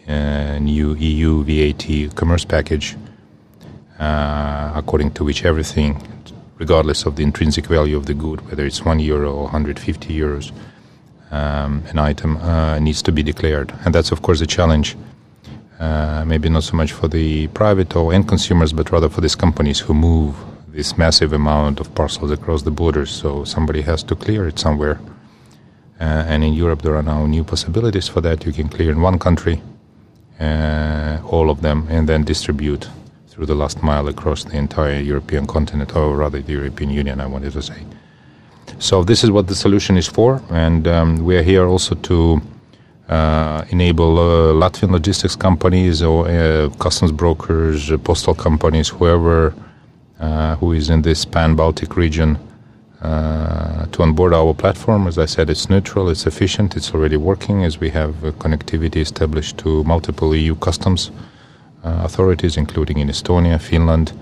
uh, 0.07 0.59
new 0.59 0.89
EU 0.95 1.43
VAT 1.49 2.15
commerce 2.17 2.45
package, 2.45 2.97
uh, 3.99 4.73
according 4.81 5.11
to 5.17 5.25
which 5.25 5.45
everything 5.45 5.91
regardless 6.61 7.07
of 7.07 7.17
the 7.17 7.23
intrinsic 7.23 7.67
value 7.67 7.97
of 7.97 8.05
the 8.05 8.13
good, 8.13 8.39
whether 8.49 8.67
it's 8.67 8.85
one 8.85 9.01
euro 9.01 9.33
or 9.33 9.45
150 9.45 10.15
euros, 10.15 10.53
um, 11.31 11.83
an 11.89 11.99
item 11.99 12.37
uh, 12.37 12.79
needs 12.79 13.01
to 13.01 13.11
be 13.11 13.23
declared. 13.23 13.73
And 13.85 13.95
that's, 13.95 14.13
of 14.13 14.21
course, 14.21 14.43
a 14.43 14.47
challenge. 14.47 14.95
Uh, 15.79 16.23
maybe 16.27 16.51
not 16.51 16.65
so 16.65 16.77
much 16.77 16.93
for 16.93 17.09
the 17.09 17.47
private 17.49 17.97
or 17.97 18.13
end 18.13 18.29
consumers, 18.29 18.75
but 18.75 18.93
rather 18.93 19.09
for 19.09 19.23
these 19.23 19.35
companies 19.35 19.81
who 19.81 19.95
move 19.95 20.37
this 20.69 20.99
massive 20.99 21.33
amount 21.33 21.81
of 21.81 21.95
parcels 21.95 22.31
across 22.31 22.63
the 22.63 22.71
borders. 22.71 23.11
So 23.11 23.45
somebody 23.45 23.81
has 23.83 24.03
to 24.03 24.15
clear 24.15 24.47
it 24.47 24.59
somewhere. 24.59 25.01
Uh, 26.01 26.25
and 26.29 26.43
in 26.43 26.55
Europe, 26.55 26.81
there 26.81 26.97
are 26.97 27.03
now 27.03 27.27
new 27.27 27.45
possibilities 27.45 28.09
for 28.09 28.23
that. 28.23 28.47
You 28.47 28.53
can 28.53 28.69
clear 28.69 28.91
in 28.91 29.03
one 29.03 29.19
country 29.19 29.61
uh, 30.41 31.19
all 31.27 31.51
of 31.51 31.61
them 31.61 31.87
and 31.91 32.09
then 32.09 32.25
distribute 32.25 32.89
through 33.29 33.45
the 33.45 33.55
last 33.55 33.83
mile 33.83 34.09
across 34.09 34.45
the 34.45 34.57
entire 34.57 35.01
European 35.01 35.47
continent, 35.47 35.95
or 35.95 36.17
rather 36.17 36.41
the 36.41 36.53
European 36.53 36.91
Union, 36.91 37.21
I 37.21 37.27
wanted 37.27 37.53
to 37.53 37.63
say. 37.63 37.85
So 38.79 39.05
this 39.05 39.23
is 39.23 39.31
what 39.31 39.47
the 39.47 39.55
solution 39.55 39.99
is 39.99 40.09
for, 40.09 40.43
and 40.51 40.89
um, 40.89 41.25
we 41.25 41.37
are 41.37 41.43
here 41.43 41.67
also 41.67 41.95
to 41.95 42.41
uh, 43.11 43.65
enable 43.71 44.19
uh, 44.19 44.53
Latvian 44.55 44.91
logistics 44.91 45.37
companies 45.37 46.03
or 46.03 46.29
uh, 46.29 46.69
customs 46.79 47.13
brokers, 47.13 47.91
uh, 47.91 47.99
postal 47.99 48.35
companies, 48.35 48.89
whoever 48.89 49.53
who 50.61 50.73
is 50.73 50.91
in 50.91 51.03
this 51.03 51.25
pan-Baltic 51.25 51.97
region 51.97 52.39
uh, 53.03 53.87
to 53.87 54.03
onboard 54.03 54.35
our 54.35 54.55
platform. 54.55 55.07
As 55.07 55.19
I 55.19 55.27
said, 55.27 55.49
it's 55.49 55.71
neutral, 55.71 56.11
it's 56.11 56.27
efficient, 56.27 56.77
it's 56.77 56.93
already 56.95 57.17
working 57.17 57.65
as 57.65 57.81
we 57.81 57.91
have 57.91 58.15
connectivity 58.39 58.97
established 58.97 59.59
to 59.59 59.85
multiple 59.85 60.35
EU 60.35 60.55
customs 60.55 61.11
uh, 61.83 62.03
authorities, 62.05 62.57
including 62.57 62.99
in 62.99 63.09
Estonia, 63.09 63.59
Finland, 63.59 64.13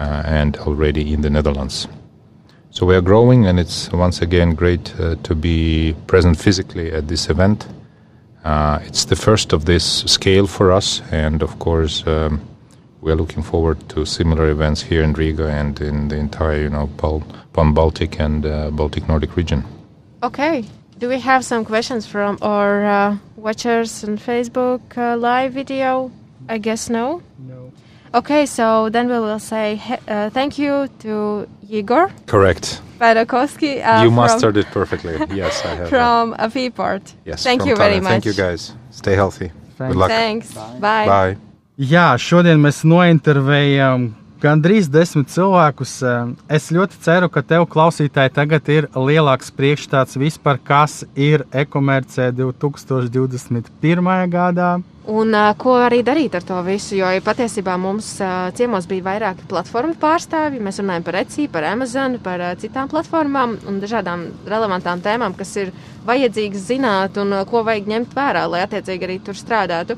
uh, 0.00 0.22
and 0.24 0.56
already 0.56 1.12
in 1.12 1.20
the 1.20 1.30
Netherlands. 1.30 1.86
So 2.70 2.84
we 2.84 2.94
are 2.94 3.00
growing, 3.00 3.46
and 3.46 3.60
it's 3.60 3.90
once 3.92 4.20
again 4.20 4.54
great 4.54 4.92
uh, 5.00 5.14
to 5.22 5.34
be 5.34 5.94
present 6.06 6.38
physically 6.38 6.92
at 6.92 7.08
this 7.08 7.30
event. 7.30 7.68
Uh, 8.44 8.80
it's 8.82 9.04
the 9.04 9.16
first 9.16 9.52
of 9.52 9.64
this 9.64 10.02
scale 10.06 10.46
for 10.46 10.72
us, 10.72 11.00
and 11.10 11.42
of 11.42 11.58
course, 11.58 12.04
um, 12.06 12.40
we 13.00 13.12
are 13.12 13.16
looking 13.16 13.42
forward 13.42 13.88
to 13.88 14.04
similar 14.04 14.50
events 14.50 14.82
here 14.82 15.02
in 15.02 15.12
Riga 15.12 15.46
and 15.46 15.80
in 15.80 16.08
the 16.08 16.16
entire, 16.16 16.62
you 16.62 16.70
know, 16.70 16.88
Pan 16.98 17.22
Baltic 17.74 18.20
and 18.20 18.44
uh, 18.46 18.70
Baltic 18.70 19.08
Nordic 19.08 19.36
region. 19.36 19.64
Okay. 20.22 20.64
Do 20.98 21.08
we 21.08 21.20
have 21.20 21.44
some 21.44 21.64
questions 21.64 22.06
from 22.06 22.38
our 22.40 22.84
uh, 22.84 23.16
watchers 23.36 24.02
on 24.04 24.16
Facebook 24.16 24.96
live 24.96 25.52
video? 25.52 26.10
I 26.48 26.58
guess 26.58 26.88
no. 26.88 27.20
No. 27.38 27.72
Okay, 28.14 28.46
so 28.46 28.88
then 28.88 29.08
we 29.08 29.18
will 29.18 29.38
say 29.38 29.76
he- 29.76 29.98
uh, 30.08 30.30
thank 30.30 30.58
you 30.58 30.88
to 31.00 31.46
Igor 31.68 32.10
Correct. 32.26 32.80
Padakovsky. 32.98 33.84
Uh, 33.84 34.02
you 34.04 34.10
mastered 34.10 34.56
it 34.56 34.66
perfectly. 34.72 35.18
Yes, 35.34 35.62
I 35.66 35.74
have. 35.74 35.88
from 35.90 36.34
a 36.38 36.48
Feeport. 36.48 37.02
yes. 37.26 37.42
Thank 37.42 37.60
from 37.60 37.68
you 37.70 37.76
very 37.76 38.00
much. 38.00 38.10
Thank 38.10 38.24
you, 38.24 38.32
guys. 38.32 38.72
Stay 38.90 39.14
healthy. 39.14 39.50
Thanks. 39.76 39.92
Good 39.92 40.00
luck. 40.00 40.08
Thanks. 40.08 40.54
Bye. 40.80 41.06
Bye. 41.06 41.36
Jā, 41.76 42.16
šodien 42.16 42.56
mēs 42.64 42.78
nointervējām 42.88 44.14
gandrīz 44.42 44.90
desmit 44.92 45.30
cilvēkus. 45.32 45.94
Es 46.48 46.68
ļoti 46.74 46.98
ceru, 47.04 47.30
ka 47.32 47.42
tev, 47.46 47.68
klausītāji, 47.72 48.34
tagad 48.36 48.68
ir 48.72 48.90
lielāks 48.94 49.52
priekšstats 49.54 50.18
vispār, 50.20 50.60
kas 50.62 51.04
ir 51.14 51.46
e-komercija 51.52 52.32
2021. 52.36 54.12
gadā. 54.32 54.76
Un 55.06 55.30
uh, 55.38 55.52
ko 55.54 55.76
arī 55.78 56.00
darīt 56.02 56.34
ar 56.34 56.42
to 56.42 56.56
visu? 56.66 56.96
Jo 56.98 57.06
patiesībā 57.22 57.76
mums 57.78 58.08
uh, 58.18 58.48
ciemos 58.58 58.88
bija 58.90 59.04
vairāki 59.06 59.46
platformu 59.46 59.94
pārstāvji. 60.02 60.58
Mēs 60.58 60.80
runājam 60.82 61.04
par 61.06 61.18
Etsy, 61.20 61.46
par 61.46 61.66
Amazon, 61.68 62.16
par 62.24 62.42
uh, 62.42 62.56
citām 62.58 62.90
platformām 62.90 63.54
un 63.70 63.78
dažādām 63.78 64.26
relevantām 64.50 65.04
tēmām, 65.04 65.36
kas 65.38 65.54
ir 65.62 65.70
vajadzīgas 66.08 66.66
zināt 66.72 67.20
un 67.22 67.36
uh, 67.36 67.44
ko 67.46 67.62
vajag 67.68 67.86
ņemt 67.92 68.18
vērā, 68.18 68.48
lai 68.50 68.64
attiecīgi 68.66 69.06
arī 69.06 69.20
tur 69.22 69.38
strādātu. 69.38 69.94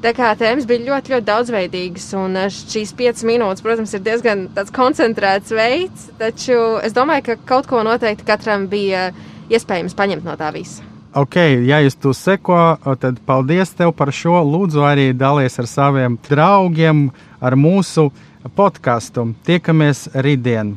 Tā 0.00 0.14
kā 0.16 0.30
tēmas 0.32 0.64
bija 0.64 0.80
ļoti, 0.86 1.12
ļoti 1.12 1.26
daudzveidīgas, 1.28 2.06
un 2.16 2.38
uh, 2.40 2.46
šīs 2.48 2.94
piecas 2.96 3.24
minūtes, 3.28 3.64
protams, 3.64 3.92
ir 3.92 4.04
diezgan 4.06 4.46
koncentrēts 4.72 5.52
veids, 5.52 6.06
taču 6.20 6.56
es 6.80 6.96
domāju, 6.96 7.26
ka 7.26 7.36
kaut 7.52 7.68
ko 7.68 7.82
noteikti 7.84 8.24
katram 8.24 8.64
bija 8.72 9.10
iespējams 9.52 9.98
paņemt 9.98 10.24
no 10.24 10.38
tā 10.40 10.48
visa. 10.56 10.86
Ok, 11.10 11.36
ja 11.66 11.80
jūs 11.82 11.98
to 11.98 12.14
seko, 12.14 12.78
tad 13.02 13.18
paldies 13.26 13.74
tev 13.74 13.90
par 13.98 14.12
šo. 14.14 14.38
Lūdzu, 14.46 14.86
arī 14.86 15.10
dalies 15.10 15.58
ar 15.58 15.66
saviem 15.66 16.16
draugiem, 16.30 17.08
ar 17.42 17.58
mūsu 17.58 18.08
podkāstu. 18.56 19.32
Tiekamies 19.44 20.06
rītdien! 20.14 20.76